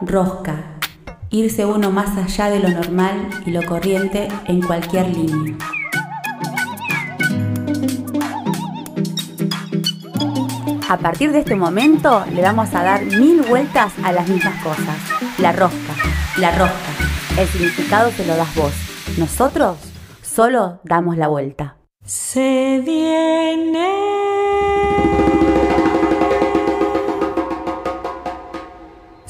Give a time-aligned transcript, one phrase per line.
[0.00, 0.56] Rosca.
[1.30, 5.56] Irse uno más allá de lo normal y lo corriente en cualquier línea.
[10.88, 14.96] A partir de este momento le vamos a dar mil vueltas a las mismas cosas.
[15.38, 15.94] La rosca,
[16.38, 16.92] la rosca.
[17.38, 18.72] El significado se lo das vos.
[19.18, 19.78] Nosotros
[20.22, 21.76] solo damos la vuelta.
[22.04, 24.25] Se viene.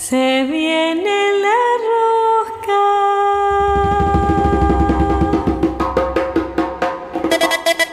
[0.08, 2.82] Se viene la rosca.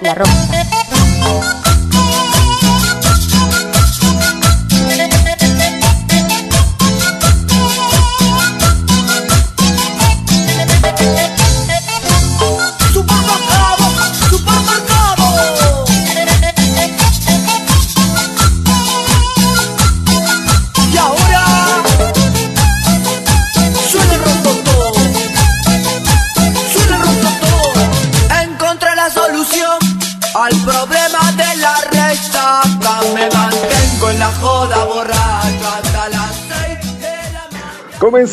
[0.02, 0.63] La rosca.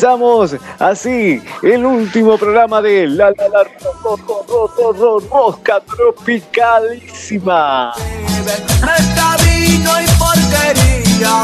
[0.01, 3.69] Comenzamos así el último programa de La La La ro,
[4.03, 7.93] ro, ro, ro, ro, Rosca Tropicalísima.
[8.97, 11.43] Esta vino y porquería.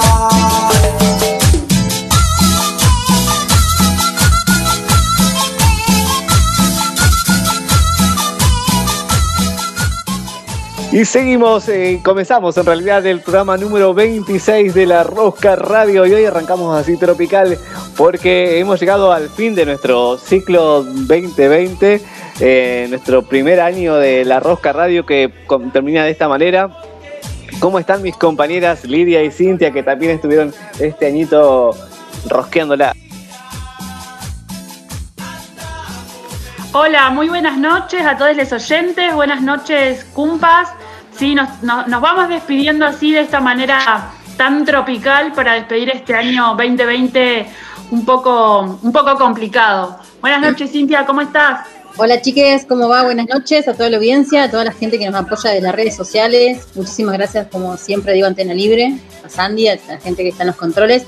[10.91, 16.13] Y seguimos, eh, comenzamos en realidad el programa número 26 de la Rosca Radio y
[16.13, 17.59] hoy arrancamos así tropical
[17.97, 22.01] porque hemos llegado al fin de nuestro ciclo 2020,
[22.39, 25.33] eh, nuestro primer año de la Rosca Radio que
[25.73, 26.69] termina de esta manera.
[27.59, 31.71] ¿Cómo están mis compañeras Lidia y Cintia que también estuvieron este añito
[32.27, 32.93] rosqueándola?
[36.73, 40.69] Hola, muy buenas noches a todos los oyentes, buenas noches, cumpas.
[41.17, 47.47] Sí, nos vamos despidiendo así de esta manera tan tropical para despedir este año 2020
[47.91, 49.97] un poco, un poco complicado.
[50.21, 51.67] Buenas noches, Cintia, ¿cómo estás?
[51.99, 53.03] Hola chiques, ¿cómo va?
[53.03, 55.73] Buenas noches a toda la audiencia, a toda la gente que nos apoya de las
[55.73, 56.67] redes sociales.
[56.75, 60.47] Muchísimas gracias, como siempre digo, Antena Libre, a Sandy, a la gente que está en
[60.47, 61.05] los controles.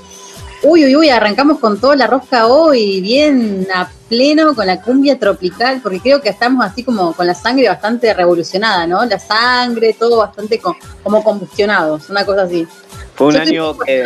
[0.62, 5.18] Uy, uy, uy, arrancamos con toda la rosca hoy, bien a pleno con la cumbia
[5.18, 9.04] tropical, porque creo que estamos así como con la sangre bastante revolucionada, ¿no?
[9.04, 12.66] La sangre, todo bastante co- como combustionados, una cosa así.
[13.14, 14.04] Fue un Yo año que...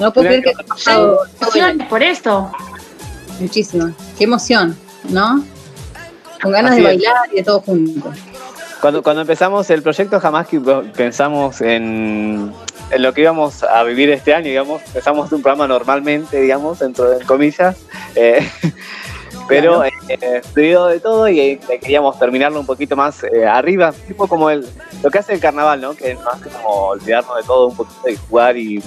[0.00, 1.20] No puedo creer que haya pasado.
[1.40, 2.50] Emociones por esto.
[3.38, 3.92] Muchísimo.
[4.16, 4.76] Qué emoción,
[5.10, 5.44] ¿no?
[6.42, 6.96] Con ganas Así de es.
[6.96, 8.10] bailar y de todo junto.
[8.80, 10.58] Cuando, cuando empezamos el proyecto jamás que
[10.96, 12.50] pensamos en,
[12.90, 17.10] en lo que íbamos a vivir este año, digamos, empezamos un programa normalmente, digamos, dentro
[17.10, 17.76] de comillas,
[18.14, 18.48] eh,
[19.48, 19.92] pero eh,
[20.54, 24.66] debido de todo y eh, queríamos terminarlo un poquito más eh, arriba, tipo como el,
[25.02, 25.94] lo que hace el carnaval, ¿no?
[25.94, 28.82] Que no hace como olvidarnos de todo un poquito y jugar y,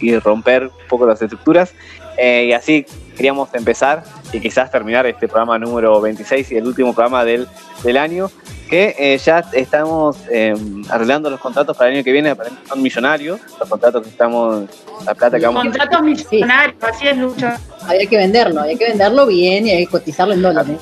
[0.00, 1.74] y romper un poco las estructuras.
[2.16, 2.84] Eh, y así
[3.16, 7.46] queríamos empezar y quizás terminar este programa número 26 y el último programa del,
[7.84, 8.30] del año
[8.68, 10.54] que eh, ya estamos eh,
[10.90, 14.68] arreglando los contratos para el año que viene, aparentemente son millonarios, los contratos que estamos,
[15.06, 17.48] la plata que vamos a Contratos millonarios, así es, Lucho.
[17.86, 20.76] Había que venderlo, había que venderlo bien y hay que cotizarlo en dólares.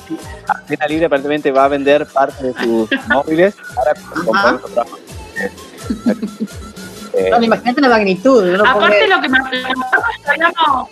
[0.47, 3.93] Antena Libre aparentemente va a vender parte de sus móviles para
[4.25, 4.87] comprar los.
[7.17, 8.45] Eh, No, imagínate la magnitud.
[8.45, 10.89] no Aparte lo que me, lo que me acuerdo es que habíamos,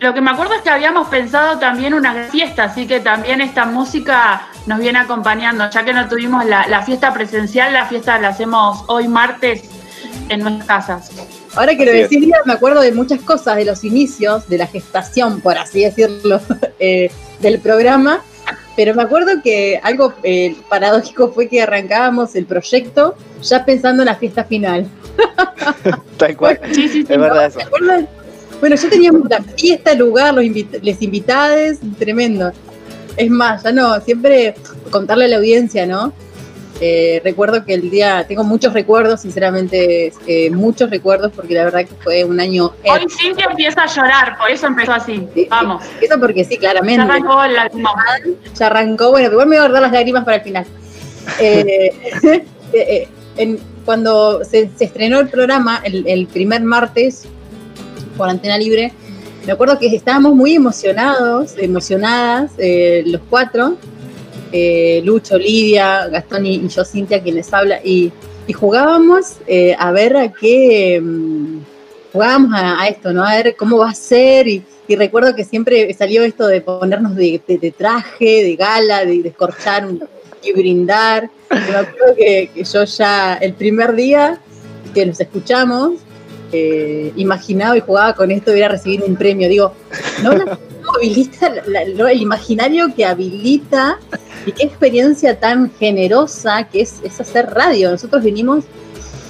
[0.00, 3.64] lo que me acuerdo es que habíamos pensado también una fiesta, así que también esta
[3.64, 8.28] música nos viene acompañando, ya que no tuvimos la, la fiesta presencial, la fiesta la
[8.28, 9.62] hacemos hoy martes
[10.28, 11.10] en nuestras casas.
[11.54, 14.66] Ahora que lo decís, Lía, me acuerdo de muchas cosas, de los inicios, de la
[14.66, 16.40] gestación, por así decirlo,
[16.78, 18.20] eh, del programa.
[18.76, 24.06] Pero me acuerdo que algo eh, paradójico fue que arrancábamos el proyecto ya pensando en
[24.06, 24.86] la fiesta final.
[26.16, 27.00] Tal cual, Sí, sí, sí.
[27.08, 27.58] es verdad eso.
[27.60, 28.08] ¿Se acuerdan?
[28.60, 32.52] Bueno, ya teníamos la fiesta, el lugar, los invit les invitades, tremendo.
[33.16, 34.54] Es más, ya no, siempre
[34.90, 36.12] contarle a la audiencia, ¿no?
[36.80, 41.80] Eh, recuerdo que el día, tengo muchos recuerdos, sinceramente, eh, muchos recuerdos, porque la verdad
[41.80, 45.26] que fue un año Hoy Cintia empieza a llorar, por eso empezó así.
[45.34, 45.82] Sí, Vamos.
[46.02, 47.00] Eso porque sí, Ya claramente.
[47.02, 47.90] arrancó el lágrima.
[48.54, 50.66] Ya arrancó, bueno, igual me voy a guardar las lágrimas para el final.
[51.40, 51.90] Eh,
[52.22, 53.08] eh, eh,
[53.38, 57.22] en- cuando se, estrenó el programa, el, primer martes,
[58.16, 58.92] por Antena Libre,
[59.46, 63.76] me acuerdo que estábamos muy emocionados, emocionadas, eh, los cuatro,
[64.50, 68.12] eh, Lucho, Lidia, Gastón y, yo, Cintia, quien les habla, y,
[68.52, 71.58] jugábamos eh, a ver a qué, mm,
[72.12, 73.24] jugábamos a, esto, ¿no?
[73.24, 77.40] A ver cómo va a ser, y, recuerdo que siempre salió esto de ponernos de,
[77.76, 79.86] traje, de gala, de, descorchar
[80.46, 81.30] y brindar.
[81.50, 84.40] me acuerdo que, yo ya el primer día
[84.94, 85.94] que nos escuchamos,
[86.52, 89.48] eh, imaginaba y jugaba con esto de ir a recibir un premio.
[89.48, 89.72] Digo,
[90.22, 90.30] no,
[90.96, 93.98] habilita el imaginario que habilita
[94.46, 97.90] y qué experiencia tan generosa que es, hacer radio.
[97.90, 98.64] Nosotros vinimos,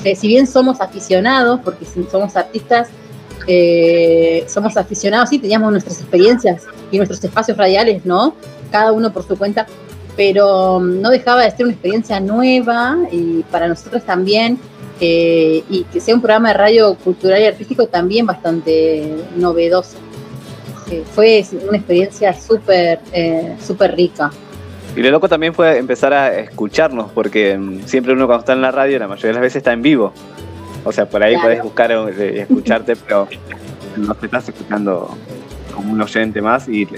[0.04, 2.88] eh, si bien somos aficionados, porque somos artistas,
[3.46, 8.34] eh, somos aficionados, sí, teníamos nuestras experiencias y nuestros espacios radiales, ¿no?
[8.70, 9.66] Cada uno por su cuenta,
[10.16, 14.58] pero mm, no dejaba de ser una experiencia nueva y para nosotros también,
[15.00, 19.98] eh, y que sea un programa de radio cultural y artístico también bastante novedoso.
[20.90, 23.00] Eh, fue una experiencia súper,
[23.60, 24.30] súper rica.
[24.96, 28.62] Y lo loco también fue empezar a escucharnos, porque mm, siempre uno cuando está en
[28.62, 30.12] la radio, la mayoría de las veces está en vivo.
[30.84, 33.28] O sea, por ahí puedes buscar y escucharte, pero
[33.96, 35.14] no te estás escuchando
[35.74, 36.66] como un oyente más.
[36.68, 36.88] Y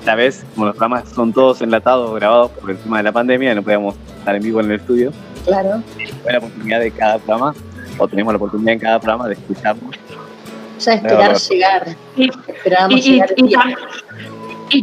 [0.00, 3.54] esta vez, como los programas son todos enlatados, grabados por el tema de la pandemia,
[3.54, 5.12] no podíamos estar en vivo en el estudio.
[5.44, 5.82] Claro.
[6.22, 7.54] Fue la oportunidad de cada programa,
[7.98, 9.94] o tenemos la oportunidad en cada programa de escucharnos.
[10.78, 11.96] Ya esperar llegar.
[12.16, 13.28] Esperábamos llegar.
[13.36, 13.54] Y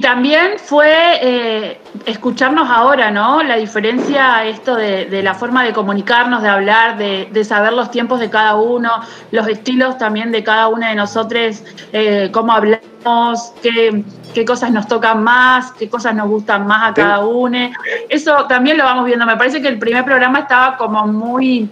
[0.01, 0.89] también fue
[1.21, 3.41] eh, escucharnos ahora, ¿no?
[3.41, 8.29] La diferencia, esto de, la forma de comunicarnos, de hablar, de, saber los tiempos de
[8.29, 8.91] cada uno,
[9.31, 11.63] los estilos también de cada una de nosotros,
[11.93, 14.03] eh, cómo hablamos, qué,
[14.45, 17.71] cosas nos tocan más, qué cosas nos gustan más a cada uno.
[18.09, 19.25] Eso también lo vamos viendo.
[19.25, 21.69] Me parece que el primer programa estaba como muy...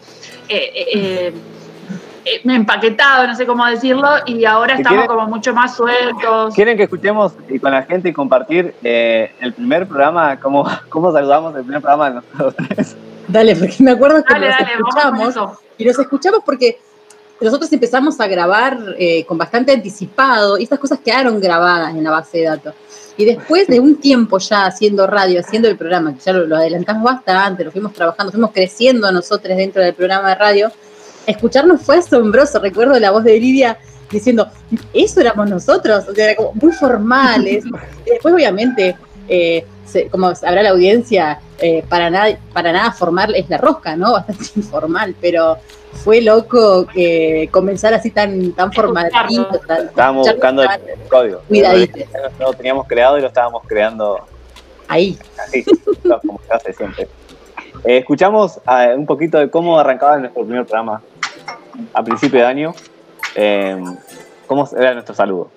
[0.47, 1.33] Eh, eh,
[2.25, 6.53] empaquetado, no sé cómo decirlo, y ahora estamos como mucho más sueltos.
[6.53, 10.39] ¿Quieren que escuchemos y con la gente y compartir eh, el primer programa?
[10.39, 12.97] ¿Cómo, ¿Cómo saludamos el primer programa de nosotros tres?
[13.27, 15.35] Dale, porque me acuerdo que nos escuchamos
[15.77, 16.79] y nos escuchamos porque
[17.41, 22.11] nosotros empezamos a grabar eh, con bastante anticipado y estas cosas quedaron grabadas en la
[22.11, 22.73] base de datos.
[23.17, 26.57] Y después de un tiempo ya haciendo radio, haciendo el programa, que ya lo, lo
[26.57, 30.71] adelantamos bastante, lo fuimos trabajando, fuimos creciendo nosotros dentro del programa de radio,
[31.27, 32.59] escucharnos fue asombroso.
[32.59, 33.77] Recuerdo la voz de Lidia
[34.09, 34.47] diciendo,
[34.93, 37.63] eso éramos nosotros, o sea, era como muy formales.
[38.05, 38.95] después, obviamente,
[39.27, 39.65] eh,
[40.11, 44.11] como sabrá la audiencia, eh, para, nada, para nada formal es la rosca, ¿no?
[44.13, 45.57] Bastante informal, pero
[46.03, 49.09] fue loco que comenzar así tan, tan formal.
[49.87, 50.69] estábamos buscando el,
[51.09, 51.41] código.
[51.47, 51.99] Cuidadito.
[52.39, 54.19] Lo teníamos creado y lo estábamos creando
[54.87, 55.17] ahí.
[55.39, 55.63] Así,
[56.21, 57.07] como se hace siempre.
[57.85, 58.59] Eh, escuchamos
[58.95, 61.01] un poquito de cómo arrancaba nuestro primer programa
[61.93, 62.73] a principio de año.
[63.35, 63.81] Eh,
[64.47, 65.49] ¿Cómo era nuestro saludo?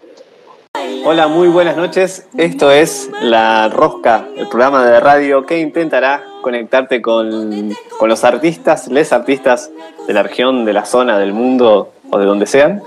[1.04, 2.26] Hola, muy buenas noches.
[2.36, 9.12] Esto es La Rosca, el programa de radio que intentará conectarte con, los artistas, les
[9.12, 9.70] artistas
[10.06, 12.82] de la región, de la zona, del mundo o de donde sean.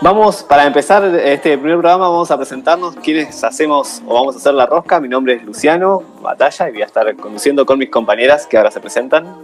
[0.00, 4.54] vamos, para empezar este primer programa, vamos a presentarnos quienes hacemos o vamos a hacer
[4.54, 5.00] La Rosca.
[5.00, 8.70] Mi nombre es Luciano Batalla y voy a estar conduciendo con mis compañeras que ahora
[8.70, 9.36] se presentan.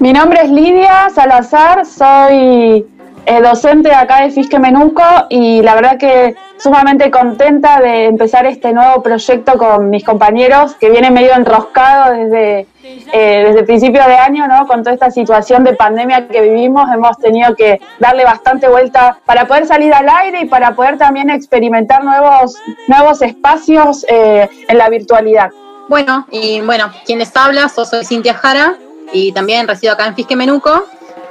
[0.00, 2.86] Mi nombre es Lidia Salazar, soy
[3.26, 8.72] eh, docente acá de Fisque Menuco y la verdad que sumamente contenta de empezar este
[8.72, 12.66] nuevo proyecto con mis compañeros que viene medio enroscado desde,
[13.12, 14.66] eh, desde principios de año, ¿no?
[14.66, 19.46] Con toda esta situación de pandemia que vivimos, hemos tenido que darle bastante vuelta para
[19.46, 22.56] poder salir al aire y para poder también experimentar nuevos,
[22.88, 25.50] nuevos espacios eh, en la virtualidad.
[25.90, 28.78] Bueno, y bueno, quien les habla, soy Cintia Jara,
[29.12, 30.86] y también resido acá en Fisque Menuco.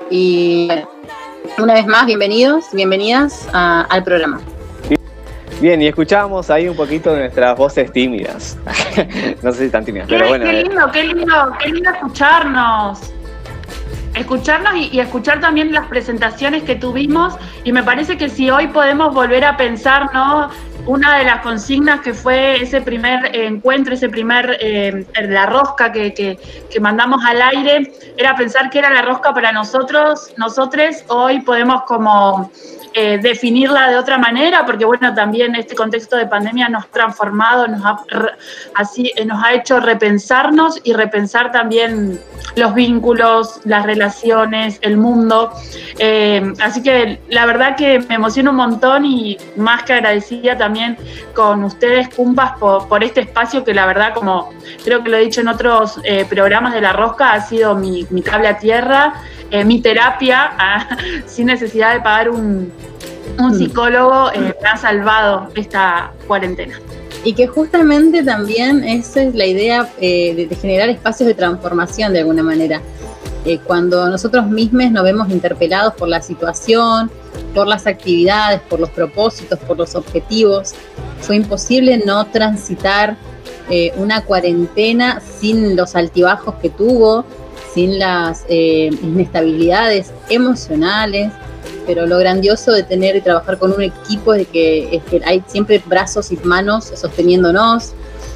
[0.09, 0.69] Y
[1.57, 4.39] una vez más, bienvenidos, bienvenidas al programa.
[5.62, 8.57] Bien, y escuchábamos ahí un poquito de nuestras voces tímidas.
[9.43, 10.45] no sé si tan tímidas, pero bueno.
[10.45, 13.00] Qué lindo, qué lindo, qué lindo escucharnos.
[14.15, 17.36] Escucharnos y, y, escuchar también las presentaciones que tuvimos.
[17.65, 20.50] Y me parece que si hoy podemos volver a pensar, ¿no?
[20.86, 26.13] Una de las consignas que fue ese primer encuentro, ese primer, eh, la rosca que,
[26.13, 26.38] que,
[26.69, 31.83] que, mandamos al aire, era pensar que era la rosca para nosotros, nosotros hoy podemos
[31.83, 32.51] como
[32.93, 37.67] eh, definirla de otra manera, porque bueno, también este contexto de pandemia nos ha transformado,
[37.67, 38.00] nos ha,
[38.74, 42.19] así, eh, nos ha hecho repensarnos y repensar también
[42.55, 45.51] los vínculos, las relaciones, el mundo.
[46.00, 50.98] Eh, así que la verdad que me emociona un montón y más que agradecida también
[51.36, 54.50] con ustedes, Cumpas, por, este espacio que la verdad, como
[54.84, 58.24] creo que lo he dicho en otros programas de La Rosca, ha sido mi, mi
[58.24, 59.13] cable a tierra.
[59.65, 62.72] Mi terapia ah, sin necesidad de pagar un,
[63.38, 63.56] un mm.
[63.56, 66.79] psicólogo eh, me ha salvado esta cuarentena.
[67.24, 72.20] Y que justamente también esa es la idea eh, de, generar espacios de transformación de
[72.20, 72.82] alguna manera.
[73.46, 77.10] Eh, cuando nosotros mismos nos vemos interpelados por la situación
[77.53, 80.74] por las actividades, por los propósitos, por los objetivos,
[81.22, 83.18] fue imposible no transitar
[83.70, 87.25] eh, una cuarentena sin los altibajos que tuvo,
[87.73, 91.31] sin las eh, inestabilidades emocionales,
[91.85, 96.31] pero lo grandioso de tener y trabajar con un equipo es que hay siempre brazos
[96.31, 97.93] y manos sosteniéndonos.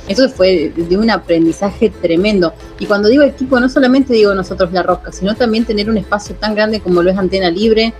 [0.07, 2.53] Eso fue de un aprendizaje tremendo.
[2.77, 6.35] Y cuando digo equipo, no solamente digo nosotros la rosca, sino también tener un espacio
[6.35, 7.93] tan grande como lo es Antena Libre,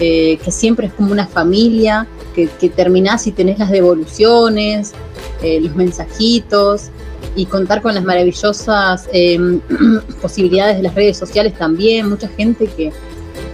[0.00, 4.92] eh, que siempre es como una familia, que, que terminás y tenés las devoluciones,
[5.42, 6.90] eh, los mensajitos,
[7.36, 9.38] y contar con las maravillosas eh,
[10.22, 12.08] posibilidades de las redes sociales también.
[12.08, 12.90] Mucha gente que,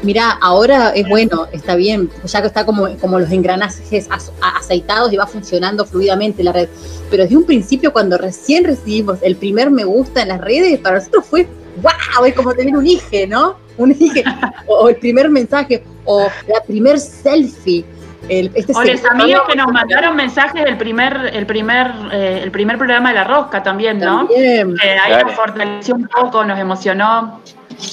[0.03, 4.09] mira, ahora es bueno, está bien, ya que está como, como los engranajes
[4.41, 6.69] aceitados y va funcionando fluidamente la red.
[7.11, 10.99] Pero desde un principio, cuando recién recibimos el primer me gusta en las redes, para
[10.99, 11.49] nosotros fue
[11.81, 13.57] wow, es como tener un hijo, ¿no?
[13.77, 14.21] Un hijo,
[14.67, 17.85] o, el primer mensaje, o la primer selfie.
[18.29, 22.50] El, este o los amigos que nos mandaron mensajes del primer, el primer, eh, el
[22.50, 24.26] primer programa de la rosca también, ¿no?
[24.26, 24.76] También.
[24.76, 27.41] Que ahí nos fortaleció un poco, nos emocionó.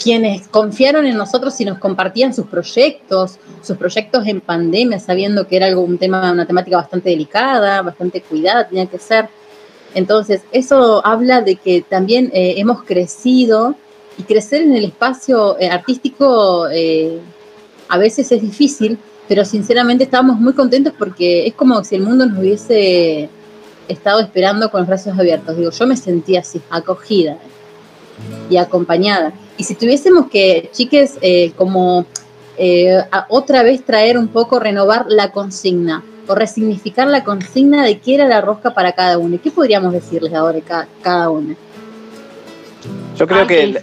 [0.04, 5.56] Quienes confiaron en nosotros y nos compartían sus proyectos, sus proyectos en pandemia, sabiendo que
[5.56, 9.30] era algo, un tema, una temática bastante delicada, bastante cuidada, tenía que ser.
[9.96, 13.76] Entonces, eso habla de que también eh, hemos crecido
[14.18, 17.20] y crecer en el espacio eh, artístico eh,
[17.88, 22.26] a veces es difícil, pero sinceramente estábamos muy contentos porque es como si el mundo
[22.26, 23.30] nos hubiese
[23.88, 25.56] estado esperando con los brazos abiertos.
[25.56, 27.38] Digo, yo me sentía así, acogida
[28.50, 29.32] y acompañada.
[29.56, 31.20] Y si tuviésemos que, chiques,
[31.56, 32.06] como
[33.30, 38.28] otra vez traer un poco, renovar la consigna, o resignificar la consigna de qué era
[38.28, 39.40] la rosca para cada uno.
[39.42, 41.56] ¿Qué podríamos decirles ahora cada, cada uno?
[43.16, 43.80] Yo creo que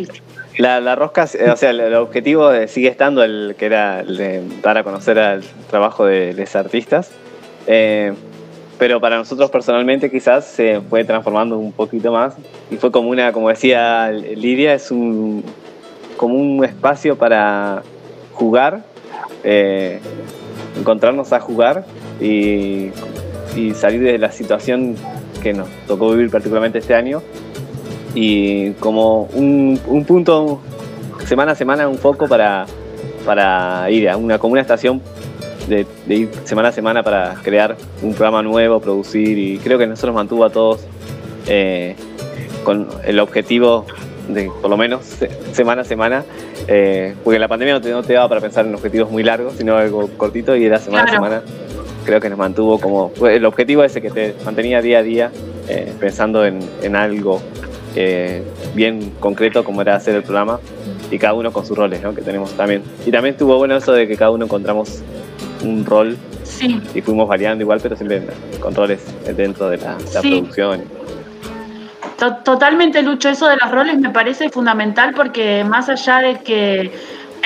[0.59, 5.19] la, rosca, o sea, el, objetivo sigue estando el que era el dar a conocer
[5.19, 7.11] al trabajo de los artistas.
[7.67, 8.13] Eh,
[8.79, 12.35] pero para nosotros personalmente quizás se fue transformando un poquito más
[12.71, 15.43] y fue como una, como decía Lidia, es un
[16.17, 17.83] como un espacio para
[18.33, 18.85] jugar,
[19.45, 20.01] eh,
[20.79, 21.85] encontrarnos a jugar
[22.21, 22.91] y,
[23.75, 24.97] salir de la situación
[25.43, 27.23] que nos tocó vivir particularmente este año
[28.17, 30.61] y como un, punto
[31.27, 32.65] semana a semana un foco para,
[33.27, 35.03] para ir a una, como una estación
[35.69, 40.15] de, ir semana a semana para crear un programa nuevo, producir y creo que nosotros
[40.15, 40.81] mantuvo a todos
[41.47, 41.95] eh,
[42.65, 43.85] con el objetivo
[44.29, 45.03] de por lo menos
[45.53, 46.25] semana a semana,
[46.69, 50.09] eh, porque la pandemia no te, daba para pensar en objetivos muy largos, sino algo
[50.17, 51.43] cortito y era semana a semana
[52.07, 53.13] creo que nos mantuvo como.
[53.29, 55.31] El objetivo ese que te mantenía día a día
[55.69, 57.43] eh, pensando en, algo
[57.97, 58.43] eh,
[58.75, 60.61] bien concreto como era hacer el programa
[61.11, 62.15] y cada uno con sus roles ¿no?
[62.15, 62.83] que tenemos también.
[63.07, 65.03] Y también estuvo bueno eso de que cada uno encontramos
[65.65, 66.17] un rol
[66.95, 68.23] y fuimos variando igual, pero siempre
[68.61, 69.01] con roles
[69.37, 70.85] dentro de la, producción.
[72.45, 76.93] Totalmente, Lucho, eso de los roles me parece fundamental porque más allá de que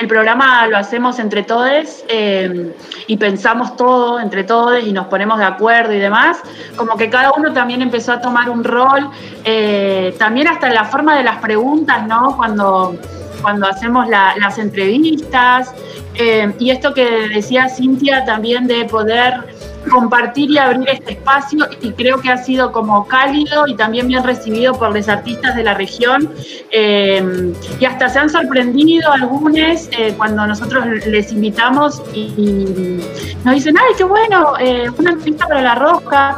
[0.01, 2.73] el programa lo hacemos entre todos eh,
[3.05, 6.41] y pensamos todo entre todos y nos ponemos de acuerdo y demás,
[6.75, 9.09] como que cada uno también empezó a tomar un rol,
[9.43, 12.35] eh, también hasta la forma de las preguntas, ¿no?
[12.35, 12.95] Cuando,
[13.43, 15.71] cuando hacemos las entrevistas,
[16.15, 19.53] eh, y esto que decía Cintia también de poder
[19.89, 24.23] compartir y abrir este espacio y creo que ha sido como cálido y también bien
[24.23, 26.31] recibido por los artistas de la región
[26.71, 29.51] eh, y hasta se han sorprendido algunos
[29.91, 32.99] eh, cuando nosotros les invitamos y,
[33.43, 36.37] nos dicen, ay, qué bueno, eh, una entrevista para la rosca,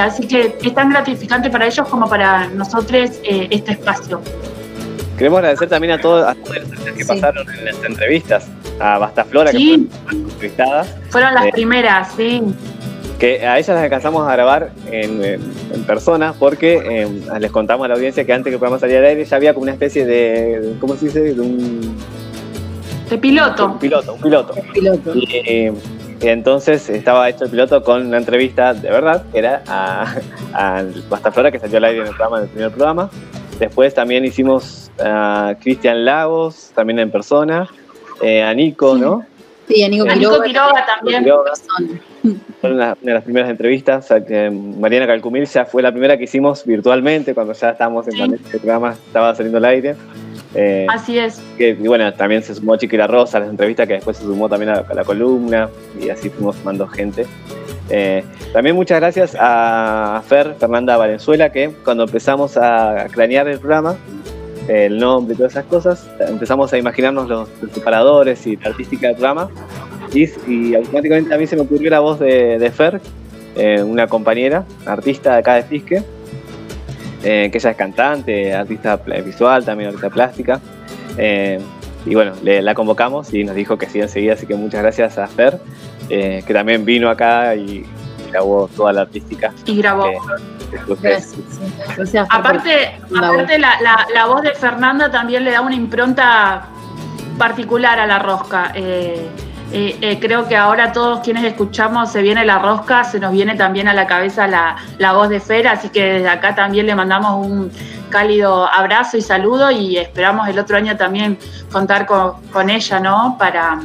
[0.00, 4.20] así que es tan gratificante para ellos como para nosotros este espacio.
[5.16, 8.48] Queremos agradecer también a todos, a todos los que pasaron en las entrevistas,
[8.80, 10.88] a Bastaflora, que fueron entrevistadas.
[11.10, 12.42] Fueron las primeras, sí
[13.22, 15.40] que a ellas las alcanzamos a grabar en,
[15.86, 19.10] persona porque eh, les contamos a la audiencia que antes que el programa saliera al
[19.10, 21.20] aire ya había como una especie de, ¿cómo se dice?
[21.32, 21.96] De un...
[23.08, 23.66] De piloto.
[23.66, 24.54] Un piloto, un piloto.
[25.14, 25.72] Y, eh,
[26.20, 30.16] entonces estaba hecho el piloto con una entrevista de verdad, que era a,
[30.52, 33.10] a Bastaflora, que salió al aire en el programa, en el primer programa.
[33.60, 37.68] Después también hicimos a Cristian Lagos, también en persona,
[38.20, 39.24] eh, a Nico, ¿no?
[39.72, 41.24] Sí, a Nico Quiroga, también.
[42.60, 44.12] Fue una, de las primeras entrevistas.
[44.78, 48.92] Mariana Calcumil ya fue la primera que hicimos virtualmente cuando ya estábamos en el programa,
[48.92, 49.96] estaba saliendo al aire.
[50.54, 51.40] Eh, Así es.
[51.58, 54.48] y bueno, también se sumó Chiqui La Rosa a las entrevistas, que después se sumó
[54.48, 57.26] también a, la columna, y así fuimos sumando gente.
[57.88, 63.96] Eh, también muchas gracias a Fer Fernanda Valenzuela, que cuando empezamos a cranear el programa,
[64.68, 69.16] el nombre y todas esas cosas, empezamos a imaginarnos los, separadores y la artística del
[69.16, 69.48] programa.
[70.14, 73.00] Y, y automáticamente a mí se me ocurrió la voz de, de Fer,
[73.56, 76.02] eh, una compañera, artista de acá de Fisque,
[77.24, 80.60] eh, que ella es cantante, artista visual, también artista plástica.
[81.16, 81.58] Eh,
[82.04, 85.18] y bueno, le- la convocamos y nos dijo que sí enseguida, así que muchas gracias
[85.18, 85.58] a Fer,
[86.10, 87.84] eh, que también vino acá y,
[88.26, 89.52] y grabó toda la artística.
[89.66, 90.10] Y grabó.
[91.00, 91.34] Gracias.
[92.10, 92.18] sí.
[92.18, 96.66] Aparte, la aparte la, la- la voz de Fernanda también le da una impronta
[97.38, 98.72] particular a la rosca.
[98.74, 99.28] Eh,
[99.72, 103.54] eh, eh, creo que ahora todos quienes escuchamos se viene la rosca, se nos viene
[103.54, 106.94] también a la cabeza la, la voz de Fer, así que desde acá también le
[106.94, 107.72] mandamos un
[108.10, 111.38] cálido abrazo y saludo y esperamos el otro año también
[111.72, 113.36] contar con, con ella, ¿no?
[113.38, 113.80] Para,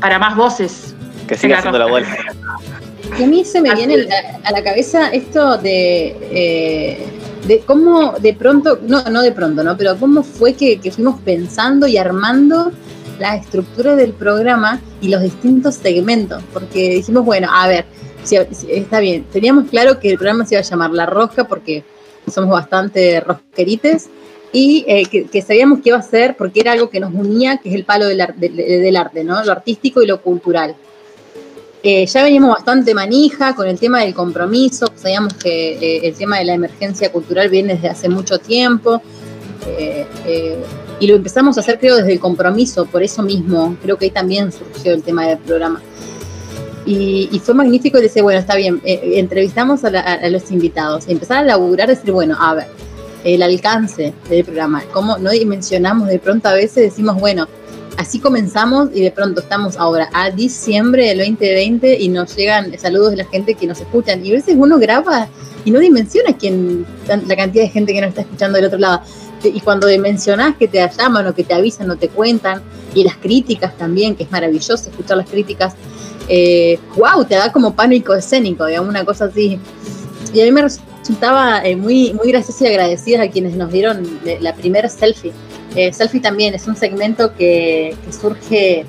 [0.00, 0.94] para más voces.
[1.28, 2.10] Que siga haciendo la vuelta.
[3.18, 4.08] Y a mí se me Así viene
[4.44, 6.98] a, la cabeza esto de, eh,
[7.46, 9.76] de cómo de pronto, no, no de pronto, ¿no?
[9.76, 12.72] Pero cómo fue que, que fuimos pensando y armando
[13.20, 16.42] la estructura del programa y los distintos segmentos.
[16.52, 17.84] Porque dijimos, bueno, a ver,
[18.24, 21.44] si- si- está bien, teníamos claro que el programa se iba a llamar La Rosca
[21.46, 21.84] porque
[22.32, 24.08] somos bastante rosquerites
[24.52, 27.58] y eh, que, que sabíamos que iba a ser porque era algo que nos unía,
[27.58, 29.44] que es el palo del, ar- del- del arte, ¿no?
[29.44, 30.74] Lo artístico y lo cultural.
[31.86, 36.38] Eh, ya veníamos bastante manija con el tema del compromiso, sabíamos que eh, el tema
[36.38, 39.02] de la emergencia cultural viene desde hace mucho tiempo
[39.66, 40.56] eh, eh,
[40.98, 44.10] y lo empezamos a hacer creo desde el compromiso, por eso mismo, creo que ahí
[44.10, 45.82] también surgió el tema del programa.
[46.86, 51.04] Y, y fue magnífico decir, bueno, está bien, eh, entrevistamos a, la- a- los invitados,
[51.08, 52.66] empezar a laburar, decir, bueno, a ver,
[53.24, 57.46] el alcance del programa, cómo no dimensionamos de pronto a veces, decimos, bueno,
[57.96, 63.10] así comenzamos y de pronto estamos ahora a diciembre del 2020 y nos llegan saludos
[63.10, 64.24] de la gente que nos escuchan.
[64.24, 65.28] Y a veces uno graba
[65.64, 69.00] y no dimensiona quién, la cantidad de gente que nos está escuchando del otro lado.
[69.42, 72.62] Y cuando dimensionás que te llaman o que te avisan o te cuentan,
[72.94, 75.74] y las críticas también, que es maravilloso escuchar las críticas,
[76.28, 79.58] eh, wow, te da como pánico escénico, digamos, una cosa así.
[80.32, 84.18] Y a mí me resultaba eh, muy, muy graciosa y agradecida a quienes nos dieron
[84.24, 85.32] eh, la primera selfie.
[85.74, 88.84] Eh, selfie también es un segmento que, que surge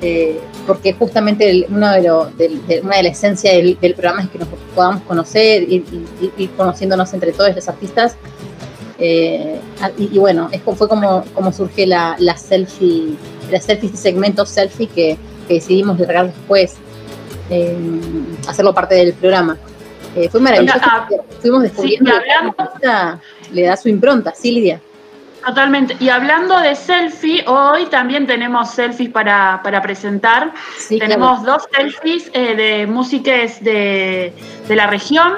[0.00, 3.94] eh, porque justamente el- uno de lo- del- de- una de las esencias del, del
[3.94, 5.76] programa es que nos podamos conocer y
[6.20, 8.16] ir, ir conociéndonos entre todos los artistas.
[9.00, 9.58] Eh,
[9.96, 13.14] y, y bueno, es, fue como, como surge la, la selfie,
[13.50, 16.74] la selfie, este segmento selfie que, que decidimos largar después,
[17.50, 17.76] eh,
[18.48, 19.56] hacerlo parte del programa.
[20.16, 21.08] Eh, fue maravilloso, Ah,
[21.40, 23.20] fuimos descubriendo y que artista
[23.52, 24.80] le da su impronta, sí, Lidia.
[25.44, 25.96] Totalmente.
[26.00, 30.52] Y hablando de selfie, hoy también tenemos selfies para, para presentar.
[30.76, 34.32] Sí, tenemos dos selfies eh, de músicos de,
[34.66, 35.34] de la región.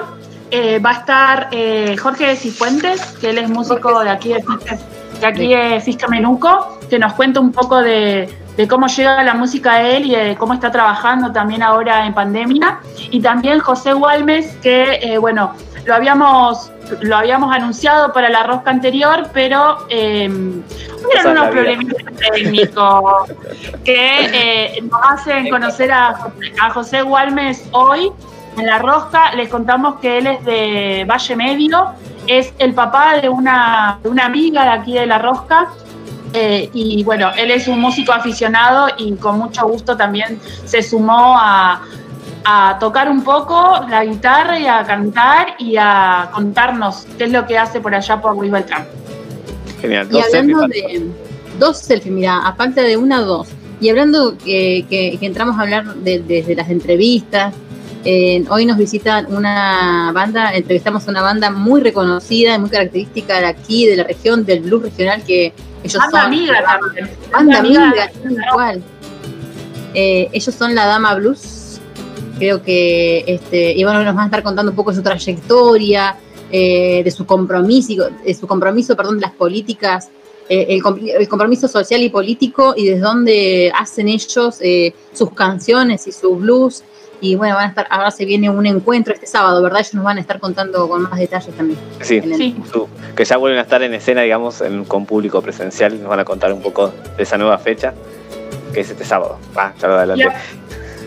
[0.53, 4.77] Eh, va a estar eh, Jorge Cifuentes, que él es músico de aquí de Fisca,
[5.21, 9.33] de aquí de Fisca Menuco, que nos cuenta un poco de, de cómo llega la
[9.33, 12.79] música a él y de cómo está trabajando también ahora en pandemia.
[13.09, 15.53] Y también José Gualmes, que eh, bueno,
[15.85, 23.31] lo habíamos, lo habíamos anunciado para la rosca anterior, pero eh, hubieron unos problemitas técnicos
[23.83, 28.11] que eh, nos hacen conocer a, José- a José Gualmes hoy
[28.57, 29.33] en la rosca.
[29.33, 31.87] Les contamos que él es de Valle Medio,
[32.27, 35.69] es el papá de una, de una amiga de aquí de la rosca.
[36.33, 41.37] Eh, y bueno, él es un músico aficionado y con mucho gusto también se sumó
[41.37, 41.81] a,
[42.45, 47.45] a tocar un poco la guitarra y a cantar y a contarnos qué es lo
[47.45, 48.85] que hace por allá por Luis Beltrán.
[49.81, 50.07] Genial.
[50.09, 51.01] Y Dos hablando selfies.
[51.01, 51.07] de
[51.59, 53.49] dos selfies, mira, a falta de una, dos.
[53.79, 57.53] Y hablando que, que- que entramos a hablar de- desde las entrevistas,
[58.05, 63.45] eh, hoy nos visitan una banda, entrevistamos a una banda muy reconocida, muy característica de
[63.47, 66.27] aquí, de la región, del blues regional, que ellos Banda son.
[66.27, 67.09] amiga también.
[67.31, 68.11] Banda amiga.
[68.53, 68.83] cual.
[69.93, 71.79] Eh, ellos son la Dama Blues.
[72.37, 76.15] Creo que, este, y bueno, nos van a estar contando un poco de su trayectoria,
[76.51, 80.09] eh, de su compromiso, de su compromiso, perdón, de las políticas,
[80.49, 86.07] eh, el, el compromiso social y político y desde dónde hacen ellos eh, sus canciones
[86.07, 86.83] y su blues.
[87.21, 89.79] Y bueno, van a estar, ahora se viene un encuentro este sábado, ¿verdad?
[89.81, 91.79] Ellos nos van a estar contando con más detalles también.
[92.01, 92.55] Sí, el- Sí.
[93.15, 95.99] que ya vuelven a estar en escena, digamos, en- con público presencial.
[96.01, 97.93] Nos van a contar un poco de esa nueva fecha,
[98.73, 99.37] que es este sábado.
[99.55, 100.29] Va, ya lo adelanté.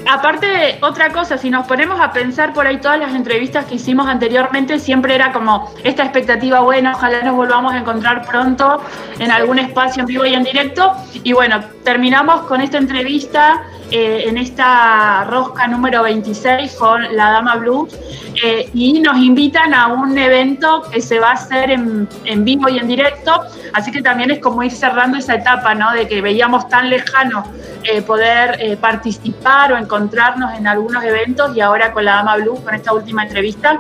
[0.07, 4.07] Aparte, otra cosa, si nos ponemos a pensar por ahí todas las entrevistas que hicimos
[4.07, 8.83] anteriormente, siempre era como esta expectativa, bueno, ojalá nos volvamos a encontrar pronto
[9.19, 10.93] en algún espacio en vivo y en directo.
[11.23, 13.63] Y bueno, terminamos con esta entrevista
[13.97, 17.97] eh, en esta rosca número 26 con la Dama Blues
[18.43, 22.09] eh, y nos invitan a un evento que se va a hacer en,
[22.45, 25.93] vivo y en directo, así que también es como ir cerrando esa etapa, ¿no?
[25.93, 27.45] De que veíamos tan lejano
[27.85, 32.75] eh, poder participar o encontrarnos en algunos eventos y ahora con la Dama Blues, con
[32.75, 33.79] esta última entrevista,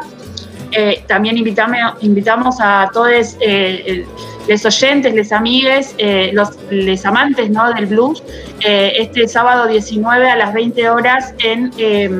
[1.08, 3.36] también invitamos a todos
[4.46, 7.72] les oyentes, les amigues, eh, los les amantes ¿no?
[7.72, 8.22] del blues,
[8.60, 12.10] eh, este sábado 19 a las 20 horas en eh,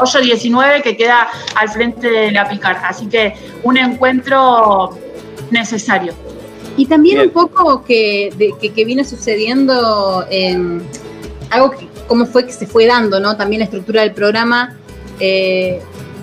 [0.00, 2.80] Hoyo 19 que queda al frente de la Picar.
[2.84, 4.96] Así que un encuentro
[5.50, 6.14] necesario.
[6.76, 8.30] Y también un poco que,
[8.74, 10.24] que, viene sucediendo,
[11.50, 13.36] algo que, cómo fue que se fue dando, ¿no?
[13.36, 14.78] También la estructura del programa.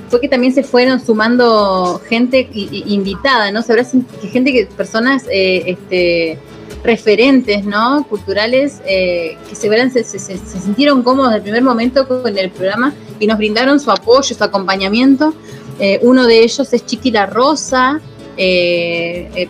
[0.09, 3.61] Eh, fue que también se fueron sumando gente invitada, ¿no?
[3.61, 3.91] Sabrás
[4.21, 6.37] que gente personas eh, este,
[6.83, 8.05] referentes, ¿no?
[8.09, 12.93] Culturales, eh, que se, se, se, sintieron cómodos desde el primer momento con el programa
[13.19, 15.33] y nos brindaron su apoyo, su acompañamiento.
[15.79, 18.01] Eh, uno de ellos es Chiqui La Rosa,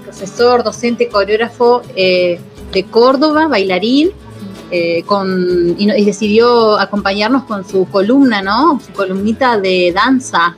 [0.04, 4.12] profesor, docente, coreógrafo de Córdoba, bailarín,
[4.72, 8.80] eh, con, y, decidió acompañarnos con su columna, ¿no?
[8.86, 10.56] Su columnita de danza.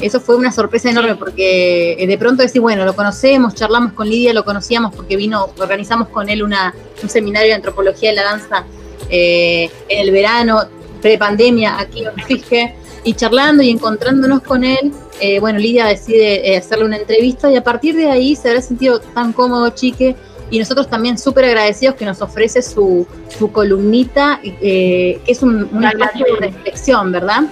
[0.00, 4.08] Eso fue una sorpresa enorme porque eh, de pronto decir, bueno, lo conocemos, charlamos con
[4.08, 6.74] Lidia, lo conocíamos porque vino, organizamos con él una,
[7.04, 8.64] un seminario de antropología de la danza
[9.08, 10.62] eh, en el verano,
[11.00, 12.74] pre-pandemia, aquí en Fisque,
[13.04, 14.92] y charlando y encontrándonos con él,
[15.40, 19.32] bueno, Lidia decide hacerle una entrevista y a partir de ahí se habrá sentido tan
[19.32, 20.16] cómodo, chique,
[20.50, 25.64] y nosotros también súper agradecidos que nos ofrece su, su columnita, eh, que es un,
[25.84, 27.42] espacio de reflexión, ¿verdad?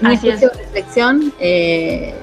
[0.00, 1.32] Un espacio de reflexión.
[1.40, 2.14] Eh,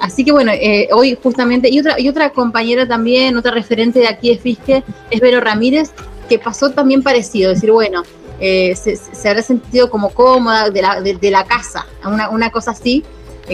[0.00, 4.08] así que bueno, eh, hoy justamente, y otra, y otra compañera también, otra referente de
[4.08, 5.90] aquí de Fisque, es Vero Ramírez,
[6.28, 8.02] que pasó también parecido, decir, bueno,
[8.38, 13.04] se, habrá sentido como cómoda de la, de, la casa, una, una cosa así,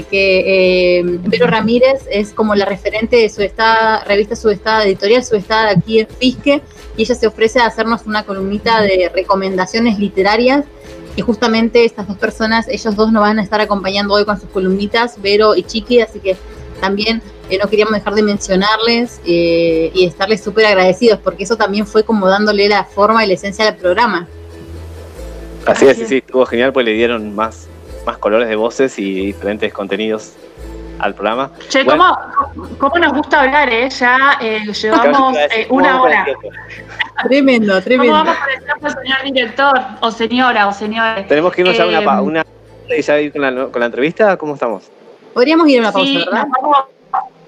[0.03, 5.71] que eh, Vero Ramírez es como la referente de su estado, revista Subestada Editorial Subestada
[5.71, 6.61] aquí en Fisque,
[6.97, 10.65] y ella se ofrece a hacernos una columnita de recomendaciones literarias.
[11.17, 14.51] Y justamente estas dos personas, ellos dos nos van a estar acompañando hoy con sus
[14.51, 16.37] columnitas, Vero y Chiqui, así que
[16.81, 21.87] también eh, no queríamos dejar de mencionarles eh, y estarles súper agradecidos, porque eso también
[21.87, 24.27] fue como dándole la forma y la esencia del programa.
[25.67, 27.69] Así es, sí, sí, estuvo genial, pues le dieron más
[28.05, 30.35] más colores de voces y diferentes contenidos
[30.99, 31.51] al programa.
[31.69, 33.89] Che, ¿cómo, nos gusta hablar, eh?
[33.91, 36.27] Ya eh, llevamos eh, una hora.
[37.25, 38.13] Tremendo, tremendo.
[38.13, 39.81] ¿Cómo vamos a empezar, señor director?
[40.01, 41.27] O señora, o señores.
[41.29, 42.47] Tenemos que irnos a una, eh, una
[42.97, 44.37] y ya ir con la, con la entrevista.
[44.37, 44.91] ¿Cómo estamos?
[45.33, 46.47] Podríamos ir a una pausa, ¿verdad?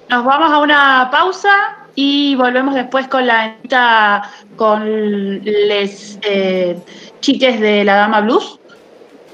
[0.09, 3.57] Nos vamos, a una pausa y volvemos después con la
[4.57, 6.19] con les
[7.21, 8.61] chiques de la Dama Blues.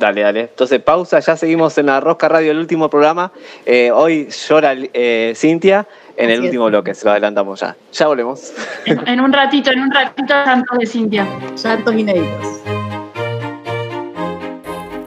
[0.03, 0.41] Dale, dale.
[0.41, 3.31] Entonces, pausa, ya seguimos en la Rosca Radio, el último programa.
[3.65, 5.87] Eh, hoy llora eh, Cintia
[6.17, 7.77] en el último bloque, se lo adelantamos ya.
[7.93, 8.53] Ya volvemos.
[8.85, 11.25] En, un ratito, en un ratito, santos de Cintia.
[11.55, 12.63] Santos inéditos.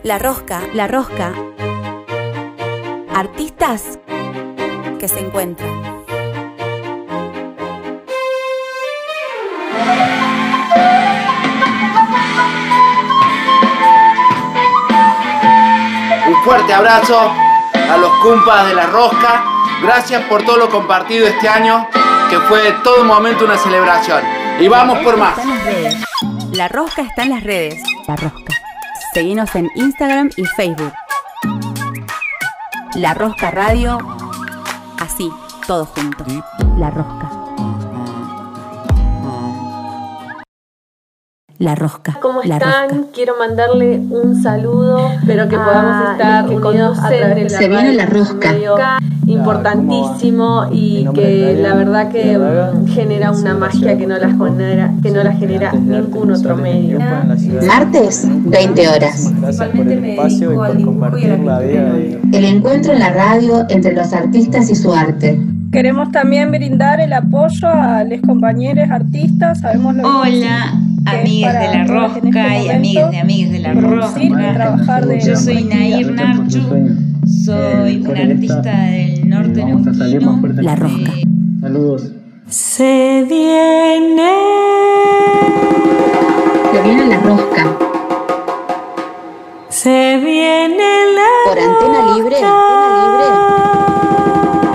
[0.03, 1.34] La Rosca, la Rosca.
[3.13, 3.99] Artistas
[4.97, 5.94] que se encuentran.
[16.45, 19.43] Fuerte abrazo a los cumpas de la rosca.
[19.81, 21.88] Gracias por todo lo compartido este año,
[22.29, 24.21] que fue todo momento una celebración.
[24.60, 25.34] Y vamos por más.
[26.51, 27.81] La rosca está en las redes.
[28.08, 28.53] La rosca.
[29.12, 30.93] Seguimos en Instagram y Facebook.
[32.93, 33.97] La Rosca Radio.
[34.99, 35.31] Así,
[35.65, 36.23] todo junto.
[36.77, 37.35] La Rosca.
[41.58, 42.18] La Rosca.
[42.22, 43.06] ¿Cómo están?
[43.13, 45.10] Quiero mandarle un saludo.
[45.13, 48.54] Espero que podamos estar unidos a través de la Se viene la rosca.
[49.26, 52.38] Importantísimo y que la verdad que
[52.94, 57.00] genera una magia que no la genera, que no la genera ningún otro medio.
[57.65, 59.32] Martes, 20 horas.
[62.34, 65.39] El encuentro en la radio entre los artistas y su arte.
[65.72, 69.60] Queremos también brindar el apoyo a los compañeros artistas.
[69.60, 70.74] Sabemos lo Hola,
[71.06, 75.02] amigues de la rosca y amigues de amigues de la rosca.
[75.26, 76.62] Yo soy Nair Narchu,
[77.46, 80.41] soy una artista del norte neuquino.
[80.62, 81.12] La rosca.
[81.62, 82.12] Saludos.
[82.48, 84.32] Se viene.
[86.72, 87.78] Se viene la rosca.
[89.70, 90.78] Se viene
[91.15, 93.08] la Por antena libre, antena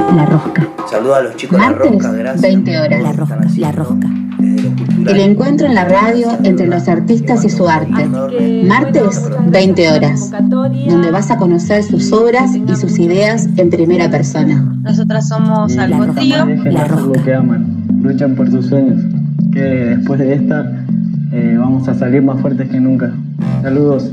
[0.09, 0.16] libre.
[0.16, 0.69] La rosca.
[0.90, 2.43] Saludos a los chicos de la rosca, gracias.
[2.43, 3.03] 20 horas.
[3.03, 4.19] La rosca, la rosca.
[5.11, 8.07] El encuentro en la radio entre los artistas y su arte.
[8.64, 14.73] Martes, 20 horas, donde vas a conocer sus obras y sus ideas en primera persona.
[14.83, 16.46] Nosotras somos Algo Trío.
[16.64, 19.03] La lo que aman, luchan por sus sueños.
[19.53, 20.85] Que después de esta
[21.33, 23.12] eh, vamos a salir más fuertes que nunca.
[23.62, 24.12] Saludos.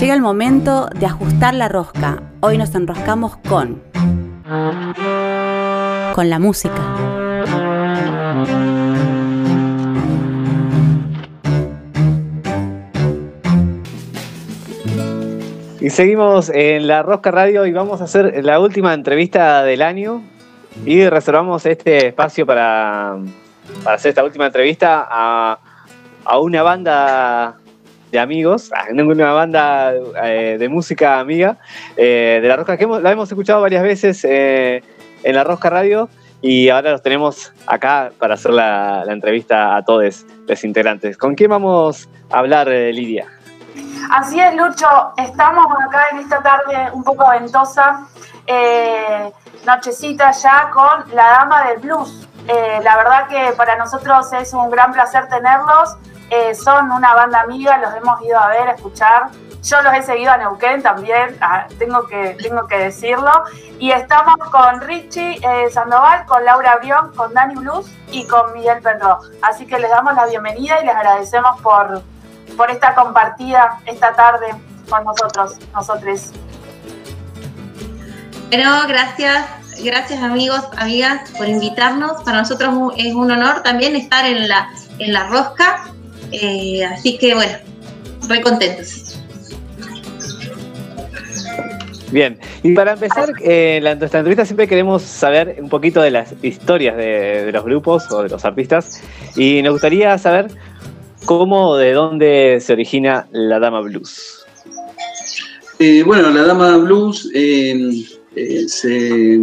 [0.00, 2.22] Llega el momento de ajustar la rosca.
[2.40, 3.82] Hoy nos enroscamos con.
[6.14, 7.13] con la música.
[15.84, 20.22] Y seguimos en la Rosca Radio y vamos a hacer la última entrevista del año
[20.86, 23.18] y reservamos este espacio para,
[23.82, 25.58] para hacer esta última entrevista a,
[26.24, 27.58] a una banda
[28.10, 29.92] de amigos, una banda
[30.24, 31.58] eh, de música amiga
[31.98, 34.82] eh, de La Rosca, que la hemos escuchado varias veces eh,
[35.22, 36.08] en La Rosca Radio
[36.40, 41.18] y ahora los tenemos acá para hacer la, la entrevista a todos los integrantes.
[41.18, 43.28] ¿Con quién vamos a hablar, Lidia?
[44.10, 45.12] Así es, Lucho.
[45.16, 48.06] Estamos acá en esta tarde un poco ventosa,
[48.46, 49.32] eh,
[49.66, 52.28] nochecita ya con la Dama del Blues.
[52.46, 55.96] Eh, la verdad que para nosotros es un gran placer tenerlos.
[56.30, 59.30] Eh, son una banda amiga, los hemos ido a ver, a escuchar.
[59.62, 63.32] Yo los he seguido a Neuquén también, ah, tengo, que, tengo que decirlo.
[63.78, 69.20] Y estamos con Richie Sandoval, con Laura Brión, con Dani Blues y con Miguel Penro.
[69.42, 72.02] Así que les damos la bienvenida y les agradecemos por,
[72.56, 74.46] por esta compartida esta tarde
[74.88, 76.32] con nosotros, nosotros.
[78.48, 79.46] Bueno, gracias,
[79.82, 82.22] gracias amigos, amigas por invitarnos.
[82.22, 85.84] Para nosotros es un honor también estar en la, en la rosca.
[86.30, 87.58] Eh, así que bueno,
[88.28, 89.18] muy contentos.
[92.10, 96.32] Bien, y para empezar, eh, la, nuestra entrevista siempre queremos saber un poquito de las
[96.42, 99.02] historias de, de los grupos o de los artistas
[99.34, 100.46] y nos gustaría saber
[101.24, 104.44] ¿Cómo o de dónde se origina la Dama Blues?
[105.78, 108.04] Eh, bueno, la Dama Blues eh,
[108.36, 109.40] eh, se,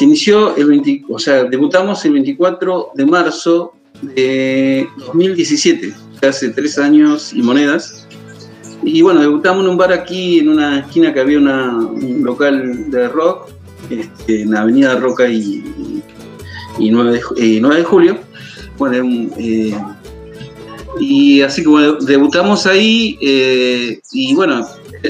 [0.00, 5.92] inició el 20, o sea, debutamos el 24 de marzo de 2017,
[6.26, 8.06] hace tres años y monedas.
[8.82, 13.08] Y bueno, debutamos en un bar aquí, en una esquina que había un local de
[13.08, 13.50] rock,
[13.90, 16.02] este, en la Avenida Roca y,
[16.78, 18.18] 9, de, julio.
[18.78, 19.04] Bueno,
[21.00, 24.66] y así que bueno, debutamos ahí eh, y bueno,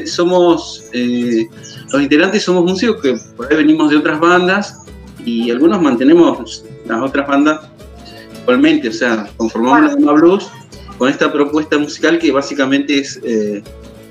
[0.07, 1.49] somos, eh,
[1.93, 4.85] los integrantes somos músicos que por ahí venimos de otras bandas
[5.25, 7.61] y algunos mantenemos las otras bandas
[8.39, 10.49] actualmente, o sea, conformamos la Blues
[10.97, 13.63] con esta propuesta musical que básicamente es eh,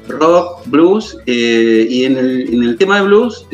[0.09, 3.45] rock, blues y en el, en el, tema de blues,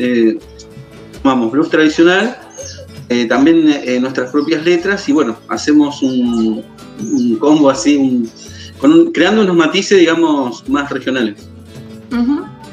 [1.22, 2.38] tomamos blues tradicional,
[3.28, 6.64] también nuestras propias letras y bueno, hacemos un
[7.00, 8.30] un combo así,
[8.78, 11.48] con creando unos matices, digamos, más regionales.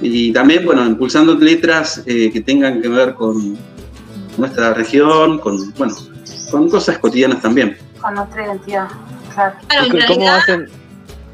[0.02, 3.58] Y también, bueno, impulsando letras eh, que tengan que ver con
[4.38, 5.96] nuestra región, con, bueno,
[6.52, 7.78] con cosas cotidianas también.
[8.02, 8.88] Con nuestra identidad,
[9.34, 9.56] claro.
[9.70, 10.42] en realidad,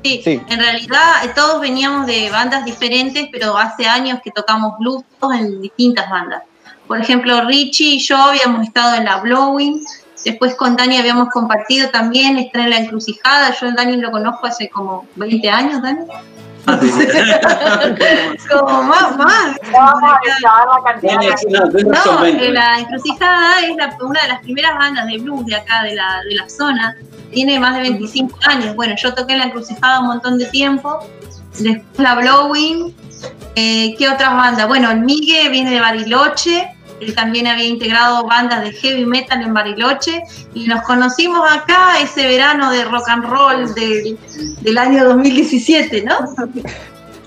[0.03, 5.03] Sí, en realidad eh, todos veníamos de bandas diferentes, pero hace años que tocamos blues
[5.19, 6.43] todos en distintas bandas.
[6.87, 9.83] Por ejemplo, Richie y yo habíamos estado en la Blowing,
[10.25, 13.55] Después con Dani habíamos compartido también, está en la encrucijada.
[13.59, 16.01] Yo a Dani lo conozco hace como 20 años, Dani.
[18.49, 19.57] como más, más.
[19.71, 19.99] No,
[22.51, 26.35] la encrucijada es una de las primeras bandas de blues de acá, de la, de
[26.35, 26.97] la zona.
[27.31, 28.75] Tiene más de 25 años.
[28.75, 30.99] Bueno, yo toqué en la encrucijada un montón de tiempo.
[31.59, 32.93] Después la Blowing.
[33.55, 34.67] Eh, ¿Qué otras bandas?
[34.67, 39.53] Bueno, el Migue viene de Bariloche él también había integrado bandas de heavy metal en
[39.53, 46.17] Bariloche y nos conocimos acá ese verano de rock and roll del año 2017, ¿no?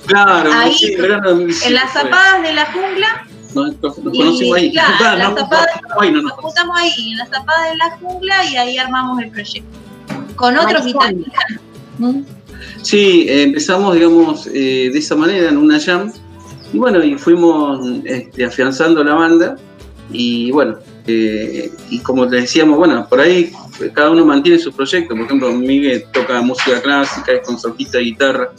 [0.06, 3.26] Claro, ahí, en las zapadas de la jungla.
[3.54, 4.72] Nos, conocimos ahí.
[4.72, 5.68] Claro, las zapadas,
[6.12, 9.78] nos juntamos ahí, en las zapadas de la jungla y ahí armamos el proyecto.
[10.36, 11.44] Con otros guitarristas.
[12.82, 16.12] Sí, empezamos, digamos, eh, de esa manera, en una jam,
[16.72, 19.56] y bueno, y fuimos este, afianzando la banda
[20.10, 23.52] y bueno, eh, y como te decíamos, bueno, por ahí
[23.94, 25.14] cada uno mantiene su proyecto.
[25.14, 28.52] Por ejemplo, Miguel toca música clásica, es concertista de guitarra.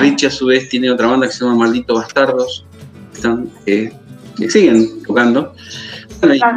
[0.00, 2.66] Richie a su vez tiene otra banda que se llama Maldito Bastardos,
[3.14, 3.92] están, eh,
[4.36, 5.54] que siguen tocando.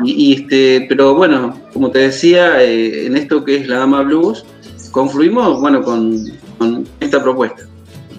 [0.03, 4.45] y, este, pero bueno, como te decía, eh, en esto que es la Dama Blues,
[4.91, 6.25] confluimos bueno, con,
[6.57, 7.67] con esta propuesta.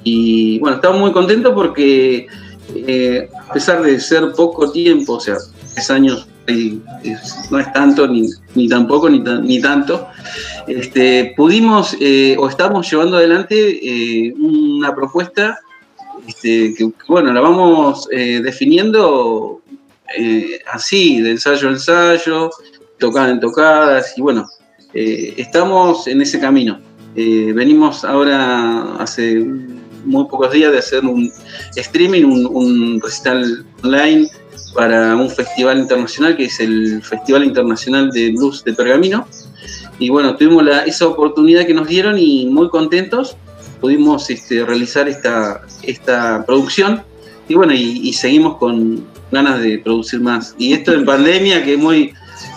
[0.04, 2.28] Y bueno, estamos muy contentos porque
[2.74, 5.36] eh, a pesar de ser poco tiempo, o sea,
[5.74, 6.80] tres años y
[7.50, 10.08] no es tanto, ni, ni tampoco, ni, ni tanto.
[10.66, 15.58] Este, pudimos eh, o estamos llevando adelante eh, una propuesta
[16.26, 19.60] este, que, bueno, la vamos eh, definiendo
[20.72, 22.50] así, de ensayo a ensayo,
[22.98, 24.48] tocada en tocadas, y bueno,
[24.94, 26.80] estamos en ese camino.
[27.14, 29.44] venimos ahora hace
[30.06, 31.30] muy pocos días de hacer un
[31.74, 34.30] streaming, un, un recital online
[34.74, 39.26] para un festival internacional que es el Festival Internacional de Blues de Pergamino.
[39.98, 43.36] Y bueno, tuvimos la, esa oportunidad que nos dieron y muy contentos
[43.80, 47.02] pudimos este, realizar esta, esta producción.
[47.48, 50.54] Y bueno, y, seguimos con ganas de producir más.
[50.58, 52.12] Y esto en pandemia, que muy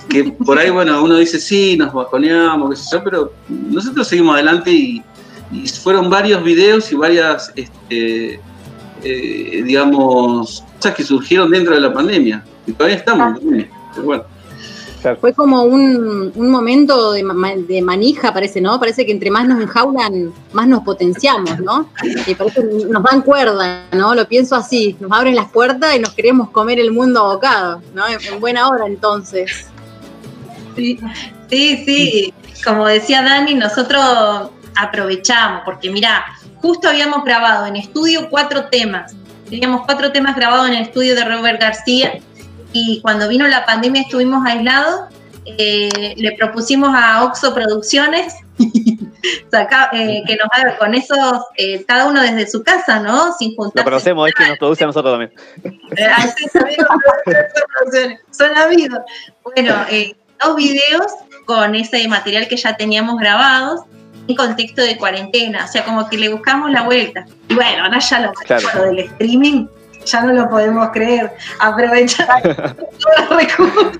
[0.09, 4.33] que por ahí, bueno, uno dice, sí, nos bajoneamos, qué sé yo, pero nosotros seguimos
[4.33, 5.03] adelante y,
[5.51, 8.39] y fueron varios videos y varias, este,
[9.03, 12.43] eh, digamos, cosas que surgieron dentro de la pandemia.
[12.67, 13.39] Y todavía estamos
[14.03, 14.23] bueno.
[15.21, 17.23] Fue como un, un momento de,
[17.67, 18.77] de, manija, parece, ¿no?
[18.79, 21.89] Parece que entre más nos enjaulan, más nos potenciamos, ¿no?
[22.27, 24.13] Y parece que nos dan cuerda, ¿no?
[24.13, 28.03] Lo pienso así, nos abren las puertas y nos queremos comer el mundo abocado, ¿no?
[28.07, 29.67] En buena hora, entonces.
[30.75, 30.99] Sí,
[31.49, 32.33] sí, sí.
[32.65, 36.25] Como decía Dani, nosotros aprovechamos, porque mira,
[36.61, 39.15] justo habíamos grabado en estudio cuatro temas.
[39.49, 42.19] Teníamos cuatro temas grabados en el estudio de Robert García
[42.71, 45.09] y cuando vino la pandemia estuvimos aislados.
[45.45, 52.21] Eh, le propusimos a Oxo Producciones eh, que nos haga con esos, eh, cada uno
[52.21, 53.33] desde su casa, ¿no?
[53.33, 53.79] Sin juntarse.
[53.79, 55.31] Lo conocemos, es que nos produce a nosotros también.
[58.31, 58.99] son amigos.
[59.43, 59.75] Bueno,
[60.39, 61.11] dos videos
[61.45, 63.81] con ese material que ya teníamos grabados
[64.29, 67.25] en contexto de cuarentena, o sea, como que le buscamos la vuelta.
[67.47, 68.31] Y bueno, ahora ya lo,
[68.75, 69.65] lo del streaming,
[70.05, 71.31] ya no lo podemos creer.
[71.59, 73.99] Aprovechar todo el recursos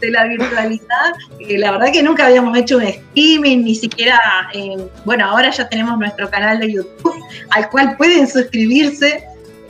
[0.00, 1.12] de la virtualidad.
[1.38, 4.18] la verdad que nunca habíamos hecho un streaming, ni siquiera,
[4.54, 9.22] eh, bueno, ahora ya tenemos nuestro canal de YouTube, al cual pueden suscribirse.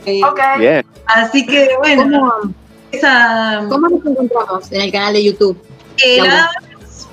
[0.05, 0.21] Eh,
[0.59, 0.85] Bien.
[1.07, 2.53] Así que bueno, ¿Cómo,
[2.93, 5.61] esa, ¿Cómo nos encontramos en el canal de YouTube?
[6.05, 7.07] Eh, la, Dama Blues.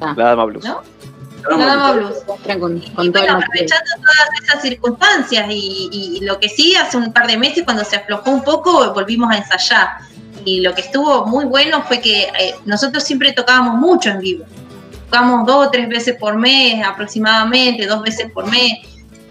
[0.00, 0.64] La Dama Blues.
[0.64, 0.99] ¿No?
[3.28, 7.96] Aprovechando todas esas circunstancias y, lo que sí, hace un par de meses cuando se
[7.96, 9.88] aflojó un poco, volvimos a ensayar.
[10.44, 14.44] Y lo que estuvo muy bueno fue que eh, nosotros siempre tocábamos mucho en vivo.
[15.06, 18.78] Tocábamos dos o tres veces por mes aproximadamente, dos veces por mes.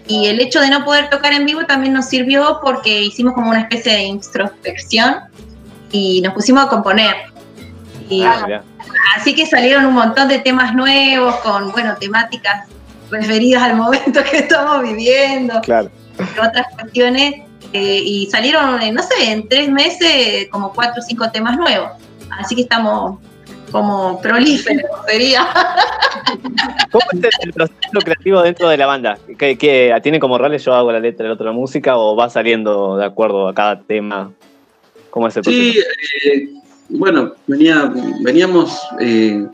[0.06, 3.50] Y el hecho de no poder tocar en vivo también nos sirvió porque hicimos como
[3.50, 5.20] una especie de introspección
[5.92, 7.14] y nos pusimos a componer.
[8.10, 8.62] Y, ah,
[9.16, 12.68] Así que salieron un montón de temas nuevos con, bueno, temáticas
[13.10, 15.90] referidas al momento que estamos viviendo, claro.
[16.38, 17.34] otras cuestiones,
[17.72, 21.90] eh, y salieron, no sé, en tres meses como cuatro o cinco temas nuevos.
[22.30, 23.18] Así que estamos
[23.70, 25.46] como prolíferos, sería.
[26.90, 29.18] ¿Cómo es el proceso creativo dentro de la banda?
[29.38, 32.96] ¿Qué, tiene como roles yo hago la letra, el otro la música o va saliendo
[32.96, 34.32] de acuerdo a cada tema?
[35.10, 35.72] ¿Cómo es el proceso?
[35.72, 35.78] Sí,
[36.28, 36.59] eh,
[36.90, 39.46] bueno, venía, veníamos eh,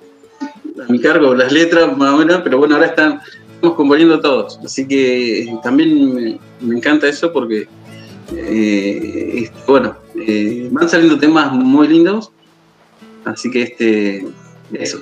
[0.87, 3.21] a mi cargo las letras más o menos, pero bueno, ahora están,
[3.55, 4.59] estamos componiendo todos.
[4.65, 7.69] Así que eh, también me, encanta eso porque,
[8.35, 9.97] eh, bueno,
[10.71, 12.33] van saliendo temas muy lindos.
[13.25, 14.27] Así que este,
[14.73, 15.01] eso.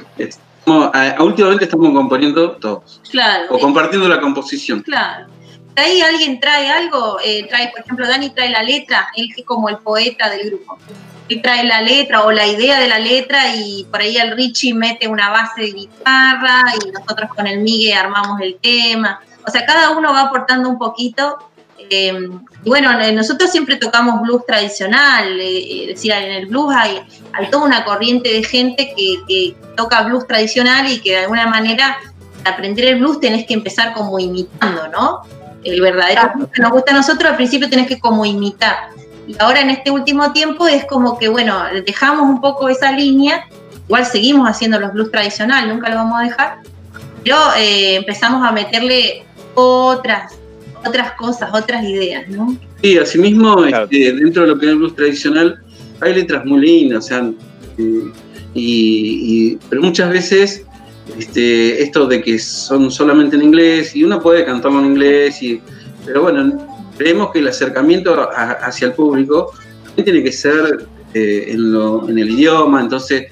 [1.21, 3.01] últimamente estamos componiendo todos.
[3.11, 3.47] Claro.
[3.51, 4.83] O compartiendo la composición.
[4.83, 5.27] Claro.
[5.77, 7.19] Ahí alguien trae algo,
[7.49, 10.79] trae, por ejemplo, Dani trae la letra, él que es como el poeta del grupo
[11.43, 15.09] trae la letra o la idea de la letra y por ahí el Richie mete
[15.09, 19.21] una base de guitarra y nosotros con el Migue armamos el tema.
[19.47, 21.39] O sea, cada uno va aportando un poquito.
[21.91, 26.75] Em, y bueno, eh, nosotros siempre tocamos blues tradicional, eh, es decir, en el blues
[26.75, 27.01] hay,
[27.33, 31.99] hay, toda una corriente de gente que, toca blues tradicional y que de alguna manera
[32.43, 35.23] para aprender el blues tenés que empezar como imitando, ¿no?
[35.65, 38.91] El verdadero blues que nos gusta a nosotros al principio tenés que como imitar.
[39.27, 43.47] Y ahora en este último tiempo es como que, bueno, dejamos un poco esa línea,
[43.87, 46.59] igual seguimos haciendo los blues tradicionales, nunca lo vamos a dejar,
[47.23, 50.39] pero eh, empezamos a meterle otras,
[50.87, 52.57] otras cosas, otras ideas, ¿no?
[52.83, 55.59] Sí, asimismo, este, dentro de lo que es el blues tradicional,
[56.01, 57.31] hay letras muy lindas, o sea,
[57.79, 58.13] eh,
[58.55, 60.65] y, pero muchas veces
[61.19, 65.61] este, esto de que son solamente en inglés, y uno puede cantarlo en inglés, y,
[66.05, 69.53] pero bueno, creemos que el acercamiento hacia el público
[70.03, 73.27] tiene que ser eh, en, el idioma, entonces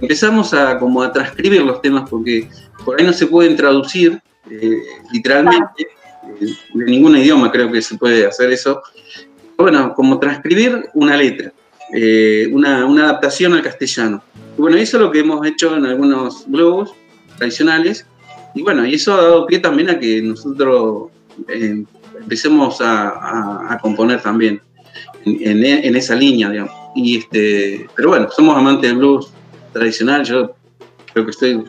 [0.00, 2.48] empezamos a como a transcribir los temas porque
[2.84, 4.82] por ahí no se pueden traducir eh,
[5.12, 5.88] literalmente
[6.40, 8.82] eh, de ningún idioma creo que se puede hacer eso.
[9.56, 11.52] Bueno, como transcribir una letra.
[11.92, 14.22] eh, una, una, adaptación al castellano.
[14.58, 16.92] Bueno, eso es lo que hemos hecho en algunos globos
[17.38, 18.06] tradicionales.
[18.54, 21.10] Y bueno, y eso ha dado pie también a que nosotros
[21.48, 21.84] eh,
[22.20, 24.60] empecemos a, a, componer también
[25.24, 26.72] en, en, esa línea, digamos.
[26.94, 29.32] Y este, pero bueno, somos amantes del blues
[29.72, 30.24] tradicional.
[30.24, 30.54] Yo
[31.12, 31.64] creo que estoy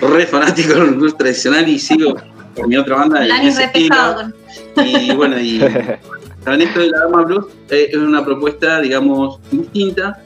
[0.00, 2.14] re fanático del blues tradicional y sigo
[2.54, 3.24] por mi otra banda.
[3.24, 5.60] En ese Y bueno, y
[6.46, 10.22] en esto de la Dama Blues eh, es una propuesta, digamos, distinta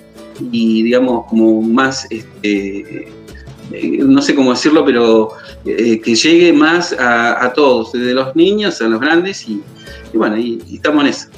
[0.53, 3.09] y, digamos, como más, este,
[3.83, 5.31] no sé cómo decirlo, pero
[5.65, 9.63] eh, que llegue más a, todos, desde los niños a los grandes y,
[10.13, 11.29] bueno, y, estamos en eso.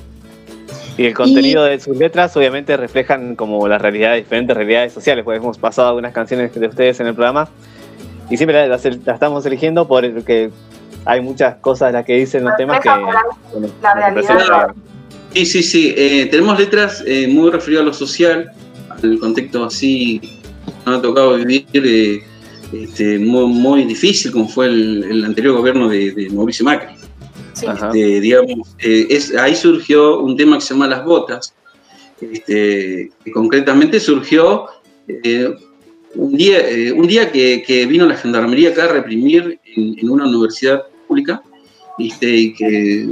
[0.98, 5.38] Y el contenido de sus letras obviamente reflejan como las realidades, diferentes realidades sociales, porque
[5.38, 7.48] hemos pasado algunas canciones de ustedes en el programa
[8.30, 10.50] y siempre las, estamos eligiendo porque
[11.04, 12.88] hay muchas cosas las que dicen los temas que...
[12.88, 14.74] la realidad.
[15.32, 15.94] Sí, sí, sí.
[15.96, 18.50] Eh, tenemos letras eh, muy referidas a lo social,
[18.88, 20.35] al contexto así
[20.94, 22.22] ha tocado vivir eh,
[22.72, 26.94] este, muy, difícil como fue el, anterior gobierno de, Mauricio Macri.
[27.54, 31.54] Este, digamos, es, ahí surgió un tema que se llama Las Botas,
[32.20, 34.66] este, que concretamente surgió
[36.14, 36.62] un día,
[36.94, 41.42] un día que, vino la gendarmería acá a reprimir en, una universidad pública,
[41.98, 43.08] y que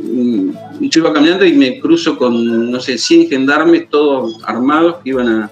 [0.80, 5.28] yo iba caminando y me cruzo con, no sé, 100 gendarmes todos armados que iban
[5.28, 5.50] a,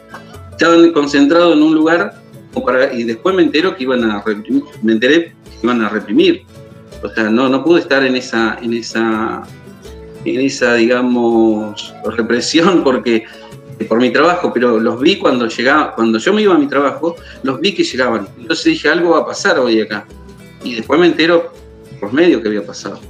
[0.52, 2.22] estaban concentrados en un lugar
[2.94, 6.42] y después me entero que iban a reprimir, me enteré que iban a reprimir.
[7.02, 9.42] O sea, no, no pude estar en esa, en esa,
[10.24, 13.24] en esa, digamos, represión porque
[13.88, 17.16] por mi trabajo, pero los vi cuando llegaba, cuando yo me iba a mi trabajo,
[17.42, 18.28] los vi que llegaban.
[18.38, 20.06] Entonces dije, algo va a pasar hoy acá.
[20.62, 21.52] Y después me entero
[21.98, 23.00] por medio que había pasado.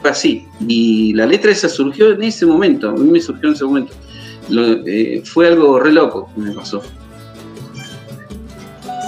[0.00, 0.46] Fue así.
[0.66, 3.92] Y la letra esa surgió en ese momento, a mí me surgió en ese momento.
[4.50, 6.82] Eh, fue algo re loco que me pasó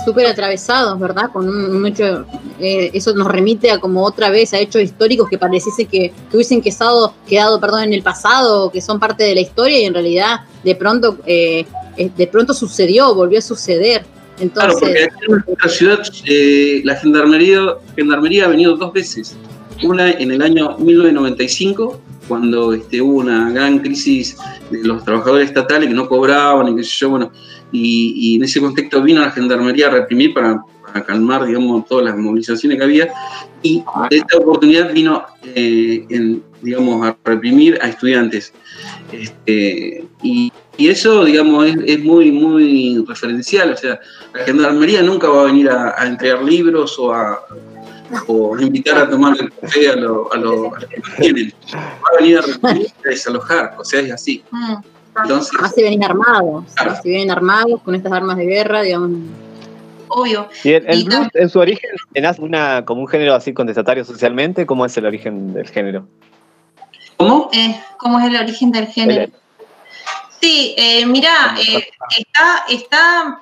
[0.05, 1.31] súper atravesados, ¿verdad?
[1.33, 2.27] Con un, hecho,
[2.61, 6.61] eh, eso nos remite a como otra vez a hechos históricos que pareciese que, hubiesen
[6.61, 10.41] quedado, quedado perdón, en el pasado, que son parte de la historia y en realidad
[10.63, 11.65] de pronto, eh,
[11.97, 14.05] de pronto sucedió, volvió a suceder.
[14.39, 17.61] Entonces, claro, porque aquí en nuestra ciudad la gendarmería,
[17.97, 19.37] gendarmería ha venido dos veces
[19.83, 24.37] una en el año 1995, cuando este, hubo una gran crisis
[24.71, 27.33] de los trabajadores estatales que no cobraban y qué sé yo, bueno,
[27.73, 30.63] y, en ese contexto vino la gendarmería a reprimir para,
[31.07, 33.13] calmar, digamos, todas las movilizaciones que había,
[33.63, 38.53] y esta oportunidad vino, eh, digamos, a reprimir a estudiantes.
[39.11, 43.99] Este, y, eso, digamos, es, muy, muy referencial, o sea,
[44.35, 47.41] la gendarmería nunca va a venir a entregar libros o a
[48.27, 50.87] o invitar a tomar el café a los a lo, que
[51.19, 51.53] tienen.
[51.75, 54.45] Va a venir a, desalojar, o sea, es así.
[54.51, 54.75] Mm.
[55.23, 56.65] Entonces, Así vienen armados,
[57.03, 59.11] si vienen armados con estas armas de guerra, digamos.
[60.09, 60.49] Obvio.
[60.63, 64.67] ¿Y el, blues en su origen nace una, como un género así contestatario socialmente?
[64.67, 66.07] ¿Cómo es el origen del género?
[67.17, 67.49] ¿Cómo?
[67.53, 69.33] Eh, ¿Cómo es el origen del género?
[70.41, 71.87] Sí, eh, mira, eh,
[72.19, 73.41] está, está,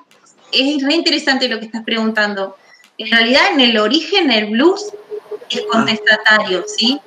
[0.51, 2.55] es re interesante lo que estás preguntando.
[2.97, 4.93] En realidad, en el origen, el blues
[5.49, 6.99] es contestatario, ¿sí?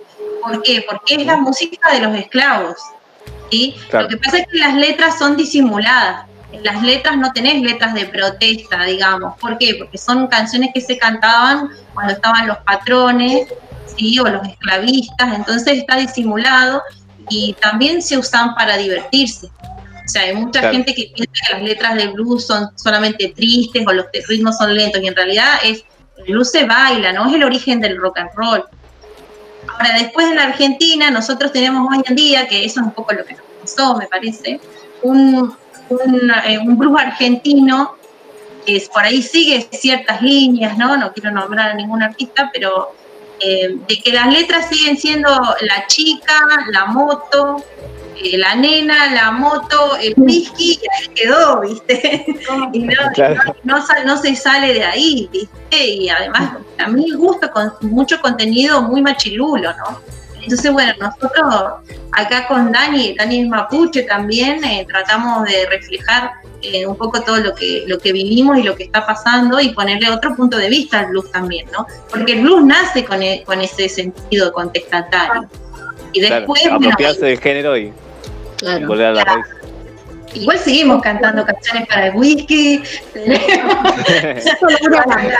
[0.42, 0.84] ¿Por qué?
[0.88, 2.76] Porque es la música de los esclavos,
[3.50, 3.76] ¿sí?
[3.92, 6.26] Lo que pasa es que las letras son disimuladas.
[6.52, 9.38] En las letras no tenés letras de protesta, digamos.
[9.38, 9.74] ¿Por qué?
[9.74, 13.48] Porque son canciones que se cantaban cuando estaban los patrones,
[13.96, 14.18] ¿sí?
[14.18, 16.82] O los esclavistas, entonces está disimulado
[17.28, 19.50] y también se usan para divertirse.
[20.06, 23.84] O sea, hay mucha gente que piensa que las letras del blues son solamente tristes
[23.86, 25.84] o los ritmos son lentos y en realidad es
[26.18, 27.28] el blues se baila, ¿no?
[27.28, 28.64] Es el origen del rock and roll.
[29.68, 33.12] Ahora, después en la Argentina, nosotros tenemos hoy en día, que eso es un poco
[33.12, 34.60] lo que nos pasó, me parece,
[35.02, 35.54] un,
[35.88, 37.96] un, eh, blues argentino
[38.64, 40.96] que por ahí sigue ciertas líneas, ¿no?
[40.96, 42.94] No quiero nombrar a ningún artista, pero
[43.40, 45.28] eh, de que las letras siguen siendo
[45.60, 46.40] la chica,
[46.72, 47.62] la moto,
[48.32, 52.26] eh, la nena, la moto, el whisky, y ahí quedó, ¿viste?
[52.72, 52.88] y
[53.64, 55.86] no, se sale de ahí, ¿viste?
[55.86, 60.00] Y además, a mí gusta con mucho contenido muy machilulo, ¿no?
[60.42, 61.54] Entonces, bueno, nosotros
[62.12, 67.38] acá con Dani, Dani es mapuche también, eh, tratamos de reflejar eh, un poco todo
[67.38, 70.68] lo que, lo que vivimos y lo que está pasando y ponerle otro punto de
[70.68, 71.86] vista al blues también, ¿no?
[72.08, 75.48] Porque el blues nace con, e, con ese sentido contestatario.
[76.12, 76.64] Y después...
[76.64, 77.92] apropiarse del género y
[78.58, 78.94] Claro.
[80.34, 82.82] Igual seguimos cantando canciones para el whisky,
[85.04, 85.34] para el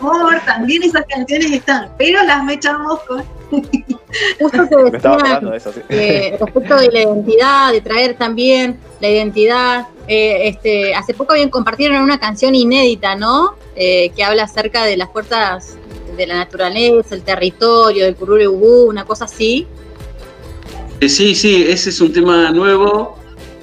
[0.00, 3.24] amor, también esas canciones están, pero las mechamos con,
[4.40, 9.86] Justo se decía respecto de la identidad, de traer también la identidad.
[10.08, 13.54] Eh, este, hace poco bien compartieron una canción inédita, ¿no?
[13.74, 15.76] Eh, que habla acerca de las puertas
[16.16, 19.66] de la naturaleza, el territorio, del cururubú, una cosa así.
[21.00, 23.18] Eh, sí, sí, ese es un tema nuevo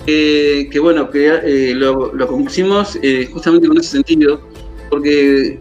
[0.06, 3.00] que bueno, que lo, lo, compusimos
[3.32, 4.42] justamente con ese sentido,
[4.90, 5.58] porque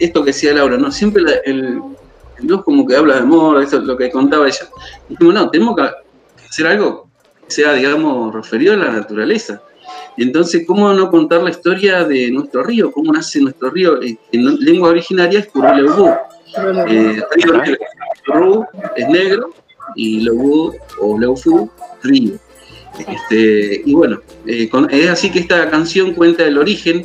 [0.00, 0.92] esto que decía Laura, ¿no?
[0.92, 1.80] Siempre el,
[2.38, 4.68] el como que habla de amor, eso es lo que contaba ella.
[5.08, 5.90] dijimos, no, tenemos que
[6.48, 7.08] hacer algo
[7.46, 9.62] que sea, digamos, referido a la naturaleza.
[10.16, 12.92] Entonces, ¿cómo no contar la historia de nuestro río?
[12.92, 14.00] ¿Cómo nace nuestro río?
[14.02, 16.10] En lengua originaria es Curulebú.
[16.88, 19.52] Eh, río es negro
[19.94, 21.70] y Leubú o Leufu,
[22.02, 22.38] río.
[22.98, 27.04] Este, y bueno, eh, es así que esta canción cuenta el origen,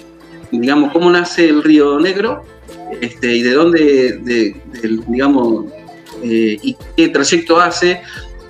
[0.51, 2.43] digamos, cómo nace el río Negro
[3.01, 4.53] este, y de dónde,
[5.07, 5.65] digamos,
[6.23, 8.01] eh, y qué trayecto hace.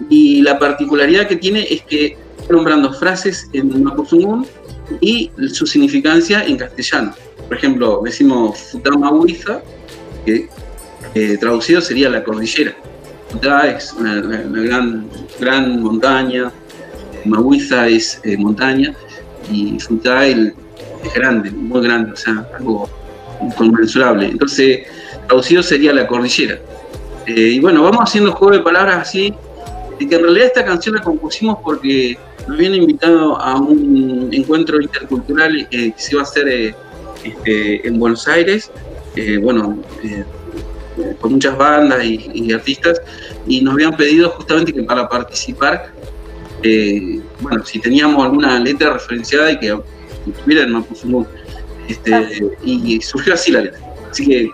[0.10, 2.18] Y la particularidad que tiene es que
[2.50, 4.46] nombrando frases en Mapuzungún
[5.02, 7.14] y su significancia en castellano.
[7.48, 9.12] Por ejemplo, decimos Futama
[10.26, 10.48] que
[11.40, 12.76] traducido sería la cordillera.
[13.30, 16.52] Futá es una, gran, montaña,
[17.26, 18.94] Mahuiza es eh, montaña
[19.52, 20.54] y Futá es
[21.14, 22.90] grande, muy grande, o sea, algo
[23.42, 24.28] inconmensurable.
[24.28, 24.88] Entonces,
[25.28, 26.60] traducido sería la cordillera.
[27.28, 29.34] Eh, y bueno, vamos haciendo juego de palabras así,
[30.00, 32.18] y que en realidad esta canción la compusimos porque
[32.48, 36.74] nos habían invitado a un encuentro intercultural eh, que se iba a hacer
[37.24, 38.72] este, en Buenos Aires,
[39.42, 39.78] bueno,
[41.20, 43.02] con muchas bandas y, artistas,
[43.48, 45.92] y nos habían pedido justamente que para participar,
[47.42, 49.80] bueno, si teníamos alguna letra referenciada y que,
[50.28, 51.28] estuviera en Mapuzungún.
[51.88, 53.80] Este, y surgió así la letra.
[54.12, 54.50] Así que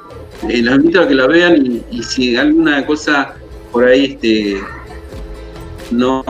[0.49, 3.35] eh, los invito a que la vean y, si alguna cosa
[3.71, 4.59] por ahí este,
[5.91, 6.23] no,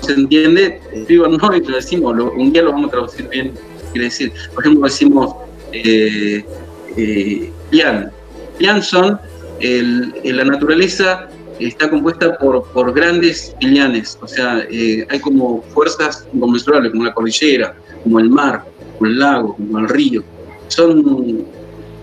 [0.00, 3.52] se entiende, escriban no y lo decimos, un día lo vamos a traducir bien.
[3.92, 5.34] Quiere decir, por ejemplo, decimos
[5.72, 6.44] eh,
[6.96, 8.10] eh, Pian.
[8.82, 9.18] Son
[9.60, 11.28] el, la naturaleza
[11.58, 17.14] está compuesta por, por grandes pilianes, o sea, eh, hay como fuerzas inconmensurables, como la
[17.14, 18.64] cordillera, como el mar,
[19.00, 20.22] el lago, como el río,
[20.68, 21.46] son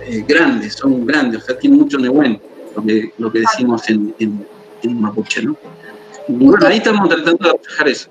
[0.01, 2.39] eh, grandes, son grandes, o sea, tienen mucho nehuén,
[2.75, 5.57] lo que, lo que decimos en, en, mapuche, ¿no?
[6.27, 8.09] Bueno, ahí estamos tratando de reflejar eso.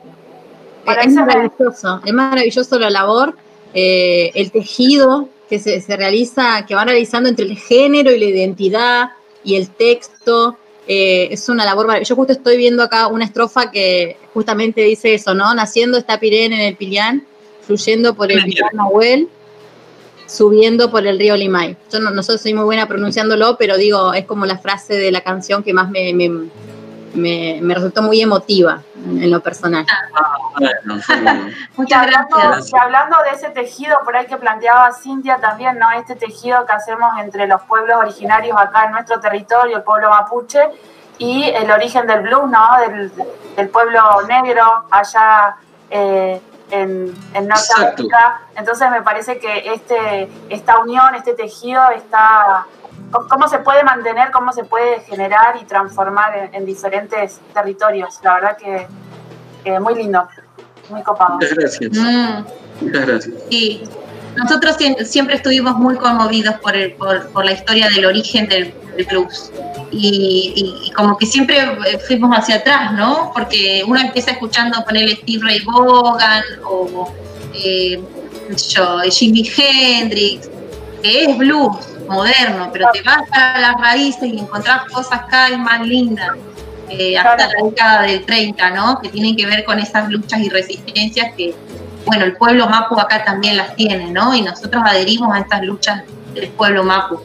[0.86, 3.34] Es maravilloso, es maravilloso la labor,
[3.74, 8.26] eh, el tejido que se, se, realiza, que van realizando entre el género y la
[8.26, 9.10] identidad
[9.44, 10.56] y el texto.
[10.86, 15.34] Eh, es una labor Yo justo estoy viendo acá una estrofa que justamente dice eso,
[15.34, 15.54] ¿no?
[15.54, 17.26] Naciendo está Pirén en el Pilián,
[17.62, 19.28] fluyendo por el río Nahuel,
[20.26, 21.76] subiendo por el río Limay.
[21.92, 25.62] Yo no, soy muy buena pronunciándolo, pero digo, es como la frase de la canción
[25.62, 26.30] que más me, me,
[27.14, 29.86] resultó muy emotiva en, lo personal.
[31.76, 32.72] Muchas gracias.
[32.72, 35.90] Y hablando de ese tejido, por ahí que planteaba Cintia también, ¿no?
[35.92, 40.60] Este tejido que hacemos entre los pueblos originarios acá en nuestro territorio, el pueblo mapuche,
[41.18, 42.68] y el origen del blues, ¿no?
[43.56, 45.56] Del, pueblo negro allá
[45.90, 46.40] eh,
[46.70, 48.42] en, en Norteamérica.
[48.54, 52.66] Entonces me parece que este, esta unión, este tejido está...
[53.10, 58.18] ¿Cómo se puede mantener, cómo se puede generar y transformar en, diferentes territorios?
[58.22, 60.28] La verdad que, muy lindo,
[60.90, 61.34] muy copado.
[61.34, 61.90] Muchas gracias.
[61.92, 62.84] Mm.
[62.84, 63.34] Muchas gracias.
[63.50, 63.82] Sí,
[64.36, 69.06] nosotros siempre estuvimos muy conmovidos por, el, por, por la historia del origen del, del
[69.06, 69.50] blues
[69.90, 73.30] y, como que siempre eh, fuimos hacia atrás, ¿no?
[73.32, 77.12] Porque uno empieza escuchando ponerle Steve Ray Vaughan o
[77.54, 78.00] eh,
[78.68, 80.50] yo, Jimi Hendrix,
[81.02, 81.76] que es blues
[82.08, 86.30] moderno, pero te vas a las raíces y encontrás cosas cada vez más lindas.
[86.90, 88.98] Eh, hasta la década del 30, ¿no?
[89.00, 91.54] Que tienen que ver con esas luchas y resistencias que,
[92.06, 94.34] bueno, el pueblo mapu acá también las tiene, ¿no?
[94.34, 96.02] Y nosotros adherimos a estas luchas
[96.34, 97.20] del pueblo mapu.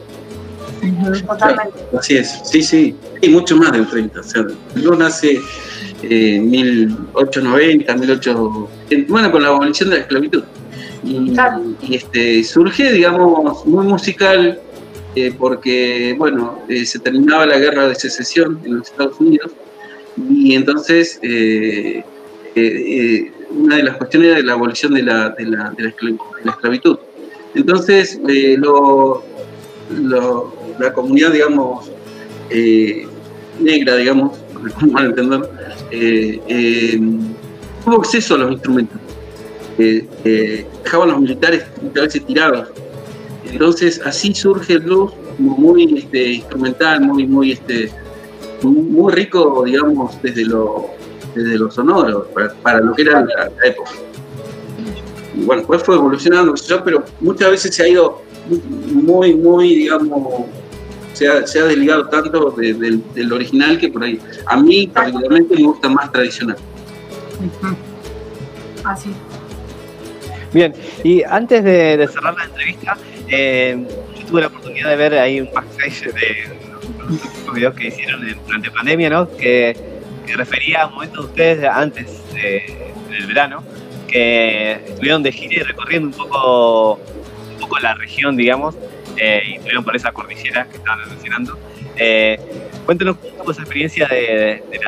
[1.98, 4.20] Así es, sí, sí, y mucho más del 30.
[4.20, 4.42] O sea,
[4.74, 5.40] no nace
[6.02, 10.44] en 1890, 1800, bueno, con la abolición de la esclavitud.
[11.02, 11.34] Y,
[11.94, 14.60] este, surge, digamos, muy musical,
[15.14, 19.52] eh, porque, bueno, eh, se terminaba la guerra de secesión en los Estados Unidos,
[20.16, 21.18] y entonces
[22.56, 25.74] eh, una de las cuestiones era la abolición de la, de la,
[26.44, 26.98] esclavitud.
[27.54, 28.20] Entonces,
[30.78, 31.90] la comunidad, digamos,
[33.60, 34.38] negra, digamos,
[34.90, 35.40] mal entender,
[35.90, 37.00] eh, eh,
[37.84, 39.00] tuvo acceso a los instrumentos.
[39.76, 42.68] dejaban los militares muchas veces tirados.
[43.50, 47.90] Entonces así surge el blues como muy este, instrumental, muy, muy este,
[48.62, 50.90] muy rico, digamos, desde lo,
[51.34, 52.28] desde lo sonoro,
[52.62, 53.90] para, lo que era la, época.
[55.36, 58.22] Y bueno, después fue evolucionando, pero muchas veces se ha ido
[58.92, 60.46] muy, muy, digamos,
[61.12, 64.20] se ha, se ha desligado tanto del original que por ahí.
[64.46, 66.56] A mí particularmente me gusta más tradicional.
[68.84, 69.10] Así.
[70.52, 70.72] Bien,
[71.02, 72.96] y antes de, cerrar la entrevista,
[73.28, 73.76] eh,
[74.18, 76.64] yo tuve la oportunidad de ver ahí un backstage de
[77.46, 79.36] los videos que hicieron durante pandemia, ¿no?
[79.36, 79.94] Que,
[80.36, 83.62] refería a momentos de ustedes antes del verano,
[84.08, 86.94] que estuvieron de gira y recorriendo un poco,
[87.52, 88.74] un poco la región, digamos,
[89.16, 91.58] eh, y estuvieron por esa cordillera que estaban mencionando.
[91.96, 92.38] Eh,
[92.86, 94.80] cuéntanos un poco esa experiencia de, de,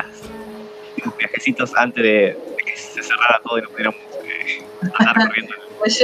[1.05, 4.63] los viajecitos antes de, que se cerrara todo y nos pudiéramos eh,
[4.99, 5.53] andar corriendo.
[5.79, 6.03] Pues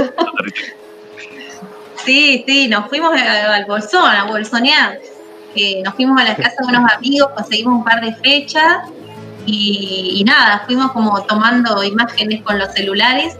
[2.05, 4.99] sí, sí, nos fuimos al Bolsón, a Bolsonear.
[5.55, 8.89] Eh, nos fuimos a la casa de unos amigos, conseguimos un par de fechas
[9.45, 13.37] y, nada, fuimos como tomando imágenes con los celulares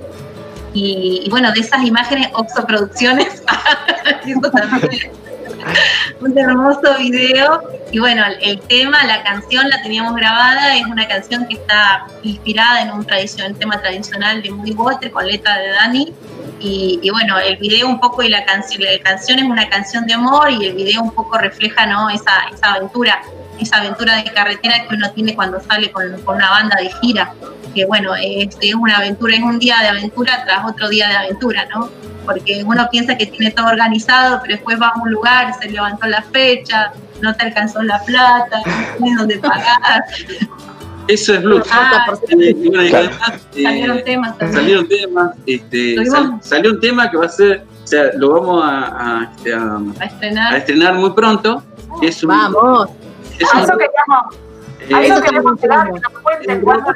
[0.73, 3.43] y, bueno, de esas imágenes Oxo Producciones
[6.19, 7.61] un hermoso video
[7.91, 12.81] y bueno, el, tema, la canción la teníamos grabada, es una canción que está inspirada
[12.81, 16.13] en un tema tradicional de Muy Water con letra de Dani
[16.65, 20.13] y, bueno, el video un poco y la canción, la canción es una canción de
[20.13, 22.09] amor y el video un poco refleja ¿no?
[22.09, 23.21] esa, aventura,
[23.59, 27.33] esa aventura de carretera que uno tiene cuando sale con, una banda de gira.
[27.75, 31.15] Que bueno, es, es, una aventura, es un día de aventura tras otro día de
[31.17, 31.89] aventura, ¿no?
[32.23, 36.07] Porque uno piensa que tiene todo organizado, pero después va a un lugar, se levantó
[36.07, 40.05] la fecha, no te alcanzó la plata, no tienes dónde pagar.
[41.07, 41.67] Eso es blues.
[41.69, 44.53] Ah, eh, salieron temas también.
[44.53, 45.35] Salieron temas.
[45.45, 45.95] Este,
[46.41, 49.49] salió un tema que va a ser, o sea, lo vamos a, a, este,
[50.05, 50.53] estrenar.
[50.53, 50.93] a estrenar.
[50.95, 51.61] muy pronto.
[52.01, 52.89] Es un, vamos.
[53.39, 54.35] Es eso queríamos.
[54.93, 56.91] a eso queremos hablar, que nos cuenten cuándo.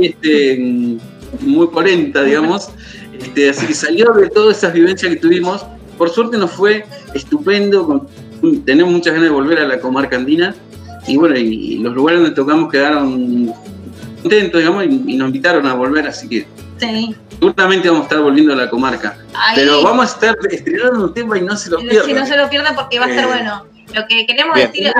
[0.00, 0.98] Este,
[1.40, 2.70] muy polenta, digamos.
[3.18, 5.64] Este, así que salió de todas esas vivencias que tuvimos.
[5.96, 6.84] Por suerte nos fue
[7.14, 8.06] estupendo.
[8.64, 10.54] tenemos muchas ganas de volver a la comarca andina
[11.06, 13.52] y bueno, y los lugares donde tocamos quedaron
[14.22, 16.46] contentos, digamos, y, nos invitaron a volver, así que
[16.78, 17.14] sí.
[17.38, 19.18] seguramente vamos a estar volviendo a la comarca.
[19.54, 22.06] Pero vamos a estar estrenando un tema y no se lo pierdan.
[22.06, 23.66] Si no se lo pierdan porque va a estar eh, bueno.
[23.92, 24.92] Lo que queremos decir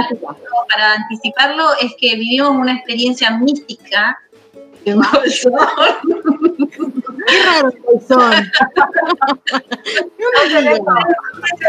[0.69, 4.19] para anticiparlo es que vivimos una experiencia mística
[7.27, 7.72] Qué raro
[8.07, 8.33] son.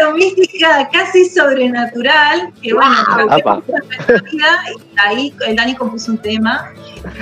[0.01, 3.64] Una mística casi sobrenatural, que bueno,
[4.32, 4.39] y
[4.97, 6.72] ahí el Dani compuso un tema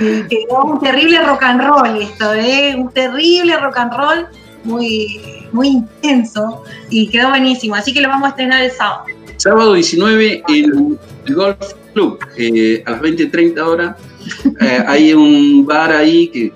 [0.00, 2.74] y quedó un terrible rock and roll esto, ¿eh?
[2.76, 4.26] un terrible rock and roll
[4.64, 5.20] muy,
[5.52, 9.04] muy intenso y quedó buenísimo, así que lo vamos a estrenar el sábado.
[9.36, 13.96] Sábado 19 en el Golf Club, eh, a las 20.30 horas.
[14.60, 16.52] Eh, hay un bar ahí que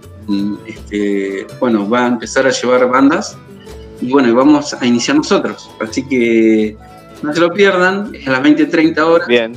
[0.66, 3.37] este, bueno, va a empezar a llevar bandas
[4.01, 5.70] y bueno, vamos a iniciar nosotros.
[5.81, 6.76] Así que
[7.22, 9.29] no se lo pierdan, es a las 20, 30 horas.
[9.29, 9.53] Bien.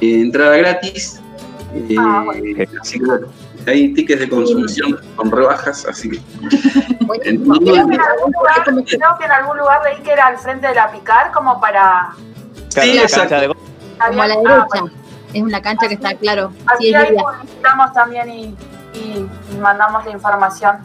[0.00, 1.20] Eh, entrada gratis.
[1.74, 2.24] Eh, ah,
[2.80, 3.26] así que bueno,
[3.66, 6.20] hay tickets de consumición con rebajas, así que.
[6.98, 10.68] creo, que en algún lugar, creo que en algún lugar leí que era al frente
[10.68, 12.10] de la Picar, como para.
[12.68, 13.54] Sí, exacto.
[14.06, 14.92] Como a la derecha.
[15.32, 16.52] es una cancha que está claro.
[16.66, 18.56] Así sí, ahí publicitamos también y
[18.94, 20.76] y, mandamos la información.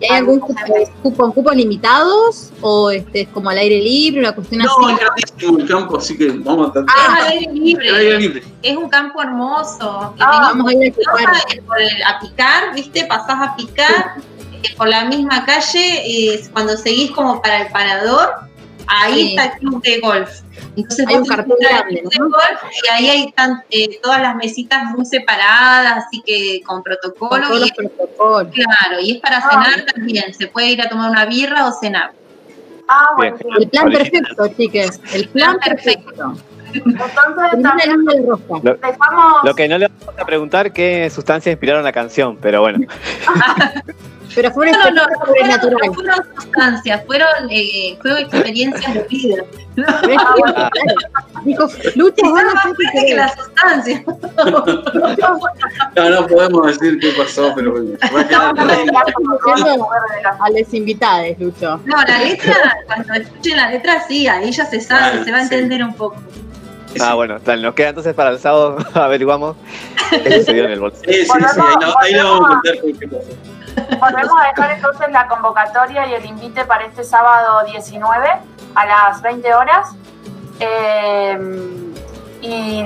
[0.00, 4.62] ¿Y hay algún cupo, cupos limitados o este es como al aire libre, una cuestión
[4.62, 4.80] no, así?
[4.80, 6.94] No, es gratísimo el campo, así que vamos a tratar.
[6.98, 8.42] Ah, al aire libre.
[8.62, 10.14] Es un campo hermoso.
[10.18, 13.06] Ah, vamos a ir a, por el, a picar, ¿viste?
[13.06, 14.16] Pasás a picar
[14.64, 18.34] eh, por la misma calle, eh, cuando seguís como para el parador,
[18.86, 20.30] ahí está el club de golf.
[20.76, 22.28] Entonces hay un cartón grande, ¿no?
[22.28, 23.34] y ahí hay
[23.70, 27.48] eh, todas las mesitas muy separadas, así que con protocolo.
[27.48, 28.52] Con y protocolos.
[28.52, 30.34] Claro, y es para ah, cenar también.
[30.34, 32.12] Se puede ir a tomar una birra o cenar.
[32.88, 33.36] Ah, bueno.
[33.58, 35.00] El plan perfecto, chiques.
[35.12, 36.36] El plan perfecto.
[36.74, 37.88] Entonces,
[38.62, 38.78] lo,
[39.44, 42.80] lo, que no le vamos a preguntar qué sustancias inspiraron la canción, pero bueno.
[44.34, 45.86] Pero fue una no, no, no, sobrenatural.
[45.86, 49.44] No fueron sustancias, fueron, eh, fueron experiencias de vida.
[51.44, 54.02] Dijo, Lucha, fuerte que las sustancias.
[55.96, 57.96] No, no podemos decir qué pasó, pero bueno.
[60.40, 61.80] A las invitadas, Lucho.
[61.84, 65.38] No, la letra, cuando escuchen la letra, sí, ahí ya se sabe, ah, se va
[65.38, 66.16] a entender un poco.
[67.00, 69.56] Ah, bueno, tal, nos queda entonces para el sábado, averiguamos
[70.10, 71.12] qué sucedió en el bolsillo.
[71.12, 73.53] Sí, sí, sí, ahí, no, ahí le vamos a contar qué pasó.
[74.00, 78.28] Volvemos a dejar entonces la convocatoria y el invite para este sábado 19
[78.74, 79.94] a las 20 horas.
[80.60, 81.38] Eh,
[82.40, 82.84] y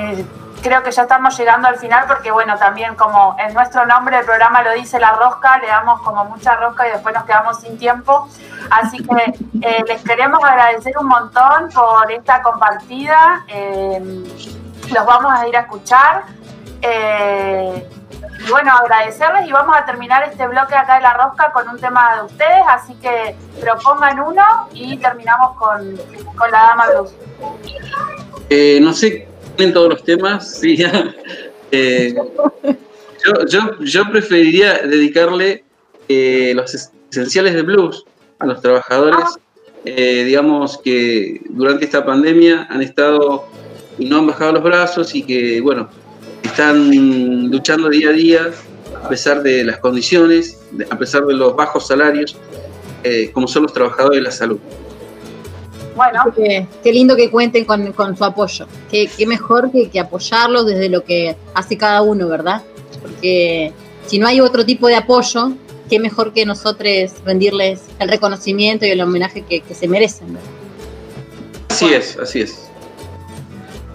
[0.62, 4.24] creo que ya estamos llegando al final porque bueno, también como en nuestro nombre del
[4.24, 7.78] programa lo dice la rosca, le damos como mucha rosca y después nos quedamos sin
[7.78, 8.28] tiempo.
[8.70, 13.44] Así que eh, les queremos agradecer un montón por esta compartida.
[13.48, 14.24] Eh,
[14.92, 16.22] los vamos a ir a escuchar.
[18.46, 21.78] Y bueno, agradecerles y vamos a terminar este bloque acá de la rosca con un
[21.78, 25.98] tema de ustedes, así que propongan uno y terminamos con,
[26.36, 27.12] con la Dama Blues.
[28.80, 29.28] no sé
[29.58, 30.78] en todos los temas, sí.
[31.70, 32.14] Eh,
[33.48, 35.64] yo, preferiría dedicarle
[36.08, 36.74] eh, los
[37.10, 38.04] esenciales de blues
[38.38, 39.38] a los trabajadores,
[39.84, 43.46] eh, digamos que durante esta pandemia han estado
[43.98, 45.88] y no han bajado los brazos y que, bueno,
[46.58, 48.50] están luchando día a día
[49.04, 50.58] a pesar de las condiciones,
[50.90, 52.36] a pesar de los bajos salarios,
[53.32, 54.58] como son los trabajadores de la salud.
[55.94, 56.20] Bueno.
[56.34, 58.66] Qué, lindo que cuenten con, su apoyo.
[58.90, 62.62] Qué, mejor que, que, apoyarlos desde lo que hace cada uno, ¿verdad?
[63.02, 63.72] Porque
[64.06, 65.52] si no hay otro tipo de apoyo,
[65.88, 70.50] qué mejor que nosotros rendirles el reconocimiento y el homenaje que, se merecen, ¿verdad?
[71.68, 72.67] Así es, así es.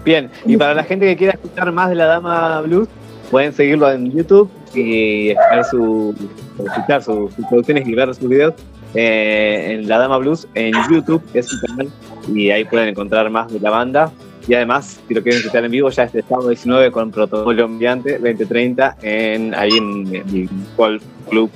[0.04, 2.88] Bien, y para la gente que quiera escuchar más de la Dama Blues,
[3.30, 6.14] pueden seguirlo en YouTube y escuchar, su,
[6.58, 8.54] escuchar sus producciones y ver sus videos
[8.94, 11.88] eh, en La Dama Blues en YouTube, es su canal,
[12.32, 14.12] y ahí pueden encontrar más de la banda.
[14.46, 18.18] Y además, si lo quieren escuchar en vivo, ya este sábado 19 con Protocolo Ambiente
[18.18, 21.50] 2030 en, ahí en, el Golf Club.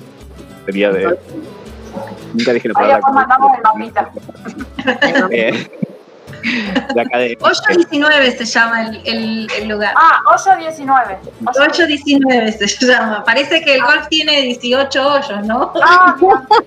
[0.65, 1.15] Sería de.
[2.33, 3.01] Nunca dije la palabra.
[3.05, 4.11] Ahí mandamos el mapita.
[5.31, 5.67] Eh,
[6.95, 7.37] la academia.
[7.41, 9.93] 819 se llama el, el, lugar.
[9.95, 11.17] Ah, 819.
[11.45, 13.23] 819 se llama.
[13.23, 15.73] Parece que el golf tiene 18 hoyos, ¿no?
[15.83, 16.15] Ah,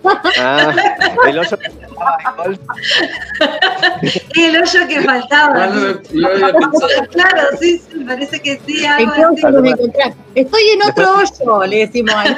[0.40, 0.74] ah
[1.26, 2.60] el hoyo que faltaba el golf.
[4.34, 5.68] el hoyo que faltaba.
[7.10, 8.84] claro, sí, sí, parece que sí.
[8.84, 9.42] Algo así.
[10.34, 12.36] Estoy en otro hoyo, le decimos ahí.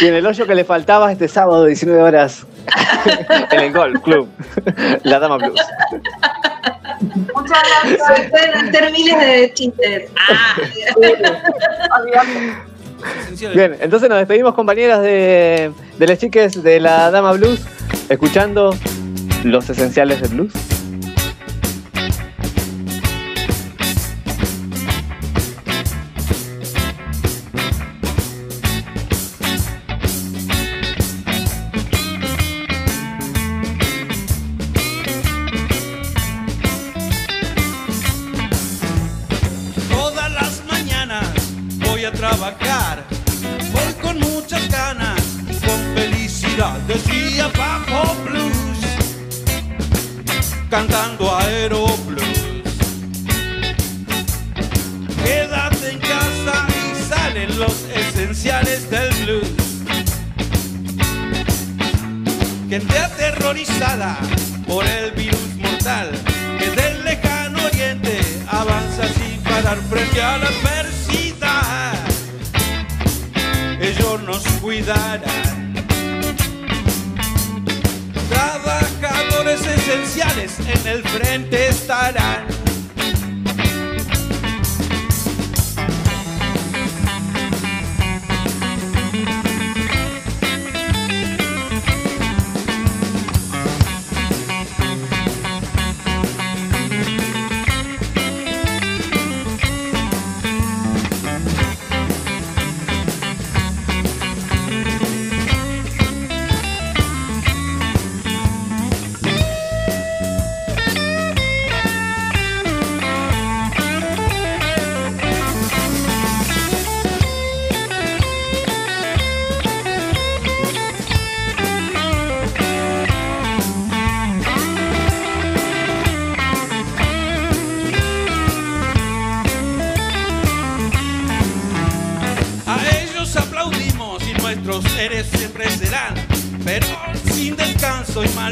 [0.00, 2.46] y en el hoyo que le faltaba este sábado, 19 horas,
[3.50, 4.28] en el Golf Club,
[5.02, 5.60] la Dama Blues.
[7.34, 8.16] Muchas gracias.
[8.16, 10.10] Se pueden hacer miles de chistes.
[10.16, 10.56] Ah.
[13.54, 17.60] Bien, entonces nos despedimos compañeras de, de las chiques de la Dama Blues,
[18.08, 18.74] escuchando
[19.44, 20.52] los esenciales del blues.
[51.20, 52.22] Cantando Aeroblues.
[55.24, 59.48] Quédate en casa y salen los esenciales del blues.
[62.68, 64.16] Gente aterrorizada
[64.66, 66.10] por el virus mortal
[66.58, 71.94] que del lejano oriente avanza sin parar frente a la adversidad.
[73.80, 75.59] Ellos nos cuidarán.
[79.58, 82.59] Esenciales en el frente estarán.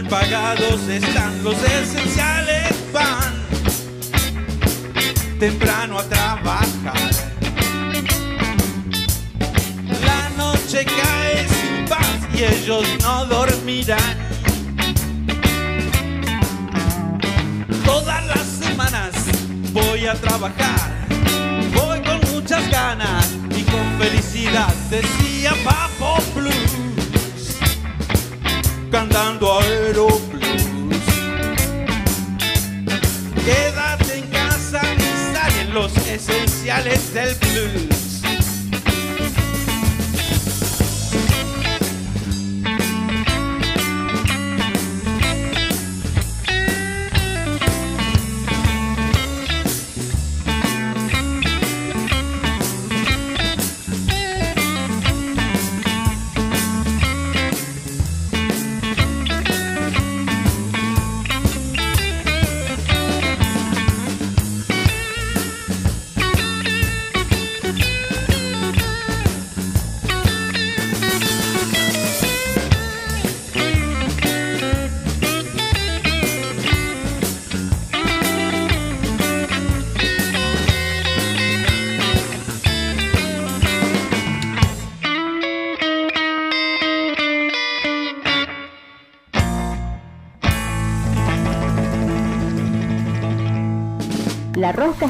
[0.09, 2.28] Quédate en casa,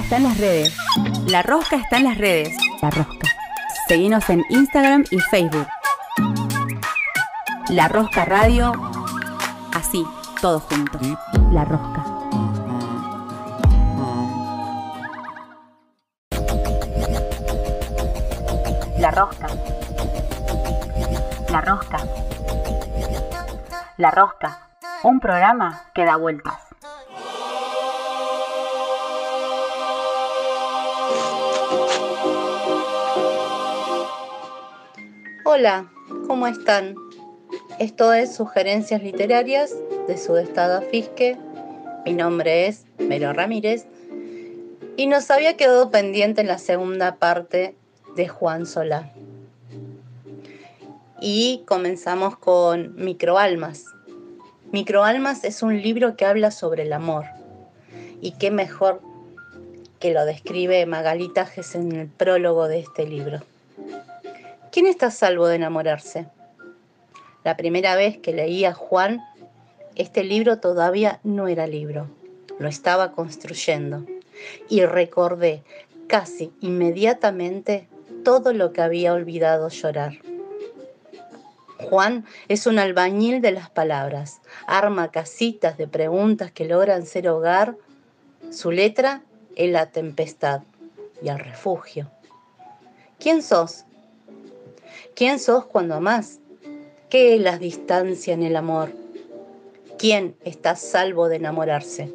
[0.08, 0.74] está en las redes.
[1.26, 2.56] La Rosca está en las redes.
[2.80, 3.28] La Rosca.
[3.88, 5.66] Seguinos en Instagram y Facebook.
[7.68, 8.72] La Rosca Radio.
[9.74, 10.06] Así,
[10.40, 11.02] todos juntos.
[11.52, 12.06] La Rosca.
[18.98, 19.46] La Rosca.
[21.50, 21.98] La Rosca.
[23.98, 24.68] La Rosca.
[25.02, 26.67] Un programa que da vueltas.
[35.58, 35.90] Hola,
[36.28, 36.94] ¿cómo están?
[37.80, 39.74] Esto es Sugerencias Literarias
[40.06, 41.36] de Sudestada Fisque.
[42.06, 43.84] Mi nombre es Mero Ramírez
[44.96, 47.74] y nos había quedado pendiente la segunda parte
[48.14, 49.12] de Juan Solá.
[51.20, 53.86] Y comenzamos con Microalmas.
[54.70, 57.24] Microalmas es un libro que habla sobre el amor.
[58.20, 59.02] Y qué mejor
[59.98, 63.40] que lo describe Magalitajes en el prólogo de este libro.
[64.78, 66.28] ¿Quién está a salvo de enamorarse?
[67.42, 69.20] La primera vez que leí a Juan,
[69.96, 72.06] este libro todavía no era libro,
[72.60, 74.06] lo estaba construyendo
[74.68, 75.64] y recordé
[76.06, 77.88] casi inmediatamente
[78.22, 80.12] todo lo que había olvidado llorar.
[81.90, 87.74] Juan es un albañil de las palabras, arma casitas de preguntas que logran ser hogar.
[88.52, 89.22] Su letra
[89.56, 90.62] es la tempestad
[91.20, 92.12] y el refugio.
[93.18, 93.84] ¿Quién sos?
[95.18, 96.38] ¿Quién sos cuando amás?
[97.10, 98.92] ¿Qué es la distancia en el amor?
[99.98, 102.14] ¿Quién está salvo de enamorarse?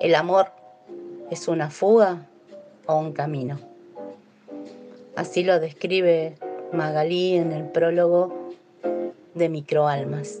[0.00, 0.46] ¿El amor
[1.30, 2.26] es una fuga
[2.86, 3.60] o un camino?
[5.14, 6.38] Así lo describe
[6.72, 8.50] Magalí en el prólogo
[9.34, 10.40] de Microalmas.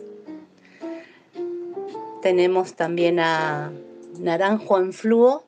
[2.22, 3.70] Tenemos también a
[4.18, 5.44] Naranjo en Fluo,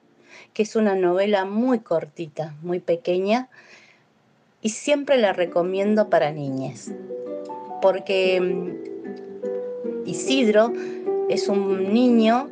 [0.53, 3.49] que es una novela muy cortita, muy pequeña,
[4.65, 6.91] y siempre la recomiendo para niñas,
[7.83, 10.73] porque mm, Isidro
[11.29, 12.49] es un niño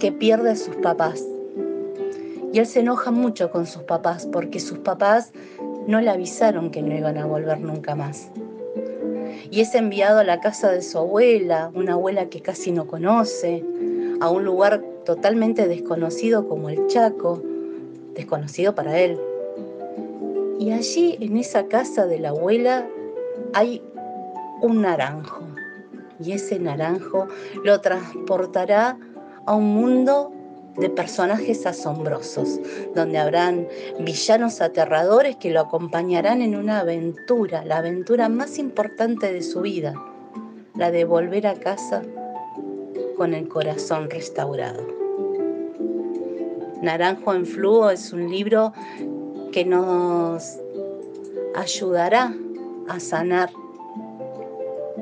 [0.00, 1.24] que pierde a sus papás.
[2.52, 5.32] Y él se enoja mucho con sus papás porque sus papás
[5.86, 8.32] no le avisaron que no iban a volver nunca más.
[9.52, 13.64] Y es enviado a la casa de su abuela, una abuela que casi no conoce,
[14.20, 17.40] a un lugar totalmente desconocido como el Chaco,
[18.14, 19.20] desconocido para él.
[20.58, 22.88] Y allí en esa casa de la abuela
[23.52, 23.82] hay
[24.62, 25.42] un naranjo.
[26.20, 27.26] Y ese naranjo
[27.64, 28.98] lo transportará
[29.46, 30.32] a un mundo
[30.76, 32.60] de personajes asombrosos,
[32.94, 33.68] donde habrán
[34.00, 39.94] villanos aterradores que lo acompañarán en una aventura, la aventura más importante de su vida,
[40.76, 42.02] la de volver a casa
[43.16, 44.84] con el corazón restaurado.
[46.82, 48.72] Naranjo en Flujo es un libro
[49.54, 50.58] que nos
[51.54, 52.34] ayudará
[52.88, 53.50] a sanar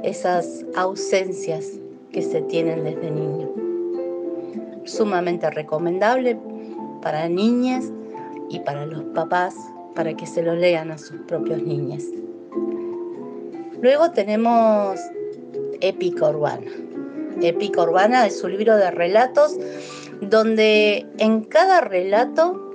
[0.03, 1.71] esas ausencias
[2.13, 3.51] que se tienen desde niño.
[4.85, 6.39] Sumamente recomendable
[7.01, 7.91] para niñas
[8.51, 9.55] y para los papás
[9.95, 12.05] para que se lo lean a sus propios niños.
[13.81, 15.01] Luego tenemos
[15.81, 16.71] Épica Urbana.
[17.41, 19.57] Épica Urbana es un libro de relatos
[20.21, 22.72] donde en cada relato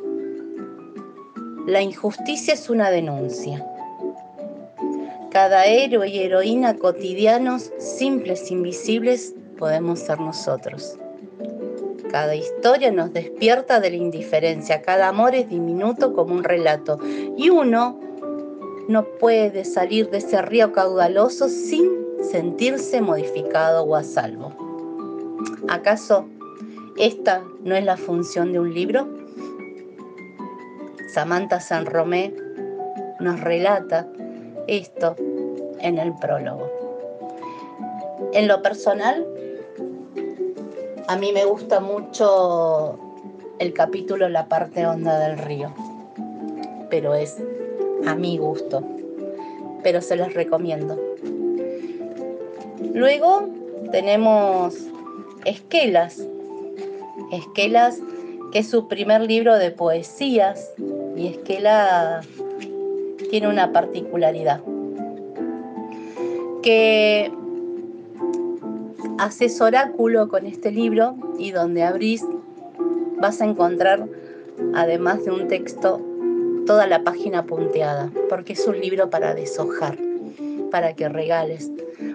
[1.68, 3.64] la injusticia es una denuncia.
[5.32, 10.98] Cada héroe y heroína cotidianos, simples, invisibles, podemos ser nosotros.
[12.10, 17.00] Cada historia nos despierta de la indiferencia, cada amor es diminuto como un relato
[17.36, 18.00] y uno
[18.88, 21.92] no puede salir de ese río caudaloso sin
[22.32, 24.54] sentirse modificado o a salvo.
[25.68, 26.30] ¿Acaso
[26.96, 29.27] esta no es la función de un libro?
[31.18, 32.32] Samantha San Romé
[33.20, 34.06] nos relata
[34.68, 35.16] esto
[35.80, 36.70] en el prólogo.
[38.34, 39.26] En lo personal,
[41.08, 43.00] a mí me gusta mucho
[43.58, 45.74] el capítulo La parte honda del río,
[46.92, 47.42] pero es
[48.06, 48.84] a mi gusto,
[49.82, 51.02] pero se los recomiendo.
[52.94, 53.50] Luego
[53.92, 54.76] tenemos
[55.46, 56.22] Esquelas,
[57.32, 58.00] Esquelas
[58.52, 60.74] que es su primer libro de poesías
[61.18, 62.22] y Esquela
[63.30, 64.62] tiene una particularidad
[66.62, 67.32] que
[69.18, 72.24] haces oráculo con este libro y donde abrís
[73.20, 74.08] vas a encontrar,
[74.76, 76.02] además de un texto,
[76.66, 79.98] toda la página punteada, porque es un libro para deshojar,
[80.70, 81.72] para que regales,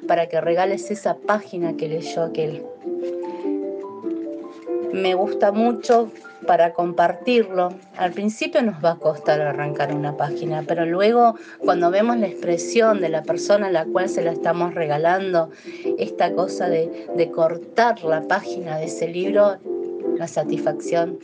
[0.06, 2.64] para que regales esa página que leyó aquel.
[4.92, 6.10] Me gusta mucho
[6.46, 7.70] para compartirlo.
[7.96, 13.00] Al principio nos va a costar arrancar una página, pero luego cuando vemos la expresión
[13.00, 15.50] de la persona a la cual se la estamos regalando,
[15.98, 19.56] esta cosa de, de cortar la página de ese libro,
[20.16, 21.18] la satisfacción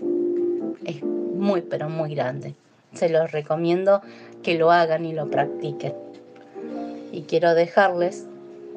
[0.85, 2.55] es muy, pero muy grande.
[2.95, 4.01] Se los recomiendo
[4.43, 5.95] que lo hagan y lo practiquen.
[7.13, 8.27] Y quiero dejarles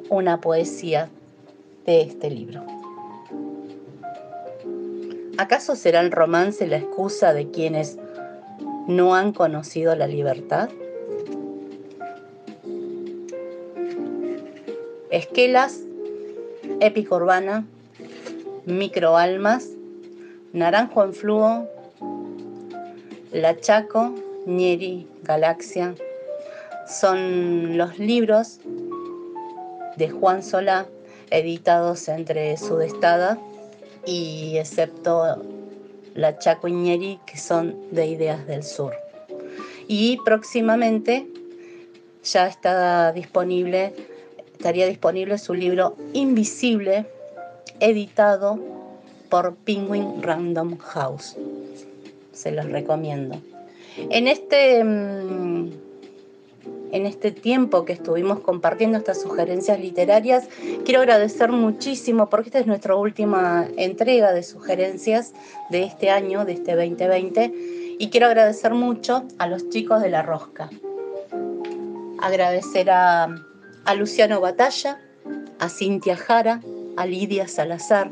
[0.08, 1.08] una poesía
[1.86, 2.81] de este libro.
[5.42, 7.98] ¿Acaso será el romance la excusa de quienes
[8.86, 10.70] no han conocido la libertad?
[15.10, 15.80] Esquelas,
[16.78, 17.66] épica urbana,
[18.66, 19.66] microalmas,
[20.52, 21.68] naranjo en fluo,
[23.32, 24.14] la Chaco,
[24.46, 25.96] Nieri, Galaxia,
[26.86, 28.60] son los libros
[29.96, 30.86] de Juan Solá
[31.30, 33.40] editados entre Sudestada
[34.06, 35.42] y excepto
[36.14, 38.92] la Chaco Iñeri, que son de Ideas del Sur.
[39.88, 41.26] Y próximamente
[42.24, 43.94] ya está disponible,
[44.52, 47.06] estaría disponible su libro Invisible,
[47.80, 48.58] editado
[49.28, 51.36] por Penguin Random House.
[52.32, 53.40] Se los recomiendo.
[54.10, 55.70] En este mm,
[56.92, 60.48] en este tiempo que estuvimos compartiendo estas sugerencias literarias.
[60.84, 65.32] Quiero agradecer muchísimo porque esta es nuestra última entrega de sugerencias
[65.70, 67.52] de este año, de este 2020,
[67.98, 70.70] y quiero agradecer mucho a los chicos de La Rosca.
[72.20, 73.28] Agradecer a,
[73.96, 75.00] Luciano Batalla,
[75.58, 76.60] a Cintia Jara,
[76.96, 78.10] a Lidia Salazar.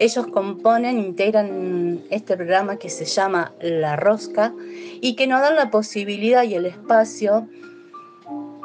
[0.00, 4.52] Ellos componen, integran este programa que se llama La Rosca
[5.00, 7.46] y que nos dan la posibilidad y el espacio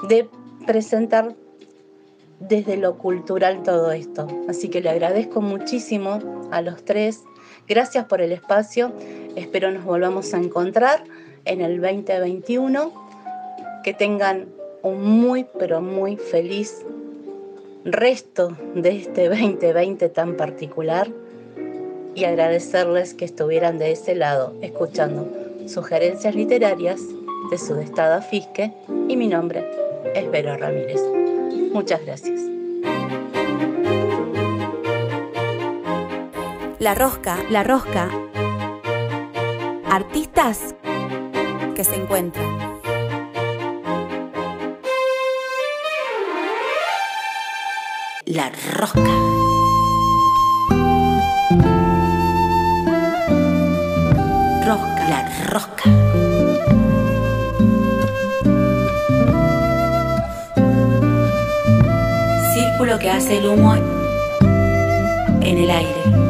[0.08, 0.30] de
[0.66, 1.36] presentar
[2.40, 4.28] desde lo cultural todo esto.
[4.48, 6.20] Así que le agradezco muchísimo
[6.52, 7.24] a los tres.
[7.68, 8.94] Gracias por el espacio.
[9.36, 11.04] Espero nos volvamos a encontrar
[11.46, 13.10] en el 2021.
[13.84, 14.48] Que tengan
[14.82, 16.86] un muy, pero muy feliz
[17.86, 21.10] resto de este 2020 tan particular
[22.14, 25.28] y agradecerles que estuvieran de ese lado escuchando
[25.66, 27.02] sugerencias literarias
[27.50, 28.74] de su destada Fisque
[29.08, 31.02] y mi nombre es Vero Ramírez.
[31.72, 32.40] Muchas gracias.
[36.80, 38.10] La rosca, la rosca.
[39.90, 40.76] Artistas
[41.76, 42.80] que se encuentran.
[48.26, 49.00] La rosca.
[54.66, 56.09] Rosca, la rosca.
[63.00, 66.29] Que hace el humo en el aire.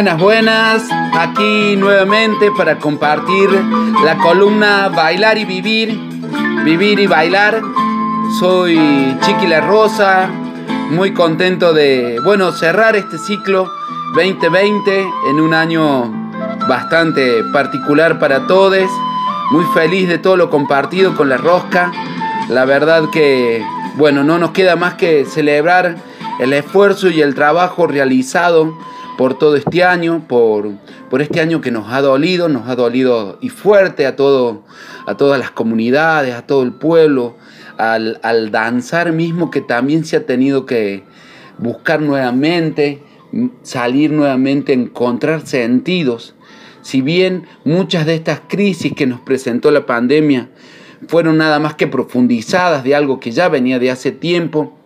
[0.00, 0.88] Buenas, buenas.
[1.12, 3.50] Aquí nuevamente para compartir
[4.02, 5.90] la columna Bailar y Vivir.
[6.64, 7.60] Vivir y bailar.
[8.38, 8.78] Soy
[9.20, 10.30] Chiqui La Rosa.
[10.88, 13.70] Muy contento de, bueno, cerrar este ciclo
[14.14, 16.10] 2020 en un año
[16.66, 18.88] bastante particular para todos.
[19.50, 21.92] Muy feliz de todo lo compartido con la rosca.
[22.48, 23.62] La verdad que,
[23.96, 25.96] bueno, no nos queda más que celebrar
[26.38, 28.72] el esfuerzo y el trabajo realizado
[29.16, 30.70] por todo este año, por,
[31.10, 34.64] por este año que nos ha dolido, nos ha dolido y fuerte a, todo,
[35.06, 37.36] a todas las comunidades, a todo el pueblo,
[37.76, 41.04] al, al danzar mismo que también se ha tenido que
[41.58, 43.02] buscar nuevamente,
[43.62, 46.34] salir nuevamente, encontrar sentidos.
[46.82, 50.48] Si bien muchas de estas crisis que nos presentó la pandemia
[51.08, 54.79] fueron nada más que profundizadas de algo que ya venía de hace tiempo,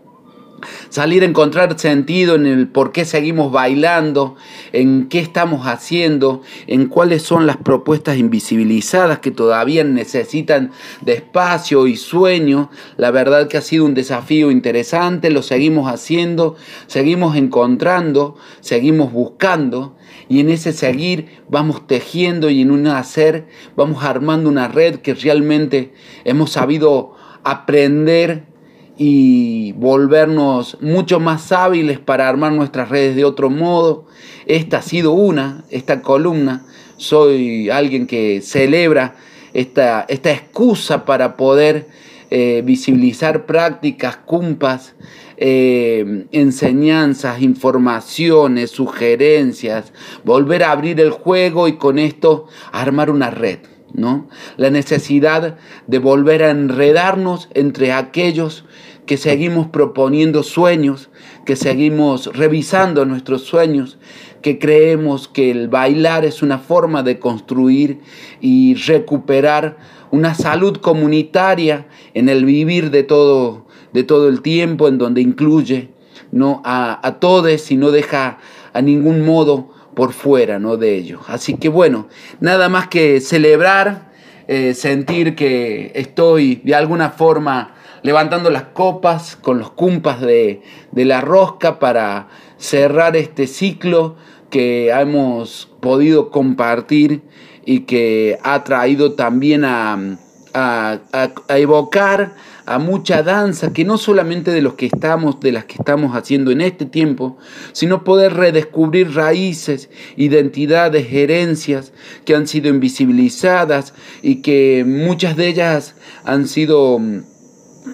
[0.88, 4.36] salir a encontrar sentido en el por qué seguimos bailando,
[4.72, 10.70] en qué estamos haciendo, en cuáles son las propuestas invisibilizadas que todavía necesitan
[11.14, 12.70] espacio y sueño.
[12.96, 16.56] La verdad que ha sido un desafío interesante, lo seguimos haciendo,
[16.86, 19.96] seguimos encontrando, seguimos buscando
[20.28, 23.46] y en ese seguir vamos tejiendo y en un hacer
[23.76, 25.92] vamos armando una red que realmente
[26.24, 28.53] hemos sabido aprender
[28.96, 34.06] y volvernos mucho más hábiles para armar nuestras redes de otro modo.
[34.46, 36.64] Esta ha sido una, esta columna.
[36.96, 39.16] Soy alguien que celebra
[39.52, 41.88] esta, esta excusa para poder
[42.30, 44.94] eh, visibilizar prácticas, cumpas,
[45.36, 49.92] eh, enseñanzas, informaciones, sugerencias,
[50.24, 53.58] volver a abrir el juego y con esto armar una red.
[53.94, 54.28] ¿No?
[54.56, 58.64] La necesidad de volver a enredarnos entre aquellos
[59.06, 61.10] que seguimos proponiendo sueños,
[61.44, 63.98] que seguimos revisando nuestros sueños,
[64.42, 68.00] que creemos que el bailar es una forma de construir
[68.40, 69.78] y recuperar
[70.10, 75.90] una salud comunitaria en el vivir de todo, de todo el tiempo, en donde incluye
[76.32, 76.62] ¿no?
[76.64, 78.38] a, a todos y no deja
[78.72, 80.76] a ningún modo por fuera ¿no?
[80.76, 81.20] de ello.
[81.28, 82.08] Así que bueno,
[82.40, 84.12] nada más que celebrar,
[84.46, 91.04] eh, sentir que estoy de alguna forma levantando las copas con los cumpas de, de
[91.04, 92.28] la rosca para
[92.58, 94.16] cerrar este ciclo
[94.50, 97.22] que hemos podido compartir
[97.64, 100.18] y que ha traído también a,
[100.52, 102.34] a, a, evocar
[102.66, 106.50] a mucha danza, que no solamente de los que estamos, de las que estamos haciendo
[106.50, 107.36] en este tiempo,
[107.72, 111.92] sino poder redescubrir raíces, identidades, herencias
[112.24, 115.94] que han sido invisibilizadas y que muchas de ellas
[116.24, 117.00] han sido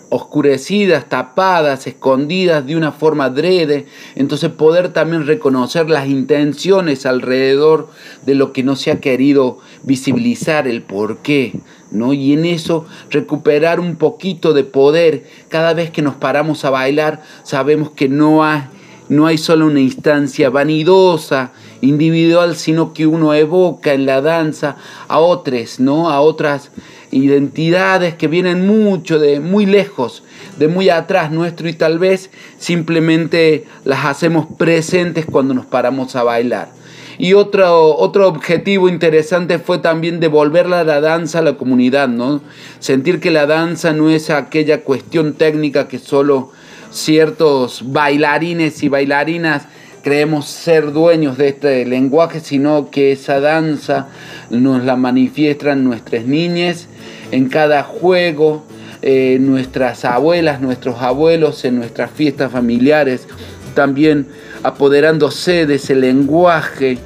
[0.08, 7.88] oscurecidas, tapadas, escondidas de una forma adrede, entonces poder también reconocer las intenciones alrededor
[8.24, 11.52] de lo que no se ha querido visibilizar, el por qué,
[11.90, 12.12] ¿no?
[12.12, 15.24] Y en eso recuperar un poquito de poder.
[15.48, 18.62] Cada vez que nos paramos a bailar, sabemos que no hay,
[19.08, 24.76] no hay solo una instancia vanidosa, individual, sino que uno evoca en la danza
[25.08, 26.10] a otros, ¿no?
[26.10, 26.70] A otras
[27.10, 30.22] identidades que vienen mucho de muy lejos,
[30.58, 36.22] de muy atrás nuestro y tal vez simplemente las hacemos presentes cuando nos paramos a
[36.22, 36.79] bailar.
[37.22, 42.40] Y otro, otro objetivo interesante fue también devolverle a la danza a la comunidad, ¿no?
[42.78, 46.50] Sentir que la danza no es aquella cuestión técnica que solo
[46.90, 49.64] ciertos bailarines y bailarinas
[50.02, 54.08] creemos ser dueños de este lenguaje, sino que esa danza
[54.48, 56.88] nos la manifiestan nuestras niñas
[57.32, 58.64] en cada juego,
[59.02, 63.28] eh, nuestras abuelas, nuestros abuelos, en nuestras fiestas familiares,
[63.74, 64.26] también
[64.62, 66.98] apoderándose de ese lenguaje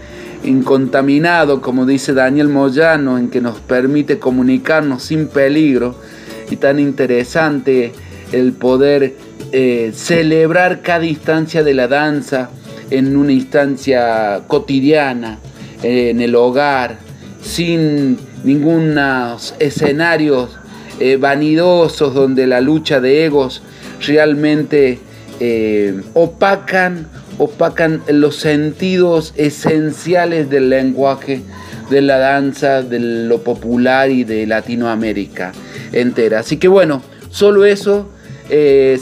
[0.45, 5.97] incontaminado, como dice Daniel Moyano, en que nos permite comunicarnos sin peligro
[6.51, 7.93] y tan interesante
[8.33, 9.15] el poder
[9.53, 12.51] eh, celebrar cada instancia de la danza
[12.91, 15.39] en una instancia cotidiana,
[15.83, 16.99] en el hogar,
[17.43, 20.51] sin ningunos escenarios
[21.01, 23.63] eh, vanidosos donde la lucha de egos
[24.07, 24.99] realmente
[25.41, 27.09] eh, opacan,
[27.39, 31.43] opacan los sentidos esenciales del lenguaje,
[31.91, 35.53] de la danza, de lo popular y de Latinoamérica
[35.93, 36.41] entera.
[36.41, 38.09] Así que bueno, solo eso
[38.51, 38.99] eh,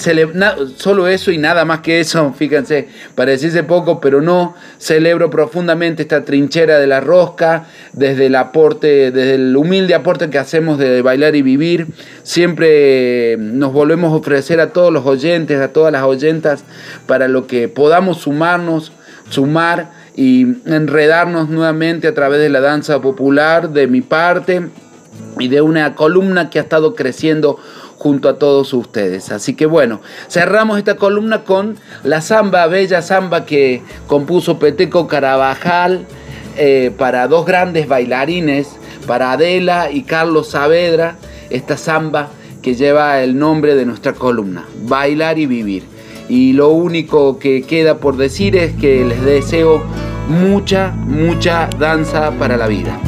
[0.77, 6.25] solo eso y nada más que eso, fíjense, pareciese poco, pero no, celebro profundamente esta
[6.25, 11.35] trinchera de la rosca, desde el aporte, desde el humilde aporte que hacemos de bailar
[11.35, 11.89] y vivir,
[12.23, 16.65] siempre nos volvemos a ofrecer a todos los oyentes, a todas las oyentas,
[17.07, 18.93] para lo que podamos sumarnos,
[19.29, 24.69] sumar y enredarnos nuevamente a través de la danza popular de mi parte
[25.39, 27.59] y de una columna que ha estado creciendo
[28.03, 29.31] junto a todos ustedes.
[29.31, 36.05] Así que bueno, cerramos esta columna con la samba, bella samba que compuso Peteco Carabajal,
[36.57, 38.77] eh, para dos grandes bailarines,
[39.07, 41.17] para Adela y Carlos Saavedra,
[41.49, 42.31] esta samba
[42.61, 45.85] que lleva el nombre de nuestra columna, Bailar y Vivir.
[46.29, 49.81] Y lo único que queda por decir es que les deseo
[50.29, 52.99] mucha, mucha danza para la vida.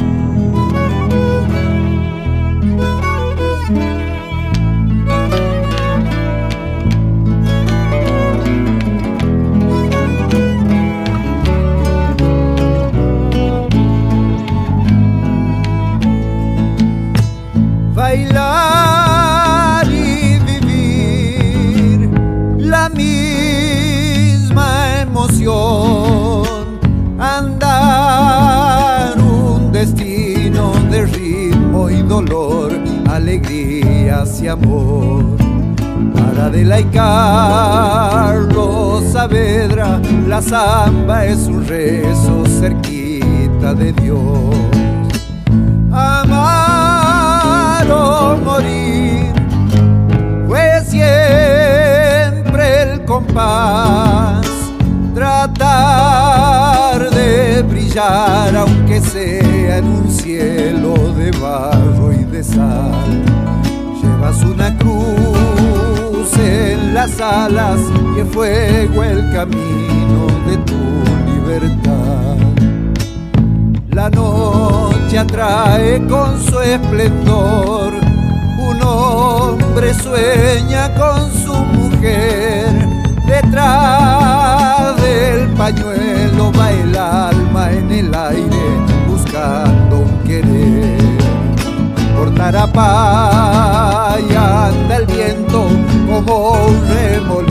[34.55, 35.23] Amor.
[36.13, 38.35] Para Adela y Carlos
[39.11, 44.55] Saavedra, la samba es un rezo cerquita de Dios.
[45.91, 49.33] Amar o morir
[50.47, 54.45] fue siempre el compás.
[55.13, 63.34] Tratar de brillar, aunque sea en un cielo de barro y de sal.
[64.25, 67.79] Llevas una cruz en las alas
[68.17, 70.73] y fuego el camino de tu
[71.31, 72.35] libertad.
[73.91, 77.93] La noche atrae con su esplendor,
[78.67, 82.65] un hombre sueña con su mujer,
[83.27, 88.95] detrás del pañuelo va el alma en el aire
[89.35, 89.74] querer.
[92.45, 95.67] Por Tarapay anda el viento
[96.07, 97.44] como un remolino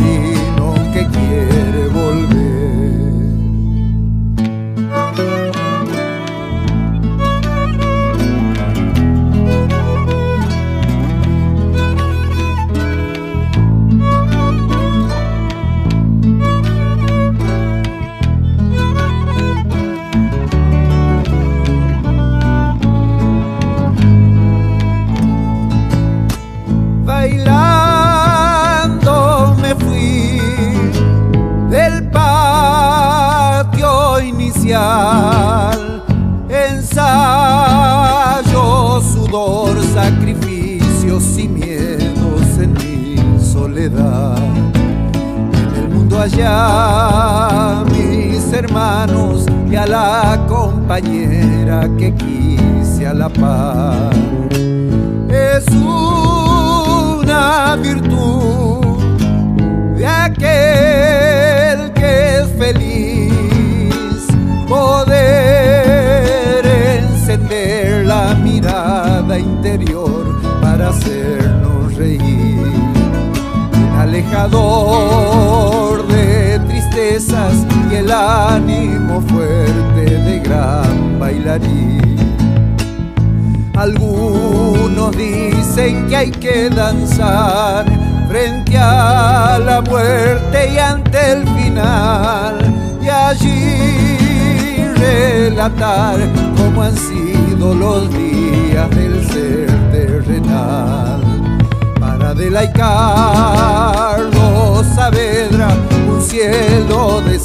[47.93, 54.11] mis hermanos y a la compañera que quise a la par
[55.29, 58.81] es una virtud
[59.97, 64.27] de aquel que es feliz
[64.69, 72.59] poder encender la mirada interior para hacernos reír.
[73.99, 76.34] Alejador de
[76.97, 82.15] y el ánimo fuerte de gran bailarín
[83.77, 87.85] algunos dicen que hay que danzar
[88.29, 92.73] frente a la muerte y ante el final
[93.03, 96.21] y allí relatar
[96.57, 101.21] cómo han sido los días del ser terrenal.
[101.99, 105.71] Para Adela y Carlos Saavedra,
[106.35, 107.39] cielo de.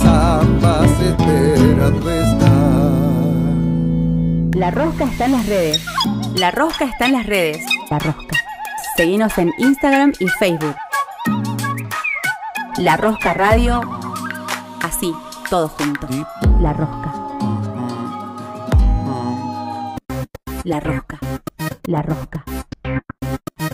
[4.55, 5.85] La rosca está en las redes.
[6.35, 7.63] La rosca está en las redes.
[7.91, 8.37] La rosca.
[8.97, 10.75] Seguinos en Instagram y Facebook.
[12.77, 13.81] La rosca radio.
[14.81, 15.13] Así,
[15.49, 16.07] todo junto.
[16.59, 17.13] La rosca.
[20.63, 21.19] La rosca.
[21.85, 22.43] La rosca.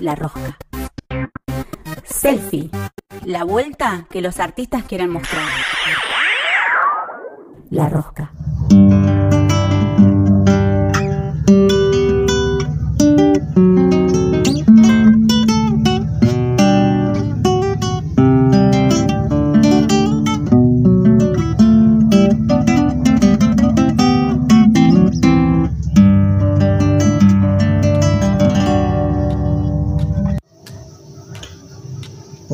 [0.01, 0.57] La rosca.
[2.03, 2.69] Selfie.
[3.25, 5.47] La vuelta que los artistas quieren mostrar.
[7.71, 8.31] La rosca.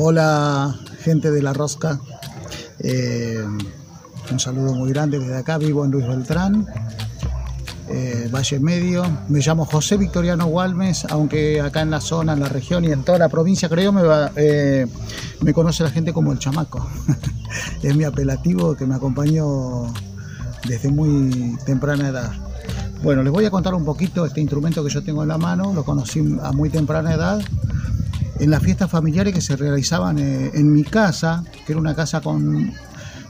[0.04, 0.41] Hola,
[1.12, 2.00] gente de La Rosca.
[2.78, 3.44] Eh,
[4.30, 5.58] un saludo muy grande desde acá.
[5.58, 6.66] Vivo en Luis Beltrán,
[7.90, 9.04] eh, Valle Medio.
[9.28, 13.02] Me llamo José Victoriano Gualmes, aunque acá en la zona, en la región y en
[13.04, 14.86] toda la provincia, creo, me, va- eh,
[15.42, 16.88] me conoce la gente como el chamaco.
[17.82, 19.92] es mi apelativo que me acompañó
[20.66, 22.32] desde muy temprana edad.
[23.02, 25.74] Bueno, les voy a contar un poquito este instrumento que yo tengo en la mano,
[25.74, 27.42] lo conocí a muy temprana edad
[28.42, 32.20] en las fiestas familiares que se realizaban eh, en mi casa, que era una casa
[32.20, 32.72] con,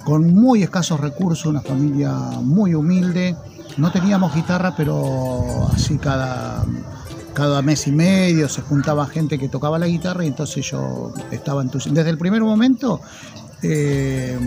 [0.05, 2.10] con muy escasos recursos, una familia
[2.40, 3.36] muy humilde.
[3.76, 6.64] No teníamos guitarra, pero así cada,
[7.34, 11.60] cada mes y medio se juntaba gente que tocaba la guitarra y entonces yo estaba
[11.60, 11.98] entusiasmado.
[11.98, 13.02] Desde el primer momento
[13.62, 14.39] eh,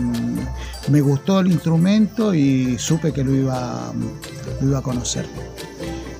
[0.88, 3.92] me gustó el instrumento y supe que lo iba,
[4.60, 5.26] lo iba a conocer.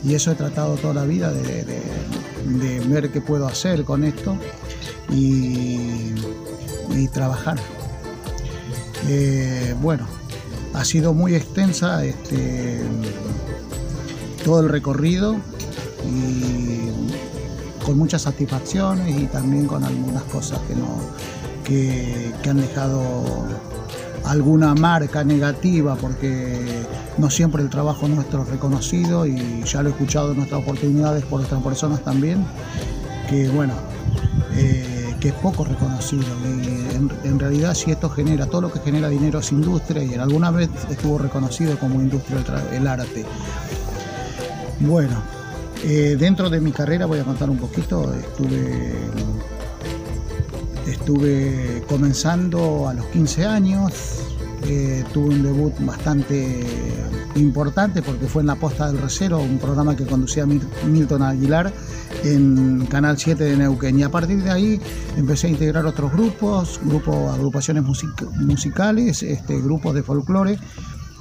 [0.07, 1.65] Y eso he tratado toda la vida de,
[2.87, 4.39] ver qué puedo hacer con esto
[5.11, 6.15] y,
[7.13, 7.59] trabajar.
[9.09, 10.07] Eh, bueno,
[10.75, 12.83] ha sido muy extensa este,
[14.45, 15.37] todo el recorrido
[16.05, 16.91] y
[17.85, 20.99] con muchas satisfacciones y también con algunas cosas que, no,
[21.65, 23.25] que han dejado
[24.27, 26.85] alguna marca negativa porque
[27.19, 31.25] no siempre el trabajo nuestro es reconocido y ya lo he escuchado en nuestras oportunidades
[31.25, 32.45] por otras personas también,
[33.29, 33.75] que bueno,
[34.55, 39.09] eh, que es poco reconocido y en, realidad si esto genera, todo lo que genera
[39.09, 42.39] dinero es industria y en alguna vez estuvo reconocido como industria
[42.73, 43.25] el, el arte.
[44.81, 45.23] Bueno,
[45.85, 48.95] eh, dentro de mi carrera voy a contar un poquito, estuve
[50.87, 53.93] Estuve comenzando a los 15 años,
[54.69, 56.65] eh, tuve un debut bastante
[57.35, 61.73] importante porque fue en La Posta del Recero, un programa que conducía Mil- Milton Aguilar
[62.25, 63.99] en Canal 7 de Neuquén.
[63.99, 64.81] Y a partir de ahí
[65.17, 70.59] empecé a integrar otros grupos, grupos, agrupaciones music- musicales, este, grupos de folclore.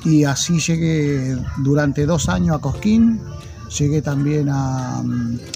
[0.05, 3.19] Y así llegué durante dos años a Cosquín,
[3.77, 5.01] llegué también a,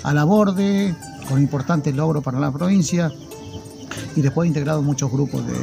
[0.03, 0.95] a La Borde,
[1.29, 3.11] con importantes logros para la provincia
[4.15, 5.53] y después he integrado muchos grupos de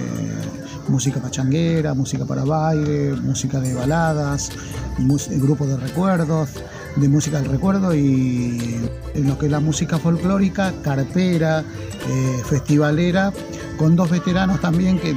[0.88, 4.50] música pachanguera, música para baile, música de baladas,
[4.98, 6.50] mus- grupos de recuerdos,
[6.96, 8.78] de música del recuerdo y
[9.14, 11.64] en lo que es la música folclórica, carpera,
[12.08, 13.32] eh, festivalera,
[13.78, 15.14] con dos veteranos también que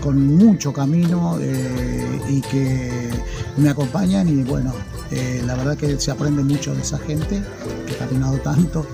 [0.00, 3.10] con mucho camino eh, y que
[3.56, 4.72] me acompañan y bueno,
[5.10, 7.42] eh, la verdad que se aprende mucho de esa gente
[7.86, 8.86] que ha caminado tanto.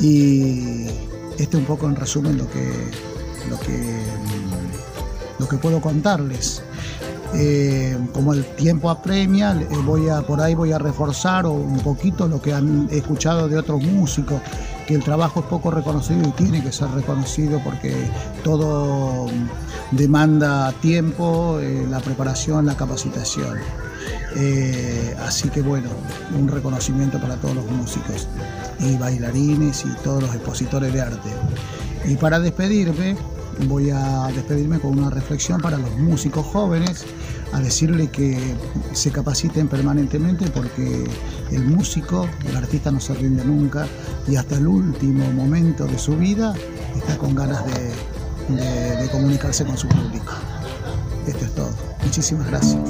[0.00, 0.86] Y
[1.38, 2.72] este un poco en resumen lo que
[3.48, 6.62] lo que mm, lo que puedo contarles.
[7.36, 12.28] Eh, como el tiempo apremia eh, voy a por ahí voy a reforzar un poquito
[12.28, 14.40] lo que han escuchado de otros músicos
[14.86, 17.92] que el trabajo es poco reconocido y tiene que ser reconocido porque
[18.44, 23.58] todo mm, demanda tiempo eh, la preparación la capacitación
[24.36, 25.88] Eh, así que bueno,
[26.36, 28.26] un reconocimiento para todos los músicos
[28.80, 31.30] y bailarines y todos los expositores de arte.
[32.06, 33.16] Y para despedirme,
[33.68, 37.04] voy a despedirme con una reflexión para los músicos jóvenes,
[37.52, 38.36] a decirle que
[38.92, 41.04] se capaciten permanentemente porque
[41.50, 43.86] el músico, el artista no se rinde nunca
[44.26, 46.54] y hasta el último momento de su vida
[46.96, 50.32] está con ganas de, comunicarse con su público.
[51.26, 51.70] Esto es todo.
[52.02, 52.80] Muchísimas gracias.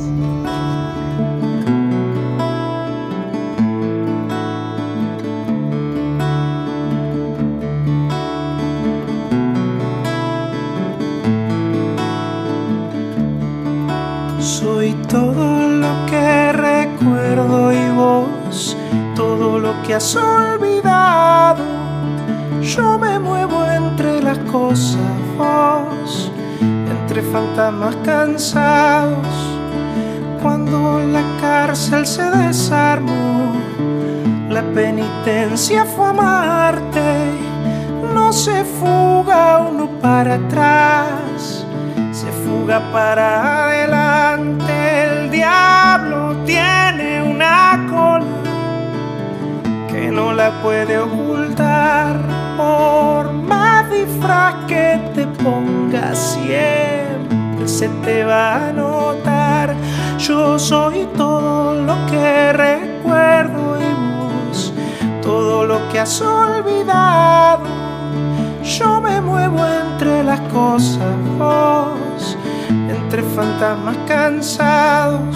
[19.94, 21.62] Olvidado.
[22.60, 24.98] Yo me muevo entre las cosas,
[25.38, 29.28] vos, entre fantasmas cansados.
[30.42, 33.52] Cuando la cárcel se desarmó,
[34.50, 37.30] la penitencia fue amarte.
[38.12, 41.64] No se fuga uno para atrás
[42.10, 44.72] se fuga para adelante.
[45.04, 48.43] El diablo tiene una cola
[50.04, 52.20] que no la puede ocultar.
[52.58, 59.74] Por más disfraz que te pongas, siempre se te va a notar.
[60.18, 64.74] Yo soy todo lo que recuerdo y vos,
[65.22, 67.64] todo lo que has olvidado.
[68.62, 72.36] Yo me muevo entre las cosas, vos,
[72.90, 75.34] entre fantasmas cansados.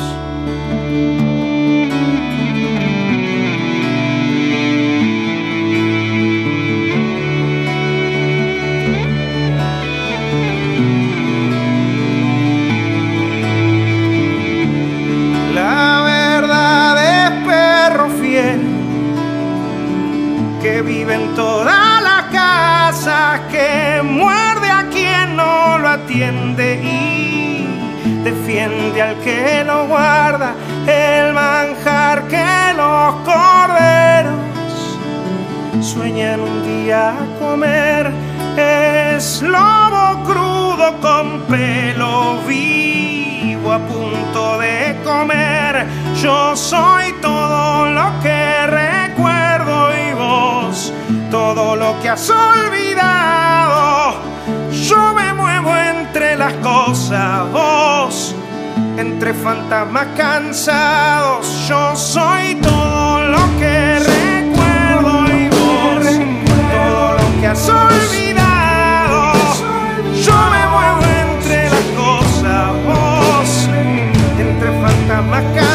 [20.83, 29.17] Vive en toda la casa, que muerde a quien no lo atiende y defiende al
[29.21, 30.55] que lo guarda,
[30.87, 34.39] el manjar que los corderos
[35.81, 38.11] sueñan un día comer.
[38.57, 45.87] Es lobo crudo con pelo vivo a punto de comer.
[46.21, 48.67] Yo soy todo lo que
[51.31, 54.21] todo lo que has olvidado.
[54.73, 58.35] Yo me muevo entre las cosas, vos
[58.97, 61.47] entre fantasmas cansados.
[61.69, 66.05] Yo soy todo lo que recuerdo y vos
[66.73, 69.33] todo lo que has olvidado.
[70.23, 73.69] Yo me muevo entre las cosas, vos
[74.39, 75.68] entre fantasmas cansados.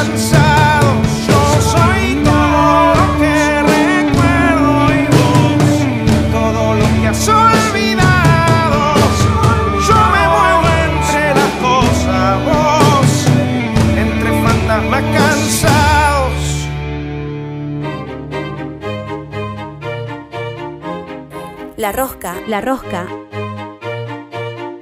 [21.84, 23.06] La rosca, la rosca.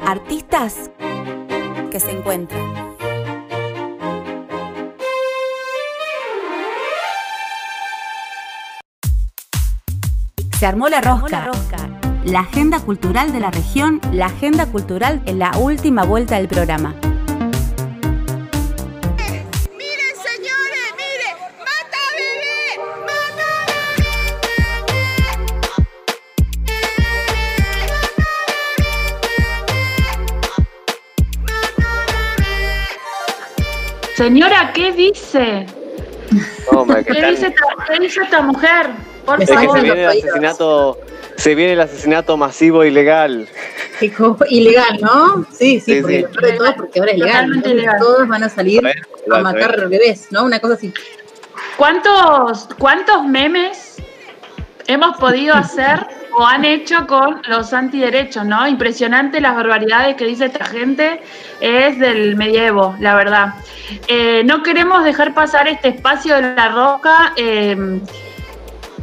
[0.05, 0.91] Artistas
[1.89, 2.61] que se encuentran.
[10.59, 11.49] Se armó la rosca.
[12.23, 16.93] La agenda cultural de la región, la agenda cultural en la última vuelta del programa.
[34.21, 35.65] Señora, ¿qué dice?
[36.71, 38.91] No, ¿Qué dice, esta, qué dice esta mujer?
[39.25, 39.81] Por es que se favor.
[39.81, 40.99] viene el asesinato,
[41.37, 43.49] se viene el asesinato masivo ilegal.
[44.47, 45.43] Ilegal, ¿no?
[45.51, 46.21] Sí, sí, Sí, porque sí.
[46.21, 47.63] lo peor de todo es porque ahora es legal.
[47.65, 47.97] Ilegal.
[47.99, 48.81] Todos van a salir
[49.31, 49.89] a matar claro.
[49.89, 50.43] bebés, ¿no?
[50.43, 50.93] Una cosa así.
[51.77, 53.95] ¿Cuántos, ¿Cuántos memes
[54.85, 58.67] hemos podido hacer o han hecho con los antiderechos, no?
[58.67, 61.21] Impresionante las barbaridades que dice esta gente,
[61.59, 63.53] es del medievo, la verdad.
[64.07, 67.99] Eh, no queremos dejar pasar este espacio de la roca eh,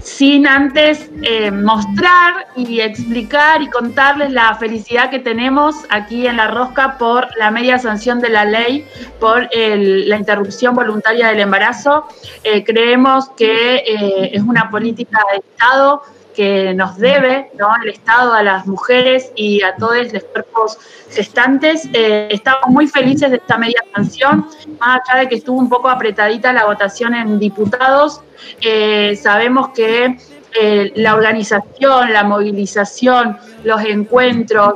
[0.09, 6.49] sin antes eh, mostrar y explicar y contarles la felicidad que tenemos aquí en La
[6.49, 8.87] Rosca por la media sanción de la ley,
[9.21, 12.07] por la interrupción voluntaria del embarazo.
[12.43, 16.03] Eh, creemos que eh, es una política de Estado
[16.39, 17.67] que nos debe ¿no?
[17.83, 20.79] el Estado a las mujeres y a todos los cuerpos
[21.11, 21.89] gestantes.
[21.93, 24.47] Eh, estamos muy felices de esta media sanción,
[24.79, 28.21] más allá de que estuvo un poco apretadita la votación en diputados.
[28.61, 30.17] Eh, sabemos que
[30.61, 34.75] eh, la organización, la movilización, los encuentros,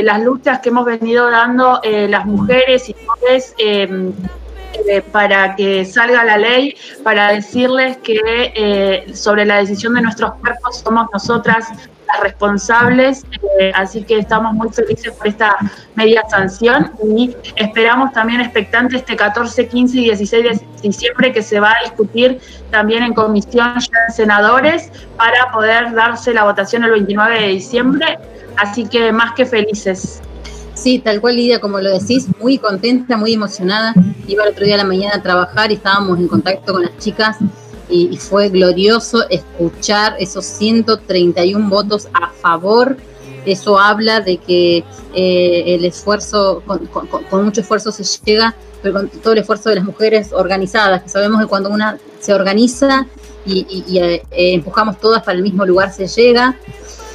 [0.00, 3.54] las luchas que hemos venido dando las mujeres y todos
[4.88, 10.34] eh, para que salga la ley, para decirles que eh, sobre la decisión de nuestros
[10.34, 11.68] cuerpos somos nosotras
[12.06, 13.24] las responsables,
[13.58, 15.56] eh, así que estamos muy felices por esta
[15.94, 21.60] media sanción y esperamos también expectante este 14, 15 y 16 de diciembre que se
[21.60, 22.40] va a discutir
[22.70, 28.18] también en comisión en senadores para poder darse la votación el 29 de diciembre,
[28.56, 30.20] así que más que felices.
[30.74, 33.94] Sí, tal cual, Lidia, como lo decís, muy contenta, muy emocionada.
[34.26, 36.98] Iba el otro día a la mañana a trabajar y estábamos en contacto con las
[36.98, 37.36] chicas
[37.88, 42.96] y, fue glorioso escuchar esos 131 votos a favor.
[43.46, 44.84] Eso habla de que
[45.14, 49.84] eh, el esfuerzo, con, mucho esfuerzo se llega, pero con todo el esfuerzo de las
[49.84, 53.06] mujeres organizadas, que sabemos que cuando una se organiza
[53.46, 56.56] y, eh, empujamos todas para el mismo lugar se llega.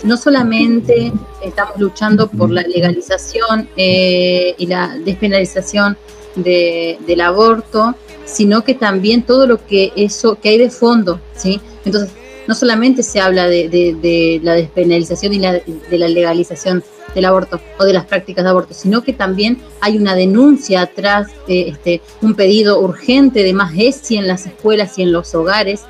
[0.04, 1.12] No solamente
[1.44, 5.98] estamos luchando por la legalización eh, y la despenalización
[6.36, 7.96] de- del aborto,
[8.26, 11.60] sino que también todo lo que eso que hay de fondo, ¿sí?
[11.84, 12.12] Entonces,
[12.48, 17.84] no solamente se habla de, la despenalización y la, de la legalización del aborto o
[17.84, 22.36] de las prácticas de aborto, sino que también hay una denuncia atrás, de, este, un
[22.36, 25.82] pedido urgente de más ESI en las escuelas y en los hogares,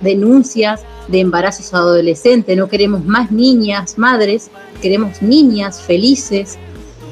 [0.00, 4.50] denuncias de embarazos adolescentes, no queremos más niñas, madres,
[4.82, 6.58] queremos niñas felices,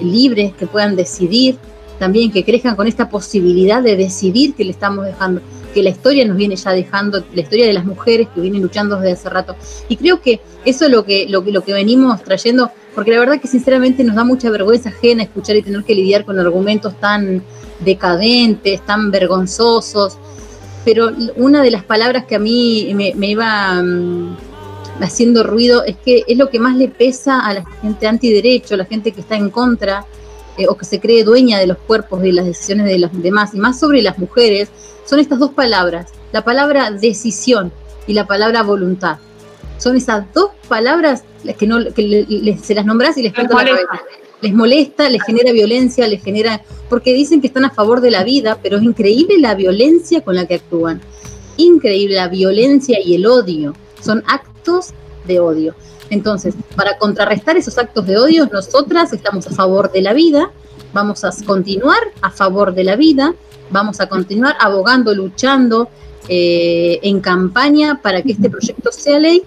[0.01, 1.57] libres, que puedan decidir,
[1.99, 5.41] también que crezcan con esta posibilidad de decidir que le estamos dejando,
[5.73, 8.97] que la historia nos viene ya dejando, la historia de las mujeres que vienen luchando
[8.97, 9.57] desde hace rato.
[9.89, 13.41] Y creo que eso es lo que, lo, lo que venimos trayendo, porque la verdad
[13.41, 17.43] que sinceramente nos da mucha vergüenza ajena escuchar y tener que lidiar con argumentos tan
[17.81, 20.19] decadentes, tan vergonzosos,
[20.85, 24.37] pero una de las palabras que a mí me, me iba mm,
[25.01, 28.79] haciendo ruido es que es lo que más le pesa a la gente antiderecho, a
[28.79, 30.05] la gente que está en contra
[30.57, 33.55] eh, o que se cree dueña de los cuerpos y las decisiones de los demás,
[33.55, 34.69] y más sobre las mujeres,
[35.05, 37.73] son estas dos palabras, la palabra decisión
[38.07, 39.19] y la palabra voluntad.
[39.79, 43.33] Son esas dos palabras las que, no, que le- le- se las nombras y les
[43.33, 44.05] explota la cabeza.
[44.45, 46.61] Les molesta, les genera violencia, les genera...
[46.91, 50.35] Porque dicen que están a favor de la vida, pero es increíble la violencia con
[50.35, 51.01] la que actúan.
[51.57, 53.73] Increíble la violencia y el odio.
[54.03, 54.91] Son actos
[55.27, 55.75] de odio.
[56.11, 60.51] Entonces, para contrarrestar esos actos de odio, nosotras estamos a favor de la vida,
[60.93, 63.35] vamos a continuar a favor de la vida,
[63.71, 65.89] vamos a continuar abogando, luchando
[66.29, 69.43] eh, en campaña para que este proyecto sea ley,